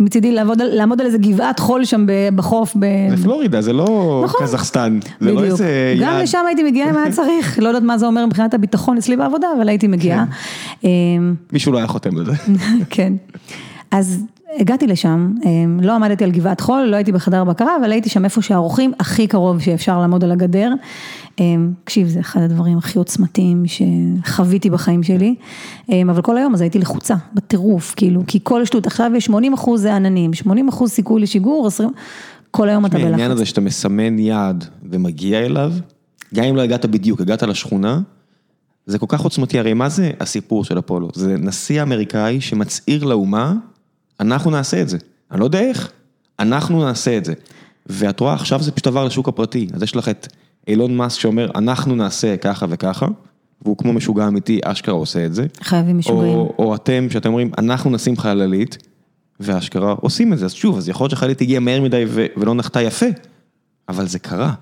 [0.00, 2.76] מצידי לעבוד, לעמוד על איזה גבעת חול שם בחוף.
[3.16, 6.14] זה פלורידה, זה לא נכון, קזחסטן, זה לא איזה יעד.
[6.14, 9.16] גם לשם הייתי מגיעה אם היה צריך, לא יודעת מה זה אומר מבחינת הביטחון אצלי
[9.16, 10.24] בעבודה, אבל הייתי מגיעה.
[11.52, 12.32] מישהו לא היה חותם לזה.
[12.90, 13.12] כן.
[13.90, 14.24] אז
[14.58, 15.32] הגעתי לשם,
[15.82, 19.26] לא עמדתי על גבעת חול, לא הייתי בחדר בקרה, אבל הייתי שם איפה שהאורחים הכי
[19.26, 20.72] קרוב שאפשר לעמוד על הגדר.
[21.84, 25.34] תקשיב, זה אחד הדברים הכי עוצמתיים שחוויתי בחיים שלי,
[26.10, 29.82] אבל כל היום אז הייתי לחוצה, בטירוף, כאילו, כי כל שטות, עכשיו יש 80 אחוז
[29.82, 31.90] זה עננים, 80 אחוז סיכוי לשיגור, 20,
[32.50, 33.10] כל היום אתה בלחץ.
[33.10, 35.72] העניין הזה שאתה מסמן יעד ומגיע אליו,
[36.34, 38.00] גם אם לא הגעת בדיוק, הגעת לשכונה,
[38.86, 41.08] זה כל כך עוצמתי, הרי מה זה הסיפור של אפולו?
[41.14, 43.54] זה נשיא אמריקאי שמצהיר לאומה,
[44.20, 44.98] אנחנו נעשה את זה.
[45.30, 45.90] אני לא יודע איך,
[46.38, 47.32] אנחנו נעשה את זה.
[47.86, 50.26] ואת רואה, עכשיו זה פשוט עבר לשוק הפרטי, אז יש לך את
[50.68, 53.06] אילון מאסק שאומר, אנחנו נעשה ככה וככה,
[53.62, 55.46] והוא כמו משוגע אמיתי, אשכרה עושה את זה.
[55.62, 56.34] חייבים משוגעים.
[56.34, 58.78] או, או אתם, שאתם אומרים, אנחנו נשים חללית,
[59.40, 60.44] ואשכרה עושים את זה.
[60.44, 62.04] אז שוב, אז יכול להיות שחללית הגיעה מהר מדי
[62.36, 63.06] ולא נחתה יפה,
[63.88, 64.52] אבל זה קרה.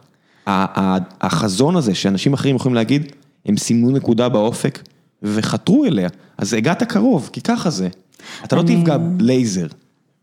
[0.47, 3.13] החזון הזה שאנשים אחרים יכולים להגיד,
[3.47, 4.83] הם סימנו נקודה באופק
[5.23, 7.89] וחתרו אליה, אז הגעת קרוב, כי ככה זה.
[8.45, 9.67] אתה לא תפגע לייזר,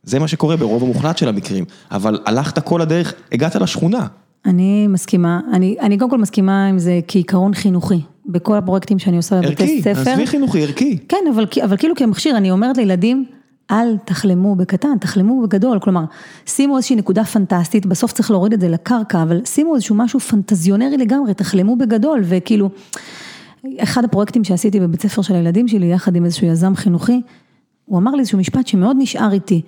[0.04, 4.08] זה מה שקורה ברוב המוחלט של המקרים, אבל הלכת כל הדרך, הגעת לשכונה.
[4.46, 9.42] אני מסכימה, אני, אני קודם כל מסכימה עם זה כעיקרון חינוכי, בכל הפרויקטים שאני עושה
[9.42, 9.90] בבתי ספר.
[9.90, 10.98] ערכי, עזבי חינוכי, ערכי.
[11.08, 13.26] כן, אבל, אבל כאילו כמכשיר, אני אומרת לילדים,
[13.72, 16.04] אל תחלמו בקטן, תחלמו בגדול, כלומר,
[16.46, 20.98] שימו איזושהי נקודה פנטסטית, בסוף צריך להוריד את זה לקרקע, אבל שימו איזשהו משהו פנטזיונרי
[20.98, 22.70] לגמרי, תחלמו בגדול, וכאילו,
[23.78, 27.22] אחד הפרויקטים שעשיתי בבית ספר של הילדים שלי, יחד עם איזשהו יזם חינוכי,
[27.86, 29.62] הוא אמר לי איזשהו משפט שמאוד נשאר איתי.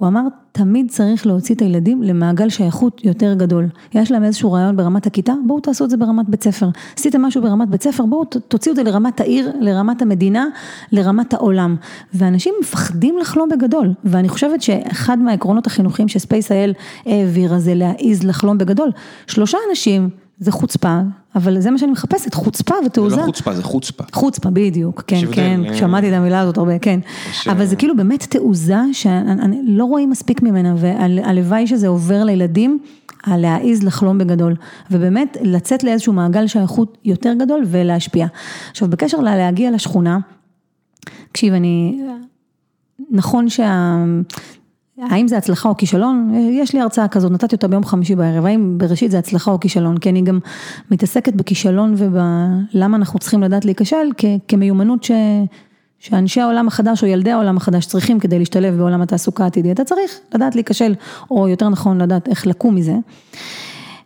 [0.00, 0.20] הוא אמר,
[0.52, 3.68] תמיד צריך להוציא את הילדים למעגל שייכות יותר גדול.
[3.94, 6.68] יש להם איזשהו רעיון ברמת הכיתה, בואו תעשו את זה ברמת בית ספר.
[6.96, 10.46] עשיתם משהו ברמת בית ספר, בואו תוציאו את זה לרמת העיר, לרמת המדינה,
[10.92, 11.76] לרמת העולם.
[12.14, 16.72] ואנשים מפחדים לחלום בגדול, ואני חושבת שאחד מהעקרונות החינוכיים שספייס.איי.אל
[17.06, 18.90] העביר, זה להעיז לחלום בגדול.
[19.26, 21.00] שלושה אנשים זה חוצפה,
[21.34, 23.14] אבל זה מה שאני מחפשת, חוצפה ותעוזה.
[23.14, 24.04] זה לא חוצפה, זה חוצפה.
[24.12, 27.00] חוצפה, בדיוק, כן, כן, שמעתי את המילה הזאת הרבה, כן.
[27.46, 32.78] אבל זה כאילו באמת תעוזה שלא רואים מספיק ממנה, והלוואי שזה עובר לילדים,
[33.22, 34.54] על להעיז לחלום בגדול,
[34.90, 38.26] ובאמת לצאת לאיזשהו מעגל שייכות יותר גדול ולהשפיע.
[38.70, 40.18] עכשיו, בקשר ללהגיע לשכונה,
[41.32, 42.02] תקשיב, אני,
[43.10, 43.96] נכון שה...
[44.98, 46.34] האם זה הצלחה או כישלון?
[46.50, 49.98] יש לי הרצאה כזאת, נתתי אותה ביום חמישי בערב, האם בראשית זה הצלחה או כישלון?
[49.98, 50.38] כי אני גם
[50.90, 54.08] מתעסקת בכישלון ובלמה אנחנו צריכים לדעת להיכשל
[54.48, 55.10] כמיומנות ש...
[55.98, 60.20] שאנשי העולם החדש או ילדי העולם החדש צריכים כדי להשתלב בעולם התעסוקה העתידי, אתה צריך
[60.34, 60.94] לדעת להיכשל,
[61.30, 62.94] או יותר נכון לדעת איך לקום מזה.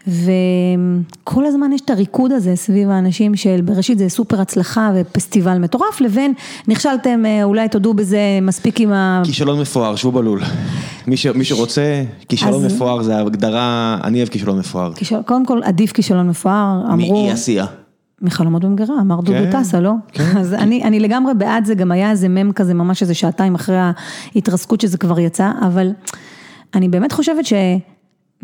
[0.07, 6.01] וכל הזמן יש את הריקוד הזה סביב האנשים של בראשית זה סופר הצלחה ופסטיבל מטורף,
[6.01, 6.33] לבין
[6.69, 9.23] נכשלתם, אה, אולי תודו בזה מספיק עם ה...
[9.25, 10.41] כישלון מפואר, שבו בלול.
[11.07, 12.75] מי, ש, מי שרוצה, כישלון אז...
[12.75, 14.93] מפואר זה הגדרה, אני אוהב כישלון מפואר.
[14.93, 15.23] כישל...
[15.23, 17.23] קודם כל עדיף כישלון מפואר, אמרו...
[17.23, 17.67] מאי עשייה.
[18.23, 19.93] מחלומות במגירה, אמר דודו כן, טסה, לא?
[20.13, 20.37] כן.
[20.37, 23.77] אז אני, אני לגמרי בעד זה, גם היה איזה מם כזה, ממש איזה שעתיים אחרי
[24.35, 25.91] ההתרסקות שזה כבר יצא, אבל
[26.75, 27.53] אני באמת חושבת ש...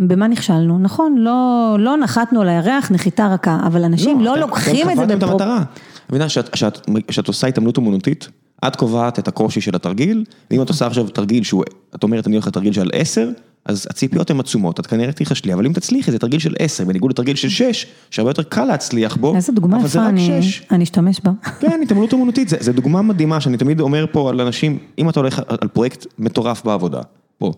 [0.01, 0.78] במה נכשלנו?
[0.78, 5.07] נכון, לא, לא נחתנו על הירח, נחיתה רכה, אבל אנשים לא, לא לוקחים את זה
[5.07, 5.11] בפרופ...
[5.11, 5.62] אתם קבעתם את המטרה.
[6.11, 6.28] מבינה
[7.11, 8.28] שאת עושה התעמלות אומנותית,
[8.66, 12.36] את קובעת את הקושי של התרגיל, ואם את עושה עכשיו תרגיל שהוא, את אומרת אני
[12.36, 13.28] הולך לתרגיל של 10,
[13.64, 17.11] אז הציפיות הן עצומות, את כנראה תיחשלי, אבל אם תצליחי זה תרגיל של 10, בניגוד
[17.11, 20.40] לתרגיל של 6, שהרבה יותר קל להצליח בו, איזה דוגמה יפה, אני,
[20.70, 21.30] אני אשתמש בה.
[21.61, 25.42] כן, התעמלות אומנותית, זו דוגמה מדהימה שאני תמיד אומר פה על אנשים, אם אתה הולך
[25.48, 27.01] על פרויקט מטורף בעבודה,
[27.40, 27.53] בוא.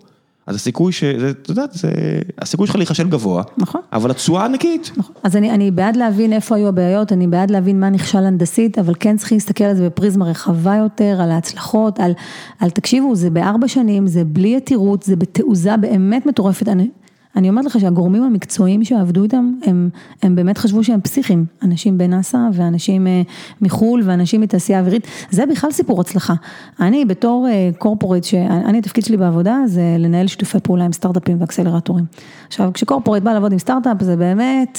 [0.46, 1.04] אז הסיכוי ש...
[1.04, 1.90] את יודעת, זה...
[2.38, 3.80] הסיכוי שלך להיכשל גבוה, נכון.
[3.92, 4.90] אבל התשואה ענקית.
[4.96, 5.14] נכון.
[5.22, 8.94] אז אני, אני בעד להבין איפה היו הבעיות, אני בעד להבין מה נכשל הנדסית, אבל
[9.00, 12.12] כן צריכים להסתכל על זה בפריזמה רחבה יותר, על ההצלחות, על,
[12.58, 16.68] על תקשיבו, זה בארבע שנים, זה בלי יתירות, זה בתעוזה באמת מטורפת.
[16.68, 16.88] אני,
[17.36, 19.88] אני אומרת לך שהגורמים המקצועיים שעבדו איתם, הם,
[20.22, 23.22] הם באמת חשבו שהם פסיכים, אנשים בנאסא ואנשים אה,
[23.60, 26.34] מחו"ל ואנשים מתעשייה אווירית, זה בכלל סיפור הצלחה.
[26.80, 32.04] אני בתור קורפורט, אה, אני התפקיד שלי בעבודה זה לנהל שיתופי פעולה עם סטארט-אפים ואקסלרטורים.
[32.46, 34.78] עכשיו כשקורפורט בא לעבוד עם סטארט-אפ זה באמת,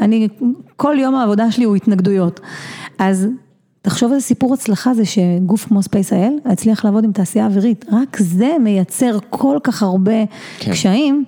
[0.00, 0.28] אני,
[0.76, 2.40] כל יום העבודה שלי הוא התנגדויות.
[2.98, 3.28] אז
[3.82, 8.56] תחשוב איזה סיפור הצלחה זה שגוף כמו Space.il הצליח לעבוד עם תעשייה אווירית, רק זה
[8.60, 10.26] מייצר כל כך הרבה
[10.58, 10.70] כן.
[10.70, 11.24] קשיים.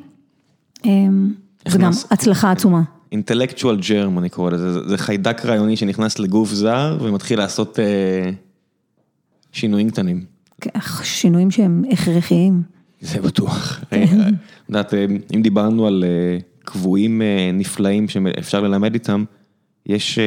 [0.84, 1.32] אמ,
[1.68, 2.82] זה גם הצלחה עצומה.
[3.12, 8.30] אינטלקטואל ג'רם אני קורא לזה, זה חיידק רעיוני שנכנס לגוף זר ומתחיל לעשות אה,
[9.52, 10.24] שינויים קטנים.
[10.60, 10.70] כן,
[11.02, 12.62] שינויים שהם הכרחיים.
[13.00, 13.84] זה בטוח.
[13.90, 14.20] כן.
[14.20, 14.28] אה,
[14.68, 16.04] יודעת, אה, אם דיברנו על
[16.64, 17.22] קבועים
[17.52, 19.24] נפלאים שאפשר ללמד איתם,
[19.86, 20.18] יש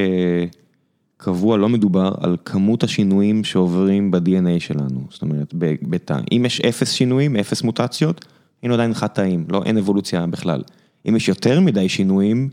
[1.17, 5.01] קבוע לא מדובר על כמות השינויים שעוברים ב-DNA שלנו.
[5.09, 8.25] זאת אומרת, בתא, אם יש אפס שינויים, אפס מוטציות,
[8.63, 10.61] היינו עדיין חד-תאים, לא, אין אבולוציה בכלל.
[11.09, 12.49] אם יש יותר מדי שינויים,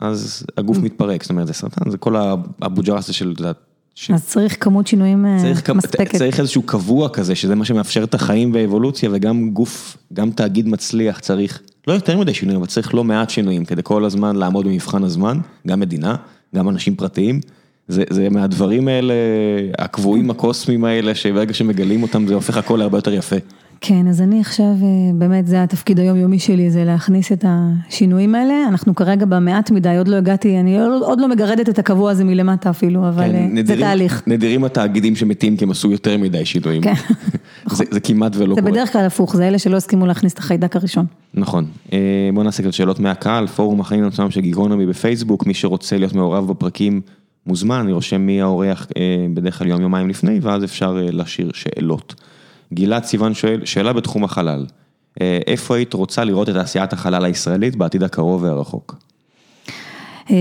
[0.00, 0.80] אז הגוף mm.
[0.80, 2.14] מתפרק, זאת אומרת, זה סרטן, זה כל
[2.84, 3.34] ג'רס של
[3.94, 4.10] ש...
[4.10, 6.16] אז צריך כמות שינויים אה, צריך, מספקת.
[6.16, 11.18] צריך איזשהו קבוע כזה, שזה מה שמאפשר את החיים והאבולוציה, וגם גוף, גם תאגיד מצליח
[11.18, 15.04] צריך, לא יותר מדי שינויים, אבל צריך לא מעט שינויים, כדי כל הזמן לעמוד במבחן
[15.04, 16.16] הזמן, גם מדינה,
[16.54, 17.40] גם אנשים פרטיים.
[17.88, 19.14] זה, זה מהדברים האלה,
[19.78, 23.36] הקבועים הקוסמיים האלה, שברגע שמגלים אותם זה הופך הכל להרבה יותר יפה.
[23.84, 28.54] כן, אז אני עכשיו, אה, באמת זה התפקיד היומיומי שלי, זה להכניס את השינויים האלה.
[28.68, 32.70] אנחנו כרגע במעט מדי, עוד לא הגעתי, אני עוד לא מגרדת את הקבוע הזה מלמטה
[32.70, 34.22] אפילו, אבל כן, אה, נדירים, זה תהליך.
[34.26, 36.82] נדירים התאגידים שמתים כי הם עשו יותר מדי שינויים.
[36.82, 36.94] כן.
[37.76, 38.72] זה, זה כמעט ולא זה קורה.
[38.72, 41.06] בדרך כלל הפוך, זה אלה שלא הסכימו להכניס את החיידק הראשון.
[41.34, 41.66] נכון.
[41.92, 41.98] אה,
[42.34, 46.48] בואו נעשה קצת שאלות מהקהל, פורום החיים עצמם של גיקונומי בפייסבוק, מי שרוצה להיות מעורב
[46.48, 47.00] בפרקים
[47.46, 48.86] מוזמן, אני רושם מי האורח
[49.34, 52.14] בדרך כלל יום יומיים לפני, ואז אפשר להשאיר שאלות.
[52.74, 54.66] גלעד סיוון שואל, שאלה בתחום החלל,
[55.20, 58.96] אה, איפה היית רוצה לראות את תעשיית החלל הישראלית בעתיד הקרוב והרחוק?
[60.30, 60.36] אה,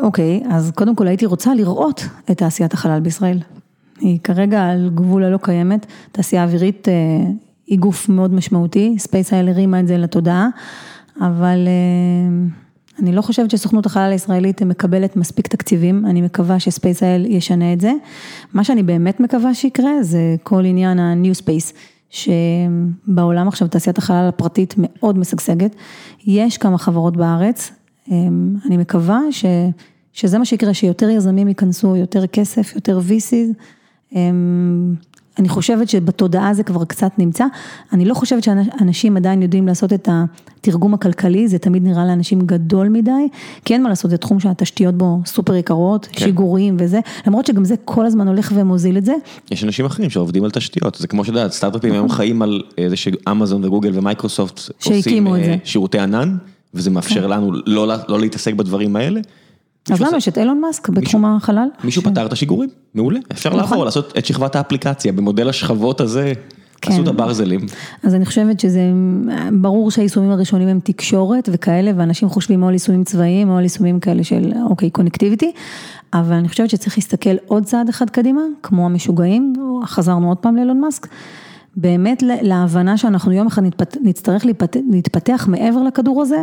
[0.00, 3.38] אוקיי, אז קודם כל הייתי רוצה לראות את תעשיית החלל בישראל.
[4.00, 6.94] היא כרגע על גבול הלא קיימת, תעשייה אווירית אה,
[7.66, 10.48] היא גוף מאוד משמעותי, SpaceIL הרימה את זה לתודעה,
[11.20, 11.68] אבל
[12.98, 17.80] אני לא חושבת שסוכנות החלל הישראלית מקבלת מספיק תקציבים, אני מקווה ש SpaceIL ישנה את
[17.80, 17.92] זה.
[18.54, 21.72] מה שאני באמת מקווה שיקרה זה כל עניין ה-new space.
[22.10, 25.76] שבעולם עכשיו תעשיית החלל הפרטית מאוד משגשגת,
[26.26, 27.72] יש כמה חברות בארץ,
[28.66, 29.44] אני מקווה ש,
[30.12, 34.16] שזה מה שיקרה, שיותר יזמים ייכנסו, יותר כסף, יותר VCs,
[35.38, 37.44] אני חושבת שבתודעה זה כבר קצת נמצא,
[37.92, 42.88] אני לא חושבת שאנשים עדיין יודעים לעשות את התרגום הכלכלי, זה תמיד נראה לאנשים גדול
[42.88, 43.10] מדי,
[43.64, 46.24] כי אין מה לעשות, זה תחום שהתשתיות בו סופר יקרות, כן.
[46.24, 49.14] שיגורים וזה, למרות שגם זה כל הזמן הולך ומוזיל את זה.
[49.50, 52.96] יש אנשים אחרים שעובדים על תשתיות, זה כמו שאת יודעת, סטארט-אפים היום חיים על זה
[52.96, 55.26] שאמזון וגוגל ומייקרוסופט עושים
[55.64, 56.36] שירותי ענן,
[56.74, 57.30] וזה מאפשר כן.
[57.30, 59.20] לנו לא, לא להתעסק בדברים האלה.
[59.90, 60.16] אז למה?
[60.16, 61.68] יש את אילון מאסק בתחום החלל?
[61.84, 66.32] מישהו פתר את השיגורים, מעולה, אפשר לעבור, לעשות את שכבת האפליקציה, במודל השכבות הזה,
[66.86, 67.60] עשו את הברזלים.
[68.02, 68.80] אז אני חושבת שזה,
[69.52, 74.00] ברור שהיישומים הראשונים הם תקשורת וכאלה, ואנשים חושבים או על יישומים צבאיים או על יישומים
[74.00, 75.52] כאלה של, אוקיי, קונקטיביטי,
[76.12, 79.52] אבל אני חושבת שצריך להסתכל עוד צעד אחד קדימה, כמו המשוגעים,
[79.84, 81.06] חזרנו עוד פעם לאילון מאסק.
[81.76, 83.62] באמת להבנה שאנחנו יום אחד
[84.02, 84.44] נצטרך
[84.90, 86.42] להתפתח מעבר לכדור הזה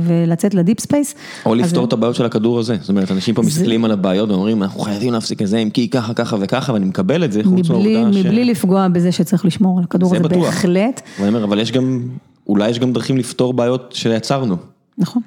[0.00, 1.14] ולצאת ל deep space.
[1.46, 4.62] או לפתור את הבעיות של הכדור הזה, זאת אומרת אנשים פה מסתכלים על הבעיות ואומרים
[4.62, 7.70] אנחנו חייבים להפסיק את זה אם כי ככה ככה וככה ואני מקבל את זה חוץ
[7.70, 8.16] מהעובדה ש...
[8.16, 11.00] מבלי לפגוע בזה שצריך לשמור על הכדור הזה בהחלט.
[11.44, 12.08] אבל יש גם,
[12.46, 14.56] אולי יש גם דרכים לפתור בעיות שיצרנו.
[14.98, 15.22] נכון.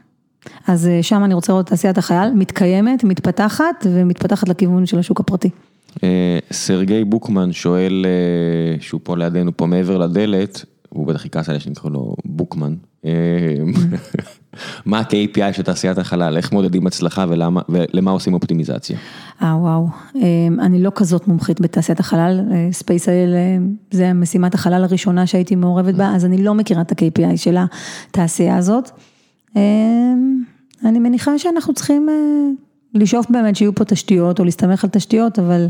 [0.68, 5.50] אז שם אני רוצה לראות תעשיית החלל מתקיימת, מתפתחת ומתפתחת לכיוון של השוק הפרטי.
[6.52, 8.06] סרגי בוקמן שואל,
[8.80, 12.76] שהוא פה לידינו, פה מעבר לדלת, הוא בטח יכעס עליי שנקרא לו בוקמן,
[14.86, 18.98] מה ה-KPI של תעשיית החלל, איך מודדים הצלחה ולמה עושים אופטימיזציה?
[19.42, 19.88] אה וואו,
[20.60, 23.34] אני לא כזאת מומחית בתעשיית החלל, SpaceIL
[23.92, 28.58] זה משימת החלל הראשונה שהייתי מעורבת בה, אז אני לא מכירה את ה-KPI של התעשייה
[28.58, 28.90] הזאת.
[30.86, 32.08] אני מניחה שאנחנו צריכים
[32.94, 35.68] לשאוף באמת שיהיו פה תשתיות או להסתמך על תשתיות, אבל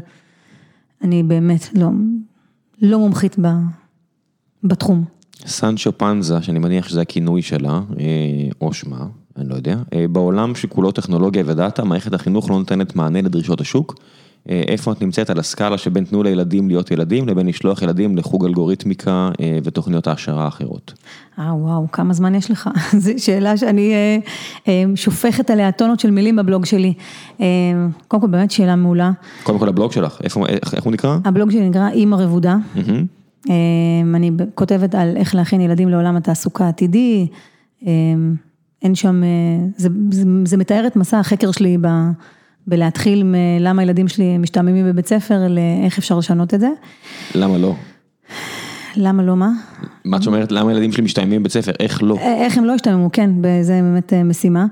[1.02, 1.89] אני באמת לא,
[2.81, 3.48] לא מומחית ב,
[4.64, 5.06] בתחום.
[5.45, 7.81] סנצ'ו פנזה, שאני מניח שזה הכינוי שלה,
[8.61, 9.06] או שמה,
[9.38, 9.77] אני לא יודע,
[10.11, 13.95] בעולם שכולו טכנולוגיה ודאטה, מערכת החינוך לא נותנת מענה לדרישות השוק.
[14.49, 19.30] איפה את נמצאת על הסקאלה שבין תנו לילדים להיות ילדים לבין לשלוח ילדים לחוג אלגוריתמיקה
[19.63, 20.93] ותוכניות העשרה האחרות.
[21.39, 22.69] אה וואו, כמה זמן יש לך?
[23.03, 23.93] זו שאלה שאני
[24.95, 26.93] שופכת עליה טונות של מילים בבלוג שלי.
[28.07, 29.11] קודם כל באמת שאלה מעולה.
[29.43, 31.18] קודם כל הבלוג שלך, איפה, איך הוא נקרא?
[31.26, 32.57] הבלוג שלי נקרא אימא רבודה.
[34.15, 37.27] אני כותבת על איך להכין ילדים לעולם התעסוקה העתידי.
[38.81, 39.22] אין שם,
[39.77, 41.88] זה, זה, זה מתאר את מסע החקר שלי ב...
[42.67, 46.69] בלהתחיל מלמה הילדים שלי משתעממים בבית ספר, לאיך אפשר לשנות את זה.
[47.35, 47.75] למה לא?
[48.95, 49.49] למה לא מה?
[50.05, 52.17] מה את אומרת, למה הילדים שלי משתעממים בבית ספר, איך לא?
[52.19, 53.29] איך הם לא השתעממו, כן,
[53.61, 54.65] זה באמת משימה.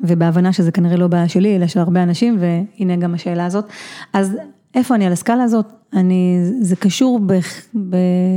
[0.00, 3.64] ובהבנה שזה כנראה לא בעיה שלי, אלא של הרבה אנשים, והנה גם השאלה הזאת.
[4.12, 4.36] אז
[4.74, 5.66] איפה אני על הסקאלה הזאת?
[5.92, 7.66] אני, זה קשור באיך,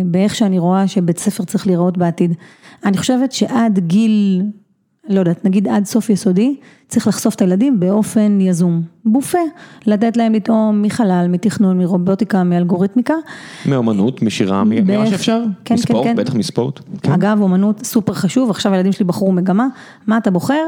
[0.06, 2.34] באיך שאני רואה שבית ספר צריך להיראות בעתיד.
[2.86, 4.42] אני חושבת שעד גיל...
[5.10, 6.56] לא יודעת, נגיד עד סוף יסודי,
[6.88, 8.82] צריך לחשוף את הילדים באופן יזום.
[9.06, 9.40] בופה,
[9.86, 13.14] לתת להם לטעום מחלל, מתכנון, מרובוטיקה, מאלגוריתמיקה.
[13.66, 15.44] מאומנות, משירה, ממה שאפשר.
[15.66, 16.16] כן, מספורט, כן, כן.
[16.16, 16.80] בטח מספורט.
[17.08, 19.68] אגב, אומנות סופר חשוב, עכשיו הילדים שלי בחרו מגמה,
[20.08, 20.64] מה אתה בוחר?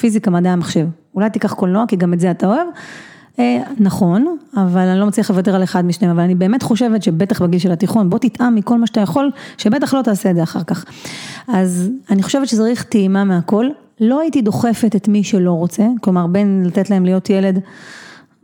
[0.00, 0.86] פיזיקה, מדעי המחשב.
[1.14, 2.66] אולי תיקח קולנוע, כי גם את זה אתה אוהב.
[3.78, 7.58] נכון, אבל אני לא מצליח לוותר על אחד משניהם, אבל אני באמת חושבת שבטח בגיל
[7.58, 10.84] של התיכון, בוא תטעם מכל מה שאתה יכול, שבטח לא תעשה את זה אחר כך.
[11.48, 13.66] אז אני חושבת שצריך טעימה מהכל,
[14.00, 17.60] לא הייתי דוחפת את מי שלא רוצה, כלומר בין לתת להם להיות ילד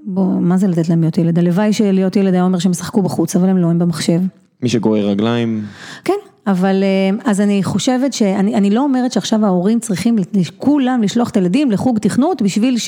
[0.06, 1.38] בוא, מה זה לתת להם להיות ילד?
[1.38, 4.20] הלוואי שלהיות ילד היה אומר שהם ישחקו בחוץ, אבל הם לא, הם במחשב.
[4.62, 5.64] מי שגורר רגליים,
[6.04, 10.16] כן, אבל אה, אז אני חושבת שאני אני לא אומרת שעכשיו ההורים צריכים
[10.58, 12.78] כולם לשלוח את הילדים לחוג תכנות בשביל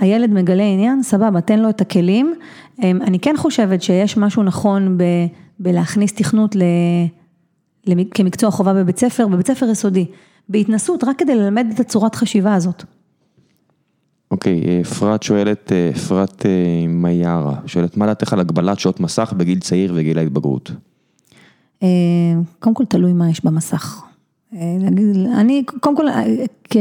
[0.00, 2.34] שהילד מגלה עניין, סבבה, תן לו את הכלים.
[2.82, 5.02] אה, אני כן חושבת שיש משהו נכון ב,
[5.58, 6.62] בלהכניס תכנות ל,
[7.86, 10.06] ל, כמקצוע חובה בבית ספר, בבית ספר יסודי,
[10.48, 12.84] בהתנסות, רק כדי ללמד את הצורת חשיבה הזאת.
[14.30, 16.46] אוקיי, אה, אפרת שואלת, אפרת
[16.88, 20.70] מיירה, שואלת מה דעתך על הגבלת שעות מסך בגיל צעיר וגיל ההתבגרות?
[21.82, 21.88] אה,
[22.58, 24.07] קודם כל תלוי מה יש במסך.
[24.54, 24.76] אה,
[25.40, 26.24] אני, קודם כל, אה,
[26.64, 26.76] כ,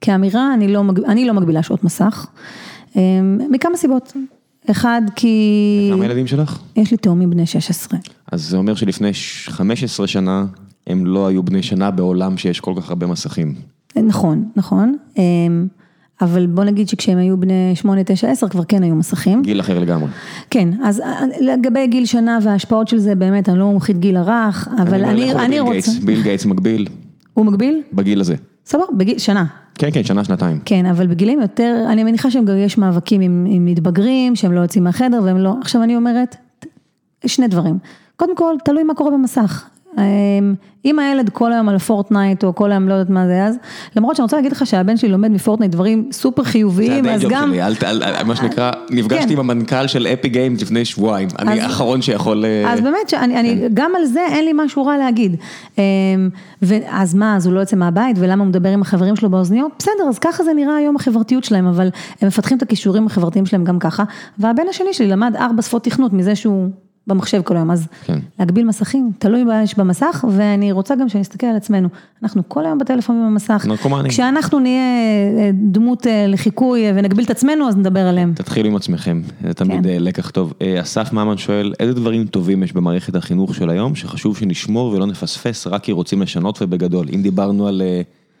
[0.00, 2.26] כאמירה, אני לא, אני לא מגבילה שעות מסך,
[3.50, 4.12] מכמה סיבות.
[4.70, 5.90] אחד, כי...
[5.92, 6.58] כמה ילדים שלך?
[6.76, 7.98] יש לי תאומים בני 16.
[8.32, 9.10] אז זה אומר שלפני
[9.46, 10.46] 15 שנה,
[10.86, 13.54] הם לא היו בני שנה בעולם שיש כל כך הרבה מסכים.
[13.96, 14.96] נכון, נכון.
[16.20, 19.42] אבל בוא נגיד שכשהם היו בני 8, 9, 10 כבר כן היו מסכים.
[19.42, 20.08] גיל אחר לגמרי.
[20.50, 24.68] כן, אז אה, לגבי גיל שנה וההשפעות של זה באמת, אני לא מומחית גיל הרך,
[24.82, 25.90] אבל אני, אני רוצה...
[26.04, 26.88] ביל גייטס מגביל.
[27.34, 27.82] הוא מגביל?
[27.92, 28.34] בגיל הזה.
[28.66, 29.44] סבבה, בגיל, שנה.
[29.74, 30.58] כן, כן, שנה, שנתיים.
[30.64, 34.84] כן, אבל בגילים יותר, אני מניחה שגם יש מאבקים עם, עם מתבגרים, שהם לא יוצאים
[34.84, 36.36] מהחדר והם לא, עכשיו אני אומרת,
[37.26, 37.78] שני דברים.
[38.16, 39.68] קודם כל, תלוי מה קורה במסך.
[39.98, 40.54] אמ,
[40.84, 43.56] אם הילד כל היום על Fortnite או כל היום לא יודעת מה זה אז,
[43.96, 47.28] למרות שאני רוצה להגיד לך שהבן שלי לומד מ Fortnite דברים סופר חיוביים, אז גם...
[47.28, 49.32] זה ה day job שלי, מה שנקרא, נפגשתי כן.
[49.32, 52.44] עם המנכ"ל של Epic Games לפני שבועיים, אני האחרון שיכול...
[52.44, 53.68] אה, אז באמת, כן.
[53.74, 55.36] גם על זה אין לי משהו רע להגיד.
[55.78, 55.82] אמ,
[56.88, 59.72] אז מה, אז הוא לא יוצא מהבית ולמה הוא מדבר עם החברים שלו באוזניות?
[59.78, 61.88] בסדר, אז ככה זה נראה היום החברתיות שלהם, אבל
[62.20, 64.04] הם מפתחים את הכישורים החברתיים שלהם גם ככה,
[64.38, 66.68] והבן השני שלי למד ארבע שפות תכנות מזה שהוא...
[67.08, 68.18] במחשב כל היום, אז כן.
[68.38, 71.88] להגביל מסכים, תלוי מה יש במסך, ואני רוצה גם שנסתכל על עצמנו,
[72.22, 74.82] אנחנו כל היום בטלפון במסך, נרקומנים, כשאנחנו נהיה
[75.38, 78.32] אה, דמות אה, לחיקוי אה, ונגביל את עצמנו, אז נדבר עליהם.
[78.34, 80.02] תתחילו עם עצמכם, זה תמיד כן.
[80.02, 80.52] לקח טוב.
[80.82, 85.66] אסף ממן שואל, איזה דברים טובים יש במערכת החינוך של היום, שחשוב שנשמור ולא נפספס,
[85.66, 87.82] רק כי רוצים לשנות ובגדול, אם דיברנו על...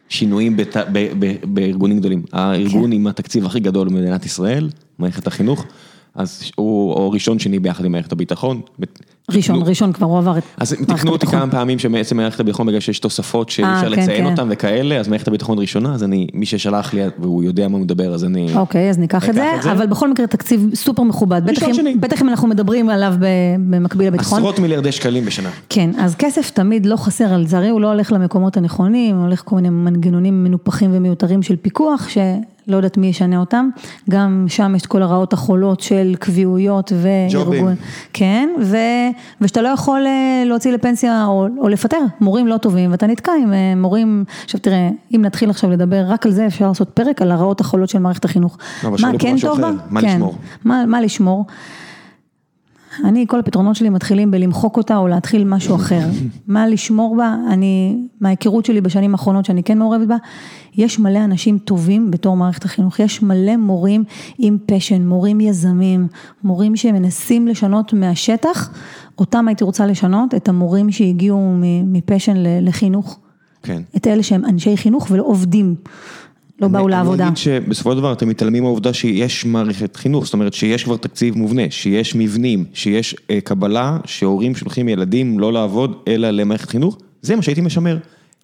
[0.08, 0.76] שינויים בת...
[0.92, 1.08] ב...
[1.18, 1.34] ב...
[1.44, 2.92] בארגונים גדולים, הארגון כן.
[2.92, 5.64] עם התקציב הכי גדול במדינת ישראל, מערכת החינוך.
[6.18, 8.60] אז הוא או ראשון שני ביחד עם מערכת הביטחון.
[9.30, 10.94] ראשון, ראשון כבר הוא עבר את מערכת הביטחון.
[10.94, 14.02] אז תקנו אותי כמה פעמים שבעצם מערכת הביטחון, בגלל שיש תוספות שאי אפשר אה, כן,
[14.02, 14.30] לציין כן.
[14.30, 17.84] אותן וכאלה, אז מערכת הביטחון ראשונה, אז אני, מי ששלח לי והוא יודע מה הוא
[17.84, 18.56] מדבר, אז אני...
[18.56, 21.42] אוקיי, אז ניקח את זה, אבל בכל מקרה תקציב סופר מכובד.
[22.00, 23.14] בטח אם אנחנו מדברים עליו
[23.68, 24.38] במקביל לביטחון.
[24.38, 25.50] עשרות מיליארדי שקלים בשנה.
[25.68, 29.42] כן, אז כסף תמיד לא חסר, על לצערי הוא לא הולך למקומות הנכונים, הוא הולך
[29.44, 32.08] כל מיני מנגנונים מנופחים ומיותרים של פיקוח,
[32.68, 33.68] לא יודעת מי ישנה אותם,
[34.10, 37.74] גם שם יש את כל הרעות החולות של קביעויות וארגון,
[38.12, 38.76] כן, ו,
[39.40, 42.00] ושאתה לא יכול אה, להוציא לפנסיה או, או לפטר.
[42.20, 46.26] מורים לא טובים ואתה נתקע עם אה, מורים, עכשיו תראה, אם נתחיל עכשיו לדבר רק
[46.26, 49.60] על זה אפשר לעשות פרק על הרעות החולות של מערכת החינוך, לא, מה כן טוב
[49.60, 50.34] בה, מה כן, לשמור,
[50.64, 51.44] מה, מה לשמור.
[53.04, 56.06] אני, כל הפתרונות שלי מתחילים בלמחוק אותה או להתחיל משהו אחר.
[56.46, 60.16] מה לשמור בה, אני, מההיכרות שלי בשנים האחרונות שאני כן מעורבת בה,
[60.76, 64.04] יש מלא אנשים טובים בתור מערכת החינוך, יש מלא מורים
[64.38, 66.06] עם פשן, מורים יזמים,
[66.44, 68.70] מורים שמנסים לשנות מהשטח,
[69.18, 71.54] אותם הייתי רוצה לשנות, את המורים שהגיעו
[71.84, 73.18] מפשן לחינוך.
[73.62, 73.82] כן.
[73.96, 75.74] את אלה שהם אנשי חינוך ולא עובדים.
[76.60, 77.22] לא באו לעבודה.
[77.22, 80.96] אני אגיד שבסופו של דבר אתם מתעלמים מהעובדה שיש מערכת חינוך, זאת אומרת שיש כבר
[80.96, 86.98] תקציב מובנה, שיש מבנים, שיש אה, קבלה שהורים שולחים ילדים לא לעבוד אלא למערכת חינוך,
[87.22, 87.98] זה מה שהייתי משמר.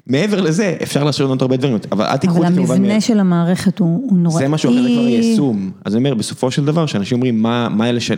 [0.06, 3.78] מעבר לזה, אפשר לשנות הרבה דברים, אבל אל תיקחו את זה אבל המבנה של המערכת
[3.78, 4.38] הוא נוראי.
[4.38, 5.70] זה משהו אחר, זה כבר יישום.
[5.84, 7.42] אז אני אומר, בסופו של דבר, כשאנשים אומרים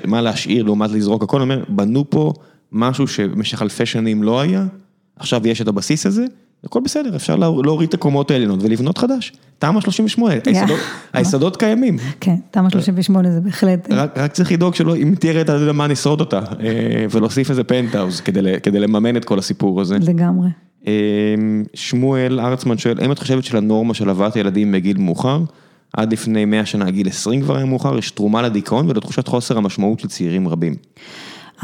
[0.04, 2.32] מה להשאיר לעומת לזרוק הכל, אני אומר, בנו פה
[2.72, 4.66] משהו שבמשך אלפי שנים לא היה,
[5.16, 6.24] עכשיו יש את הבסיס הזה,
[6.66, 9.32] הכל בסדר, אפשר להוריד את הקומות העליונות ולבנות חדש.
[9.58, 10.34] תמ"א 38,
[11.12, 11.96] היסודות קיימים.
[12.20, 13.88] כן, תמ"א 38 זה בהחלט...
[14.16, 18.20] רק צריך לדאוג שלא, אם תהיה רעידת אדמה נשרוד אותה, אה, ולהוסיף איזה פנטהאוז
[18.62, 19.98] כדי לממן את כל הסיפור הזה.
[20.00, 20.48] לגמרי.
[20.86, 20.92] אה,
[21.74, 25.40] שמואל ארצמן שואל, האם את חושבת שלנורמה של הבאת ילדים בגיל מאוחר,
[25.92, 30.00] עד לפני 100 שנה, גיל 20 כבר היה מאוחר, יש תרומה לדיכאון ולתחושת חוסר המשמעות
[30.00, 30.74] של צעירים רבים?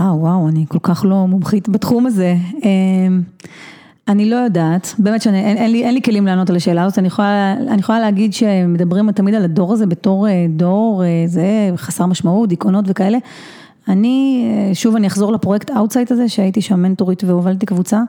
[0.00, 2.36] אה, וואו, אני כל כך לא מומחית בתחום הזה.
[4.08, 7.80] אני לא יודעת, באמת שאין לי, לי כלים לענות על השאלה הזאת, אני יכולה, אני
[7.80, 12.84] יכולה להגיד שמדברים תמיד על הדור הזה בתור אה, דור, אה, זה חסר משמעות, דיכאונות
[12.88, 13.18] וכאלה.
[13.88, 18.00] אני, אה, שוב אני אחזור לפרויקט אאוטסייט הזה, שהייתי שם מנטורית והובלתי קבוצה,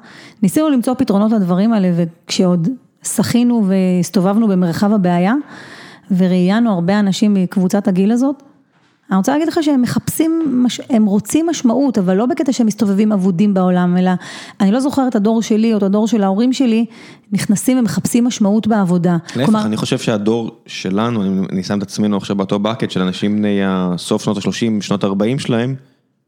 [0.43, 2.69] ניסינו למצוא פתרונות לדברים האלה, וכשעוד
[3.03, 5.33] שחינו והסתובבנו במרחב הבעיה,
[6.17, 8.43] וראיינו הרבה אנשים מקבוצת הגיל הזאת,
[9.13, 13.53] אני רוצה להגיד לך שהם מחפשים, הם רוצים משמעות, אבל לא בקטע שהם מסתובבים אבודים
[13.53, 14.11] בעולם, אלא
[14.61, 16.85] אני לא זוכרת את הדור שלי או את הדור של ההורים שלי,
[17.31, 19.17] נכנסים ומחפשים משמעות בעבודה.
[19.35, 19.65] להפך, כלומר...
[19.65, 23.59] אני חושב שהדור שלנו, אני שם את עצמנו עכשיו באותו בקט של אנשים בני
[23.97, 25.75] סוף שנות ה-30, שנות ה-40 שלהם,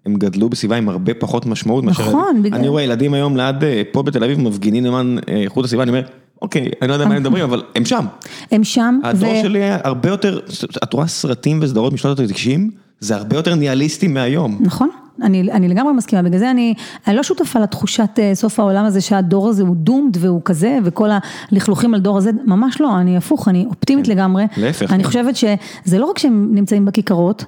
[0.06, 1.84] הם גדלו בסביבה עם הרבה פחות משמעות.
[1.84, 2.42] נכון.
[2.44, 2.60] בגלל...
[2.60, 5.90] אני רואה ילדים היום ליד, אה, פה בתל אביב מפגינים למען אה, איכות הסביבה, אני
[5.90, 6.04] אומר,
[6.42, 8.06] אוקיי, אני לא יודע מה הם מדברים, אבל הם שם.
[8.52, 9.00] הם שם.
[9.04, 10.40] הדור שלי היה הרבה יותר,
[10.84, 12.60] את רואה סרטים וסדרות משנות ה-90,
[13.00, 14.58] זה הרבה יותר ניאליסטי מהיום.
[14.62, 14.90] נכון.
[15.22, 16.74] אני, אני לגמרי מסכימה, בגלל זה אני,
[17.08, 21.10] אני לא שותפה לתחושת אה, סוף העולם הזה שהדור הזה הוא דומד והוא כזה וכל
[21.52, 24.46] הלכלוכים על דור הזה, ממש לא, אני הפוך, אני אופטימית לגמרי.
[24.58, 24.92] להפך.
[24.94, 27.46] אני חושבת שזה לא רק שהם נמצאים בכיכרות,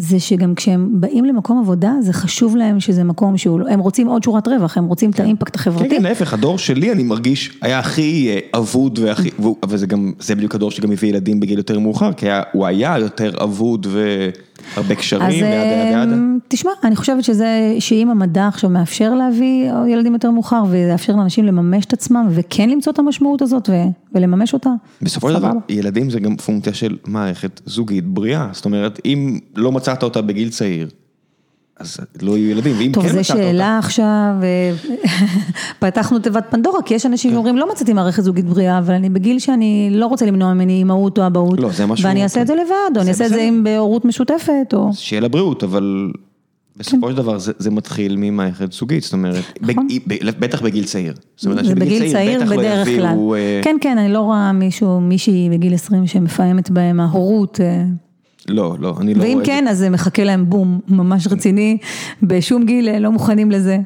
[0.00, 4.24] זה שגם כשהם באים למקום עבודה, זה חשוב להם שזה מקום שהוא, הם רוצים עוד
[4.24, 5.22] שורת רווח, הם רוצים את כן.
[5.22, 5.88] האימפקט החברתי.
[5.88, 9.30] כן, כן, להפך, הדור שלי אני מרגיש היה הכי אה, אבוד והכי,
[9.68, 13.32] וזה גם, זה בדיוק הדור שגם הביא ילדים בגיל יותר מאוחר, כי הוא היה יותר
[13.42, 14.28] אבוד ו...
[14.76, 16.02] הרבה קשרים, ידה ידה ידה.
[16.02, 21.44] אמ, תשמע, אני חושבת שזה, שאם המדע עכשיו מאפשר להביא ילדים יותר מאוחר, ויאפשר לאנשים
[21.44, 23.72] לממש את עצמם, וכן למצוא את המשמעות הזאת, ו,
[24.14, 24.70] ולממש אותה.
[25.02, 29.72] בסופו של דבר, ילדים זה גם פונקציה של מערכת זוגית בריאה, זאת אומרת, אם לא
[29.90, 30.88] מצאת אותה בגיל צעיר,
[31.80, 33.32] אז לא יהיו ילדים, ואם טוב, כן מצאת אותה...
[33.32, 34.72] טוב, זו שאלה עכשיו, אה,
[35.88, 39.38] פתחנו תיבת פנדורה, כי יש אנשים שאומרים, לא מצאתי מערכת זוגית בריאה, אבל אני בגיל
[39.38, 42.08] שאני לא רוצה למנוע ממני אימהות או אבהות, לא, זה משהו...
[42.08, 44.90] ואני אעשה את זה לבד, או אני אעשה את זה עם בהורות משותפת, או...
[44.92, 46.12] שיהיה לה בריאות, אבל
[46.76, 49.86] בסופו של דבר זה מתחיל ממערכת זוגית, זאת אומרת, נכון.
[50.38, 51.14] בטח בגיל צעיר.
[51.38, 53.16] זה בגיל צעיר לא בדרך כלל.
[53.34, 57.60] אה, כן, כן, אני לא רואה מישהו, מישהי בגיל 20 שמפעמת בהם ההורות.
[58.48, 59.34] לא, לא, אני לא רואה.
[59.34, 61.78] ואם כן, אז מחכה להם בום ממש רציני,
[62.22, 63.78] בשום גיל אה, לא מוכנים לזה.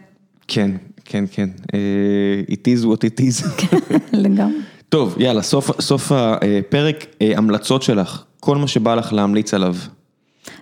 [0.48, 0.70] כן,
[1.04, 1.48] כן, כן.
[1.74, 3.48] אה, it is what it is.
[3.60, 4.58] כן, לגמרי.
[4.88, 9.74] טוב, יאללה, סוף, סוף הפרק, אה, המלצות שלך, כל מה שבא לך להמליץ עליו.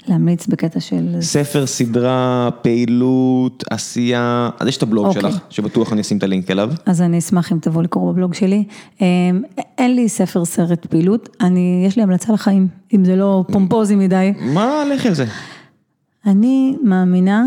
[0.09, 1.17] להמליץ בקטע של...
[1.21, 5.09] ספר, סדרה, פעילות, עשייה, אז יש את הבלוג okay.
[5.09, 5.23] אוקיי.
[5.23, 6.71] שלך, שבטוח אני אשים את הלינק אליו.
[6.87, 8.65] אז אני אשמח אם תבוא לקרוא בבלוג שלי.
[9.01, 9.07] אמ,
[9.79, 14.33] אין לי ספר, סרט, פעילות, אני, יש לי המלצה לחיים, אם זה לא פומפוזי מדי.
[14.41, 15.25] מה, לכי על זה.
[16.27, 17.45] אני מאמינה,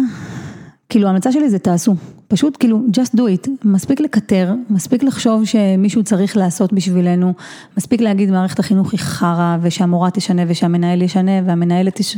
[0.89, 1.95] כאילו ההמלצה שלי זה תעשו.
[2.27, 7.33] פשוט כאילו, just do it, מספיק לקטר, מספיק לחשוב שמישהו צריך לעשות בשבילנו,
[7.77, 12.17] מספיק להגיד מערכת החינוך היא חרא, ושהמורה תשנה ושהמנהל ישנה, והמנהלת תש...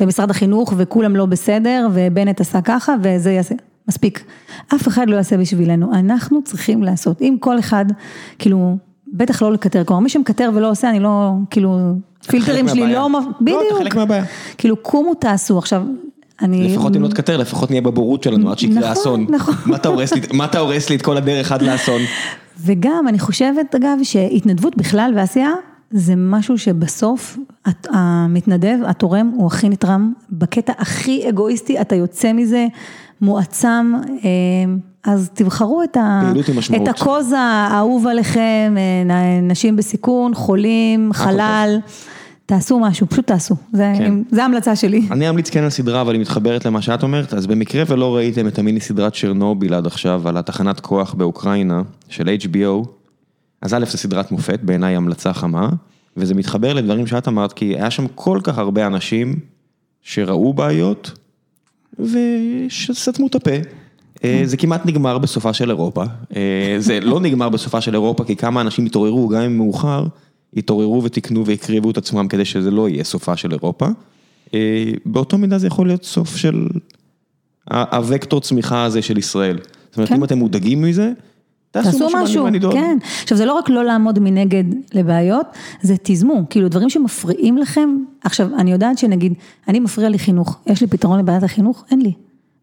[0.00, 3.54] ומשרד החינוך וכולם לא בסדר, ובנט עשה ככה, וזה יעשה,
[3.88, 4.24] מספיק.
[4.74, 7.84] אף אחד לא יעשה בשבילנו, אנחנו צריכים לעשות, אם כל אחד,
[8.38, 8.76] כאילו,
[9.12, 11.94] בטח לא לקטר, כלומר מי שמקטר ולא עושה, אני לא, כאילו,
[12.26, 13.08] פילטרים שלי לא,
[13.40, 14.24] בדיוק, לא, אתה חלק מהבעיה,
[14.58, 15.82] כאילו קומו תעשו, עכשיו.
[16.42, 19.26] לפחות אם לא תקטר, לפחות נהיה בבורות שלנו עד שיקרה נכון, אסון.
[19.28, 19.54] נכון.
[20.32, 22.00] מה אתה הורס לי את כל הדרך עד לאסון?
[22.64, 25.52] וגם, אני חושבת, אגב, שהתנדבות בכלל ועשייה,
[25.90, 27.38] זה משהו שבסוף
[27.88, 32.66] המתנדב, התורם, הוא הכי נתרם, בקטע הכי אגואיסטי, אתה יוצא מזה
[33.20, 33.94] מועצם,
[34.24, 34.30] אה,
[35.04, 36.32] אז תבחרו את, ה...
[36.76, 41.78] את הקוז האהוב עליכם, אה, נשים בסיכון, חולים, חלל.
[42.46, 44.14] תעשו משהו, פשוט תעשו, זה כן.
[44.30, 45.06] זה ההמלצה שלי.
[45.10, 48.46] אני אמליץ כן על סדרה, אבל היא מתחברת למה שאת אומרת, אז במקרה ולא ראיתם
[48.46, 52.88] את המיני סדרת צ'רנוביל עד עכשיו, על התחנת כוח באוקראינה של HBO,
[53.62, 55.68] אז א' זה סדרת מופת, בעיניי המלצה חמה,
[56.16, 59.34] וזה מתחבר לדברים שאת אמרת, כי היה שם כל כך הרבה אנשים
[60.02, 61.12] שראו בעיות,
[61.98, 63.50] ושסתמו את הפה.
[64.24, 66.04] אה, זה כמעט נגמר בסופה של אירופה,
[66.36, 70.06] אה, זה לא נגמר בסופה של אירופה, כי כמה אנשים התעוררו, גם אם מאוחר.
[70.56, 73.86] התעוררו ותיקנו והקריבו את עצמם כדי שזה לא יהיה סופה של אירופה.
[74.54, 76.66] אה, באותו מידה זה יכול להיות סוף של
[77.70, 79.58] הוקטור צמיחה הזה של ישראל.
[79.88, 80.14] זאת אומרת, כן.
[80.14, 81.12] אם אתם מודאגים מזה,
[81.70, 82.98] תעשו משהו, כן.
[83.22, 84.64] עכשיו זה לא רק לא לעמוד מנגד
[84.94, 85.46] לבעיות,
[85.82, 89.32] זה תיזמו, כאילו דברים שמפריעים לכם, עכשיו אני יודעת שנגיד,
[89.68, 91.84] אני מפריע לי חינוך, יש לי פתרון לבעיית החינוך?
[91.90, 92.12] אין לי.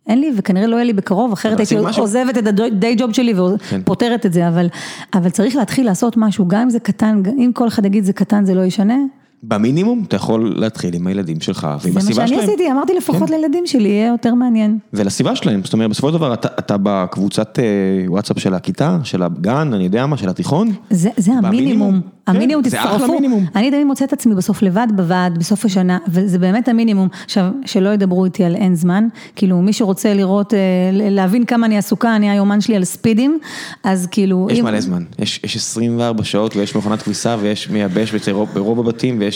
[0.07, 4.21] אין לי וכנראה לא יהיה לי בקרוב, אחרת הייתי עוזבת את הדיי ג'וב שלי ופותרת
[4.21, 4.27] כן.
[4.27, 4.67] את זה, אבל,
[5.13, 8.45] אבל צריך להתחיל לעשות משהו, גם אם זה קטן, אם כל אחד יגיד זה קטן
[8.45, 8.97] זה לא ישנה.
[9.43, 12.13] במינימום אתה יכול להתחיל עם הילדים שלך ועם הסביבה שלהם.
[12.13, 13.35] זה מה שאני עשיתי, אמרתי לפחות כן.
[13.35, 14.77] לילדים שלי, יהיה יותר מעניין.
[14.93, 17.63] ולסביבה שלהם, זאת אומרת בסופו של דבר אתה, אתה בקבוצת אה,
[18.07, 20.71] וואטסאפ של הכיתה, של הגן, אני יודע מה, של התיכון.
[20.89, 23.17] זה, זה המינימום, המינימום כן, תצטרפו.
[23.55, 27.07] אני תמיד מוצאת את עצמי בסוף לבד בוועד, בסוף השנה, וזה באמת המינימום.
[27.25, 30.59] עכשיו, שלא ידברו איתי על אין זמן, כאילו מי שרוצה לראות, אה,
[30.91, 33.39] להבין כמה אני עסוקה, אני היומן שלי על ספידים,
[33.83, 34.47] אז כאילו...
[34.51, 34.65] יש אם...
[34.65, 39.32] מלא זמן, יש, יש 24 שעות ויש מכונת כביסה ויש מייבש ברוב הבתים ויש...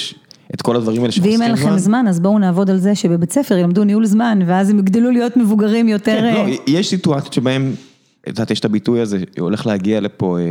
[0.53, 1.45] את כל הדברים האלה שחוסכים זמן.
[1.45, 4.69] ואם אין לכם זמן, אז בואו נעבוד על זה שבבית ספר ילמדו ניהול זמן, ואז
[4.69, 6.19] הם יגדלו להיות מבוגרים יותר...
[6.19, 7.73] כן, לא, אה, יש סיטואציות שבהם,
[8.21, 10.43] את יודעת, יש את הביטוי הזה, הולך להגיע לפה אה,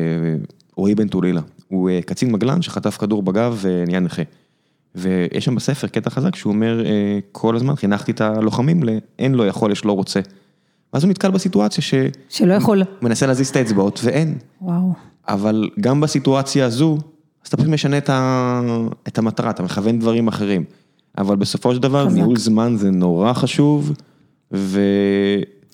[0.76, 1.40] רועי בן טולילה.
[1.68, 4.22] הוא אה, קצין מגלן שחטף כדור בגב ונהיה נכה.
[4.94, 6.84] ויש שם בספר קטע חזק שהוא אומר,
[7.32, 10.20] כל הזמן חינכתי את הלוחמים לאין לא יכול, יש לא רוצה.
[10.92, 11.94] ואז הוא נתקל בסיטואציה ש...
[12.28, 12.82] שלא יכול.
[13.02, 14.38] מנסה להזיז את האצבעות ואין.
[14.62, 14.92] וואו.
[15.28, 16.98] אבל גם בסיטואציה הזו,
[17.46, 18.60] אז אתה פשוט משנה את, ה...
[19.08, 20.64] את המטרה, אתה מכוון דברים אחרים.
[21.18, 22.08] אבל בסופו של דבר.
[22.08, 23.92] ניהול זמן זה נורא חשוב,
[24.52, 24.80] ו...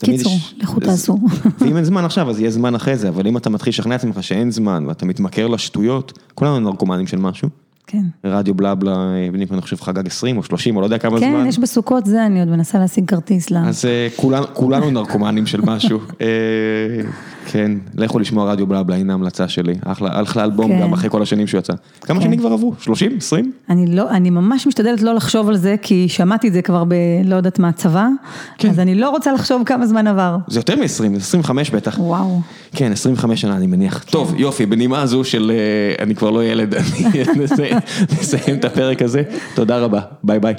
[0.05, 1.19] קיצור, לכו תעשו.
[1.61, 4.23] ואם אין זמן עכשיו, אז יהיה זמן אחרי זה, אבל אם אתה מתחיל לשכנע עצמך
[4.23, 7.49] שאין זמן, ואתה מתמכר לשטויות, כולנו נרקומנים של משהו.
[7.87, 8.03] כן.
[8.25, 8.97] רדיו בלבלה,
[9.35, 11.43] אני חושב חגג 20 או 30 או לא יודע כמה כן, זמן.
[11.43, 13.69] כן, יש בסוכות זה, אני עוד מנסה להשיג כרטיס לה.
[13.69, 13.85] אז
[14.17, 15.99] כולנו, כולנו נרקומנים של משהו.
[17.47, 19.75] כן, לכו לשמוע רדיו בלבלה, הנה ההמלצה שלי.
[19.85, 20.81] אחלה, אחלה אלבום כן.
[20.81, 21.73] גם אחרי כל השנים שהוא יצא.
[22.01, 22.25] כמה כן.
[22.25, 22.75] שנים כבר עברו?
[22.81, 23.17] 30?
[23.17, 23.53] 20?
[23.71, 26.95] אני לא, אני ממש משתדלת לא לחשוב על זה, כי שמעתי את זה כבר ב...
[27.25, 28.09] לא יודעת מה, צבא.
[28.59, 28.71] כן.
[28.71, 30.37] אז אני לא רוצה לחשוב כמה זמן עבר.
[30.49, 31.99] זה יותר מ-20, זה 25 בטח.
[31.99, 32.41] וואו.
[32.73, 33.99] כן, 25 שנה אני מניח.
[33.99, 34.11] כן.
[34.11, 35.53] טוב, יופי, בנימה הזו של
[35.99, 37.23] אני כבר לא ילד, אני
[38.21, 39.23] נסיים את הפרק הזה.
[39.55, 40.55] תודה רבה, ביי ביי.